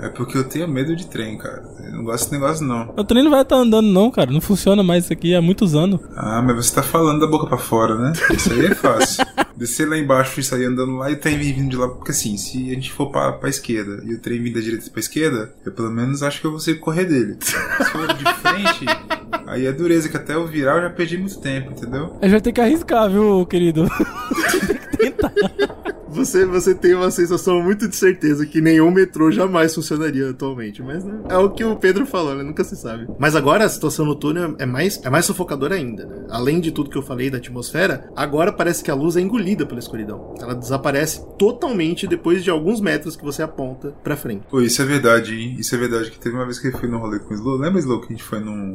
É 0.02 0.08
porque 0.08 0.36
eu 0.36 0.44
tenho 0.44 0.66
medo 0.68 0.94
de 0.96 1.06
trem, 1.06 1.36
cara. 1.36 1.62
Eu 1.84 1.92
não 1.92 2.04
gosto 2.04 2.24
desse 2.24 2.32
negócio, 2.32 2.66
não. 2.66 2.92
O 2.96 3.04
trem 3.04 3.22
não 3.22 3.30
vai 3.30 3.42
estar 3.42 3.56
andando, 3.56 3.86
não, 3.86 4.10
cara. 4.10 4.30
Não 4.30 4.40
funciona 4.40 4.82
mais 4.82 5.04
isso 5.04 5.12
aqui 5.12 5.34
há 5.34 5.42
muitos 5.42 5.74
anos. 5.74 6.00
Ah, 6.16 6.42
mas 6.42 6.56
você 6.56 6.74
tá 6.74 6.82
falando 6.82 7.20
da 7.20 7.26
boca 7.26 7.46
pra 7.46 7.58
fora, 7.58 7.96
né? 7.96 8.12
Isso 8.30 8.52
aí 8.52 8.66
é 8.66 8.74
fácil. 8.74 9.24
Descer 9.56 9.86
lá 9.86 9.98
embaixo 9.98 10.40
e 10.40 10.42
sair 10.42 10.64
andando 10.64 10.96
lá 10.96 11.10
e 11.10 11.14
o 11.14 11.18
trem 11.18 11.38
vindo 11.38 11.68
de 11.68 11.76
lá. 11.76 11.88
Porque 11.88 12.12
assim, 12.12 12.36
se 12.36 12.70
a 12.70 12.74
gente 12.74 12.90
for 12.90 13.10
pra, 13.10 13.32
pra 13.32 13.50
esquerda 13.50 14.02
e 14.06 14.14
o 14.14 14.18
trem 14.18 14.42
vir 14.42 14.54
da 14.54 14.60
direita 14.60 14.90
pra 14.90 15.00
esquerda, 15.00 15.52
eu 15.66 15.72
pelo 15.72 15.90
menos 15.90 16.22
acho 16.22 16.40
que 16.40 16.46
eu 16.46 16.50
vou 16.50 16.60
ser 16.60 16.76
correr 16.80 17.04
dele. 17.04 17.36
Se 17.40 17.84
for 17.90 18.14
de 18.14 18.24
frente, 18.34 18.86
aí 19.46 19.66
é 19.66 19.72
dureza, 19.72 20.08
que 20.08 20.16
até 20.16 20.34
eu 20.34 20.46
virar 20.46 20.76
eu 20.76 20.82
já 20.82 20.90
perdi 20.90 21.18
muito 21.18 21.38
tempo, 21.40 21.72
entendeu? 21.72 22.16
A 22.20 22.24
gente 22.24 22.32
vai 22.32 22.40
ter 22.40 22.52
que 22.52 22.60
arriscar, 22.60 23.10
viu, 23.10 23.44
querido? 23.44 23.86
tem 24.96 25.12
que 25.12 25.18
tentar. 25.18 25.79
Você, 26.11 26.44
você 26.44 26.75
tem 26.75 26.94
uma 26.94 27.11
sensação 27.11 27.62
muito 27.62 27.88
de 27.88 27.96
certeza 27.96 28.44
que 28.44 28.61
nenhum 28.61 28.90
metrô 28.90 29.31
jamais 29.31 29.75
funcionaria 29.75 30.31
atualmente, 30.31 30.83
mas 30.83 31.05
né, 31.05 31.20
é 31.29 31.38
o 31.38 31.51
que 31.51 31.64
o 31.64 31.77
Pedro 31.77 32.05
falou, 32.05 32.35
né? 32.35 32.42
Nunca 32.42 32.64
se 32.64 32.77
sabe. 32.77 33.07
Mas 33.18 33.37
agora 33.37 33.64
a 33.64 33.68
situação 33.68 34.05
no 34.05 34.14
túnel 34.14 34.57
é 34.59 34.66
mais, 34.66 35.01
é 35.05 35.11
mais 35.11 35.25
sufocadora 35.25 35.75
ainda, 35.75 36.05
né? 36.07 36.27
Além 36.31 36.61
de 36.61 36.73
tudo 36.73 36.90
que 36.90 36.99
eu 36.99 37.03
falei 37.03 37.31
da 37.31 37.38
atmosfera, 37.38 38.11
agora 38.16 38.53
parece 38.53 38.83
que 38.83 38.90
a 38.90 38.94
luz 38.94 39.16
é 39.16 39.20
engolida 39.20 39.64
pela 39.64 39.79
escuridão. 39.79 40.35
Ela 40.40 40.55
desaparece 40.55 41.25
totalmente 41.38 42.07
depois 42.07 42.42
de 42.42 42.51
alguns 42.51 42.81
metros 42.81 43.16
que 43.16 43.25
você 43.25 43.42
aponta 43.42 43.94
pra 44.03 44.16
frente. 44.16 44.46
Pô, 44.51 44.61
isso 44.61 44.83
é 44.83 44.85
verdade, 44.85 45.35
hein? 45.35 45.57
Isso 45.59 45.75
é 45.75 45.79
verdade. 45.79 46.11
Que 46.11 46.18
teve 46.18 46.35
uma 46.35 46.44
vez 46.44 46.59
que 46.59 46.68
eu 46.68 46.79
fui 46.79 46.88
no 46.88 46.99
rolê 46.99 47.18
com 47.18 47.33
o 47.33 47.37
Slow. 47.37 47.57
Lembra, 47.57 47.79
Slow, 47.81 48.01
que 48.01 48.07
a 48.07 48.16
gente 48.16 48.23
foi 48.23 48.40
num. 48.40 48.75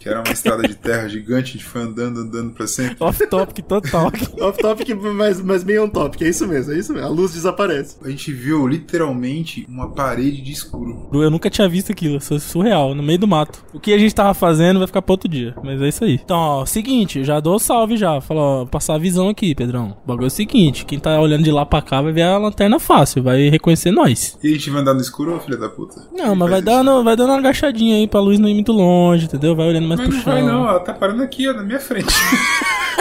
Que 0.00 0.08
era 0.08 0.20
uma 0.20 0.32
estrada 0.32 0.66
de 0.66 0.74
terra 0.74 1.06
gigante, 1.08 1.50
a 1.50 1.52
gente 1.52 1.64
foi 1.64 1.82
andando, 1.82 2.20
andando 2.20 2.52
pra 2.54 2.66
sempre. 2.66 2.96
Off-topic 2.98 3.64
total. 3.66 4.10
Off-topic, 4.40 4.88
mas, 5.14 5.40
mas 5.40 5.62
bem 5.62 5.78
on-topic, 5.78 6.22
é 6.22 6.28
isso 6.28 6.46
mesmo, 6.48 6.72
é 6.72 6.78
isso 6.78 6.92
mesmo. 6.92 7.06
A 7.06 7.10
luz 7.10 7.34
desaparece. 7.34 7.96
A 8.02 8.08
gente 8.08 8.32
viu 8.32 8.66
literalmente 8.66 9.66
uma 9.68 9.90
parede 9.90 10.40
de 10.40 10.52
escuro. 10.52 11.08
Eu 11.12 11.30
nunca 11.30 11.50
tinha 11.50 11.68
visto 11.68 11.92
aquilo, 11.92 12.16
isso 12.16 12.34
é 12.34 12.38
surreal, 12.38 12.94
no 12.94 13.02
meio 13.02 13.18
do 13.18 13.28
mato. 13.28 13.62
O 13.72 13.78
que 13.78 13.92
a 13.92 13.98
gente 13.98 14.14
tava 14.14 14.32
fazendo 14.34 14.78
vai 14.78 14.86
ficar 14.86 15.02
pra 15.02 15.12
outro 15.12 15.28
dia, 15.28 15.54
mas 15.62 15.80
é 15.82 15.88
isso 15.88 16.04
aí. 16.04 16.14
Então, 16.14 16.36
ó, 16.38 16.66
seguinte, 16.66 17.22
já 17.22 17.38
dou 17.38 17.58
salve 17.58 17.96
já. 17.96 18.20
Falou, 18.20 18.62
ó, 18.62 18.66
passar 18.66 18.94
a 18.94 18.98
visão 18.98 19.28
aqui, 19.28 19.54
Pedrão. 19.54 19.96
O 20.04 20.08
bagulho 20.08 20.24
é 20.24 20.28
o 20.28 20.30
seguinte: 20.30 20.84
quem 20.86 20.98
tá 20.98 21.20
olhando 21.20 21.44
de 21.44 21.50
lá 21.50 21.66
pra 21.66 21.82
cá 21.82 22.00
vai 22.00 22.12
ver 22.12 22.22
a 22.22 22.38
lanterna 22.38 22.78
fácil, 22.78 23.22
vai 23.22 23.48
reconhecer 23.50 23.90
nós. 23.90 24.38
E 24.42 24.48
a 24.48 24.52
gente 24.52 24.70
vai 24.70 24.80
andar 24.80 24.94
no 24.94 25.00
escuro, 25.00 25.38
filha 25.40 25.58
da 25.58 25.68
puta? 25.68 26.00
Não, 26.12 26.28
Quem 26.30 26.36
mas 26.36 26.50
vai 26.50 26.58
isso? 26.58 26.66
dando, 26.66 27.04
vai 27.04 27.16
dando 27.16 27.30
uma 27.30 27.38
agachadinha 27.38 27.96
aí 27.96 28.08
pra 28.08 28.20
luz 28.20 28.38
não 28.38 28.48
ir 28.48 28.54
muito 28.54 28.72
longe, 28.72 29.26
entendeu? 29.26 29.54
Vai 29.54 29.68
olhando 29.68 29.88
mais 29.96 30.00
Mas 30.00 30.08
pro 30.08 30.16
não 30.16 30.22
chão. 30.24 30.32
vai 30.32 30.42
não, 30.42 30.68
ela 30.68 30.80
tá 30.80 30.92
parando 30.92 31.22
aqui, 31.22 31.48
ó, 31.48 31.52
na 31.52 31.62
minha 31.62 31.80
frente. 31.80 32.06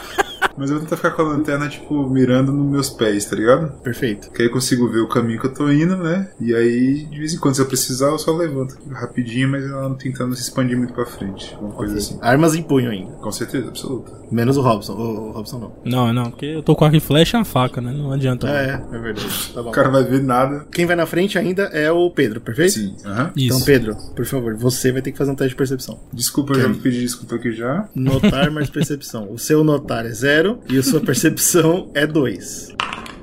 Mas 0.60 0.70
eu 0.70 0.78
vou 0.78 0.84
tentar 0.84 0.98
ficar 0.98 1.12
com 1.12 1.22
a 1.22 1.26
lanterna, 1.26 1.70
tipo, 1.70 2.10
mirando 2.10 2.52
nos 2.52 2.70
meus 2.70 2.90
pés, 2.90 3.26
tá 3.26 3.36
ligado? 3.36 3.72
Perfeito. 3.82 4.30
Que 4.32 4.42
aí 4.42 4.48
eu 4.48 4.52
consigo 4.52 4.90
ver 4.90 5.00
o 5.00 5.08
caminho 5.08 5.40
que 5.40 5.48
eu 5.48 5.54
tô 5.54 5.72
indo, 5.72 5.96
né? 5.96 6.30
E 6.40 6.54
aí, 6.54 7.06
de 7.06 7.18
vez 7.18 7.34
em 7.34 7.40
quando, 7.40 7.56
se 7.56 7.62
eu 7.62 7.66
precisar, 7.66 8.08
eu 8.08 8.20
só 8.20 8.36
levanto 8.36 8.78
rapidinho, 8.92 9.50
mas 9.50 9.64
ela 9.64 9.88
não 9.88 9.96
tentando 9.96 10.36
se 10.36 10.42
expandir 10.42 10.78
muito 10.78 10.94
pra 10.94 11.06
frente. 11.06 11.56
Uma 11.62 11.72
coisa 11.72 11.98
assim. 11.98 12.18
Armas 12.22 12.56
em 12.56 12.62
punho 12.62 12.92
ainda. 12.92 13.14
Com 13.14 13.32
certeza, 13.32 13.70
absoluta. 13.70 14.12
Menos 14.32 14.58
o 14.58 14.62
Robson. 14.62 14.94
O, 14.94 15.30
o 15.30 15.32
Robson 15.32 15.60
não. 15.60 15.74
Não, 15.86 16.14
não, 16.14 16.32
porque 16.32 16.46
eu 16.46 16.62
tô 16.64 16.76
com 16.76 16.86
arco 16.86 16.98
e 16.98 17.00
flecha 17.00 17.38
e 17.38 17.40
uma 17.40 17.46
faca, 17.46 17.80
né? 17.82 17.92
Não 17.92 18.12
adianta. 18.12 18.48
É, 18.48 18.82
é 18.92 19.00
verdade. 19.00 19.52
Tá 19.54 19.64
bom. 19.64 19.70
O 19.70 19.72
cara 19.72 19.90
vai 19.90 20.04
ver 20.04 20.22
nada. 20.22 20.66
Quem 20.72 20.86
vai 20.86 20.96
na 20.96 21.06
frente 21.06 21.38
ainda 21.38 21.64
é 21.64 21.92
o 21.92 22.10
Pedro, 22.12 22.42
perfeito? 22.42 22.74
Sim, 22.74 22.96
aham. 23.06 23.32
Isso. 23.36 23.56
Então, 23.56 23.62
Pedro, 23.62 23.96
por 24.16 24.26
favor, 24.26 24.56
você 24.56 24.92
vai 24.92 25.02
ter 25.02 25.12
que 25.12 25.18
fazer 25.18 25.32
um 25.32 25.36
teste 25.36 25.52
de 25.52 25.56
percepção. 25.56 26.00
Desculpa, 26.14 26.54
eu 26.54 26.62
já 26.62 26.68
vou 26.68 26.78
pedir 26.78 27.02
desculpa 27.02 27.36
aqui 27.36 27.52
já. 27.52 27.88
Notar 27.96 28.52
mais 28.52 28.70
percepção. 28.70 29.32
O 29.32 29.38
seu 29.38 29.64
notar 29.64 30.06
é 30.06 30.10
zero 30.10 30.49
e 30.70 30.78
a 30.78 30.84
sua 30.84 31.00
percepção 31.02 31.90
é 31.94 32.08
dois. 32.08 32.70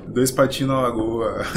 Dois 0.07 0.31
patinhos 0.31 0.71
na 0.71 0.81
lagoa. 0.81 1.43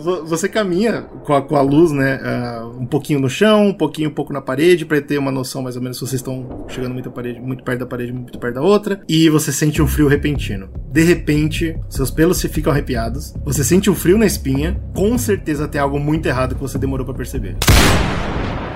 Vo- 0.00 0.24
você 0.24 0.48
caminha 0.48 1.02
com 1.24 1.32
a, 1.32 1.42
com 1.42 1.56
a 1.56 1.60
luz, 1.62 1.90
né? 1.90 2.20
ah, 2.22 2.66
um 2.78 2.86
pouquinho 2.86 3.18
no 3.18 3.28
chão, 3.28 3.68
um 3.68 3.72
pouquinho 3.74 4.10
um 4.10 4.12
pouco 4.12 4.32
na 4.32 4.40
parede, 4.40 4.84
pra 4.84 5.00
ter 5.00 5.18
uma 5.18 5.32
noção 5.32 5.62
mais 5.62 5.74
ou 5.76 5.82
menos 5.82 5.96
se 5.98 6.02
vocês 6.06 6.20
estão 6.20 6.64
chegando 6.68 6.92
muito, 6.92 7.10
parede, 7.10 7.40
muito 7.40 7.64
perto 7.64 7.80
da 7.80 7.86
parede, 7.86 8.12
muito 8.12 8.38
perto 8.38 8.54
da 8.54 8.62
outra. 8.62 9.00
E 9.08 9.28
você 9.28 9.50
sente 9.50 9.82
um 9.82 9.86
frio 9.86 10.06
repentino. 10.06 10.68
De 10.92 11.02
repente, 11.02 11.76
seus 11.88 12.10
pelos 12.10 12.38
se 12.38 12.48
ficam 12.48 12.70
arrepiados. 12.72 13.34
Você 13.44 13.64
sente 13.64 13.90
um 13.90 13.94
frio 13.94 14.16
na 14.18 14.26
espinha. 14.26 14.80
Com 14.94 15.16
certeza 15.18 15.66
tem 15.66 15.80
algo 15.80 15.98
muito 15.98 16.26
errado 16.26 16.54
que 16.54 16.60
você 16.60 16.78
demorou 16.78 17.04
pra 17.04 17.14
perceber. 17.14 17.56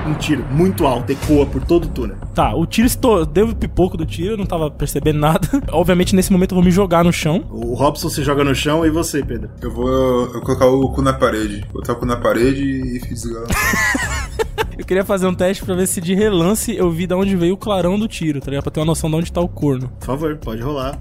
Um 0.07 0.15
tiro 0.15 0.45
muito 0.51 0.87
alto 0.87 1.13
ecoa 1.13 1.47
por 1.47 1.63
todo 1.63 1.85
o 1.85 1.89
túnel. 1.89 2.17
Tá, 2.35 2.55
o 2.55 2.67
tiro 2.67 2.87
estou... 2.87 3.25
deu 3.27 3.49
o 3.49 3.55
pipoco 3.55 3.97
do 3.97 4.07
tiro, 4.07 4.35
eu 4.35 4.37
não 4.37 4.47
tava 4.47 4.71
percebendo 4.71 5.19
nada. 5.19 5.49
Obviamente, 5.73 6.17
nesse 6.17 6.33
momento 6.33 6.53
eu 6.53 6.57
vou 6.57 6.65
me 6.65 6.71
jogar 6.71 7.05
no 7.05 7.13
chão. 7.13 7.45
O 7.51 7.75
Robson 7.75 8.09
se 8.09 8.23
joga 8.23 8.43
no 8.43 8.55
chão 8.55 8.85
e 8.85 8.91
você, 8.91 9.23
Pedro. 9.23 9.51
Eu 9.61 9.71
vou 9.71 9.89
eu 9.89 10.41
colocar 10.41 10.67
o 10.67 10.91
cu 10.91 11.03
na 11.03 11.13
parede. 11.13 11.67
Botar 11.73 11.93
o 11.93 11.97
cu 11.97 12.07
na 12.07 12.17
parede 12.17 12.63
e 12.63 12.99
desligar. 12.99 13.45
Eu 14.79 14.87
queria 14.87 15.05
fazer 15.05 15.27
um 15.27 15.35
teste 15.35 15.63
pra 15.63 15.75
ver 15.75 15.87
se 15.87 16.01
de 16.01 16.15
relance 16.15 16.75
eu 16.75 16.91
vi 16.91 17.07
de 17.07 17.15
onde 17.15 17.37
veio 17.37 17.53
o 17.53 17.57
clarão 17.57 17.99
do 17.99 18.09
tiro, 18.09 18.41
tá 18.41 18.47
ligado? 18.47 18.63
Pra 18.63 18.73
ter 18.73 18.81
uma 18.81 18.87
noção 18.87 19.11
de 19.11 19.17
onde 19.17 19.31
tá 19.31 19.39
o 19.39 19.47
corno. 19.47 19.89
Por 20.01 20.07
favor, 20.07 20.37
pode 20.39 20.63
rolar. 20.63 20.99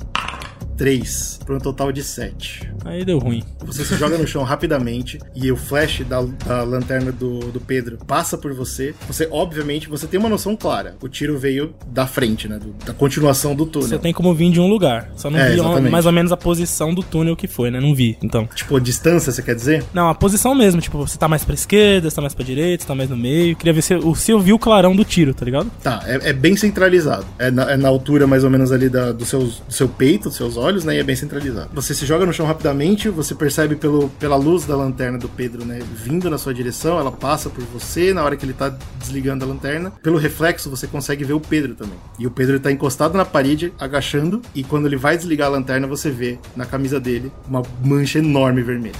3, 0.80 1.40
para 1.46 1.56
um 1.56 1.60
total 1.60 1.92
de 1.92 2.02
7. 2.02 2.72
Aí 2.86 3.04
deu 3.04 3.20
ruim. 3.20 3.44
Você 3.66 3.84
se 3.84 3.96
joga 3.98 4.18
no 4.18 4.26
chão 4.26 4.44
rapidamente 4.44 5.20
e 5.36 5.52
o 5.52 5.58
flash 5.58 6.04
da, 6.08 6.22
da 6.46 6.64
lanterna 6.64 7.12
do, 7.12 7.40
do 7.52 7.60
Pedro 7.60 7.98
passa 8.08 8.38
por 8.38 8.54
você. 8.54 8.96
Você, 9.06 9.28
obviamente, 9.30 9.90
você 9.90 10.08
tem 10.08 10.18
uma 10.18 10.30
noção 10.30 10.56
clara. 10.56 10.96
O 11.02 11.10
tiro 11.10 11.38
veio 11.38 11.76
da 11.88 12.08
frente, 12.08 12.48
né? 12.48 12.58
do- 12.58 12.74
da 12.86 12.94
continuação 12.94 13.54
do 13.54 13.66
túnel. 13.66 13.90
Você 13.90 14.00
tem 14.00 14.14
como 14.14 14.34
vir 14.34 14.52
de 14.52 14.62
um 14.62 14.68
lugar. 14.68 15.12
Só 15.18 15.30
não 15.30 15.38
É, 15.38 15.52
vi 15.52 15.90
mais 15.92 16.06
ou 16.06 16.14
menos 16.14 16.32
a 16.32 16.38
posição 16.38 16.94
do 16.94 17.04
túnel 17.04 17.36
que 17.36 17.46
foi, 17.48 17.70
né? 17.70 17.82
Não 17.82 17.94
vi, 17.94 18.18
então. 18.24 18.48
Tipo, 18.56 18.78
a 18.78 18.80
distância, 18.80 19.34
você 19.34 19.42
quer 19.44 19.56
dizer? 19.56 19.84
Não, 19.94 20.08
a 20.08 20.16
posição 20.16 20.56
mesmo, 20.56 20.80
tipo, 20.80 20.98
você 20.98 21.18
tá 21.18 21.28
mais 21.28 21.44
pra 21.44 21.54
esquerda, 21.56 22.10
você 22.10 22.16
tá 22.16 22.22
mais 22.22 22.34
pra 22.34 22.46
direita, 22.46 22.84
você 22.84 22.88
tá 22.88 22.96
mais 22.96 23.10
no 23.10 23.18
meio. 23.18 23.54
Queria 23.58 23.74
ver 23.74 23.82
se, 23.82 23.94
eu- 23.94 24.16
se 24.16 24.32
eu 24.32 24.40
vi 24.40 24.54
o 24.54 24.60
clarão 24.60 24.96
do 24.96 25.04
tiro, 25.04 25.34
tá 25.34 25.44
ligado? 25.44 25.70
Tá, 25.84 26.02
é, 26.06 26.30
é 26.30 26.34
bem 26.34 26.56
centralizado. 26.56 27.26
É 27.38 27.52
na, 27.52 27.72
é 27.72 27.76
na 27.76 27.90
altura 27.90 28.26
mais 28.26 28.46
ou 28.46 28.50
menos 28.50 28.72
ali 28.72 28.88
da, 28.88 29.12
do, 29.12 29.26
seus, 29.26 29.60
do 29.68 29.74
seu 29.74 29.90
peito, 29.90 30.30
dos 30.30 30.38
seus 30.38 30.56
olhos. 30.56 30.69
Olhos, 30.70 30.86
né? 30.86 30.96
E 30.96 31.00
é 31.00 31.04
bem 31.04 31.16
centralizado. 31.16 31.70
Você 31.74 31.94
se 31.94 32.06
joga 32.06 32.26
no 32.26 32.32
chão 32.32 32.46
rapidamente, 32.46 33.10
você 33.10 33.34
percebe 33.34 33.76
pelo, 33.76 34.10
pela 34.20 34.36
luz 34.36 34.66
da 34.66 34.76
lanterna 34.76 35.18
do 35.18 35.28
Pedro, 35.28 35.66
né? 35.66 35.80
Vindo 35.96 36.30
na 36.30 36.38
sua 36.38 36.54
direção, 36.54 37.00
ela 37.00 37.12
passa 37.12 37.50
por 37.50 37.64
você 37.66 38.14
na 38.14 38.24
hora 38.24 38.38
que 38.38 38.46
ele 38.46 38.54
tá 38.54 38.70
desligando 39.00 39.44
a 39.44 39.48
lanterna. 39.48 39.92
Pelo 40.04 40.18
reflexo, 40.18 40.70
você 40.70 40.86
consegue 40.86 41.24
ver 41.24 41.34
o 41.34 41.40
Pedro 41.40 41.74
também. 41.74 41.98
E 42.20 42.28
o 42.28 42.32
Pedro 42.32 42.60
tá 42.60 42.72
encostado 42.72 43.18
na 43.18 43.26
parede, 43.26 43.74
agachando, 43.80 44.42
e 44.54 44.64
quando 44.64 44.86
ele 44.86 44.96
vai 44.96 45.18
desligar 45.18 45.48
a 45.48 45.52
lanterna, 45.52 45.88
você 45.88 46.12
vê 46.12 46.38
na 46.56 46.66
camisa 46.66 47.00
dele 47.00 47.32
uma 47.48 47.64
mancha 47.84 48.20
enorme 48.20 48.62
vermelha. 48.62 48.96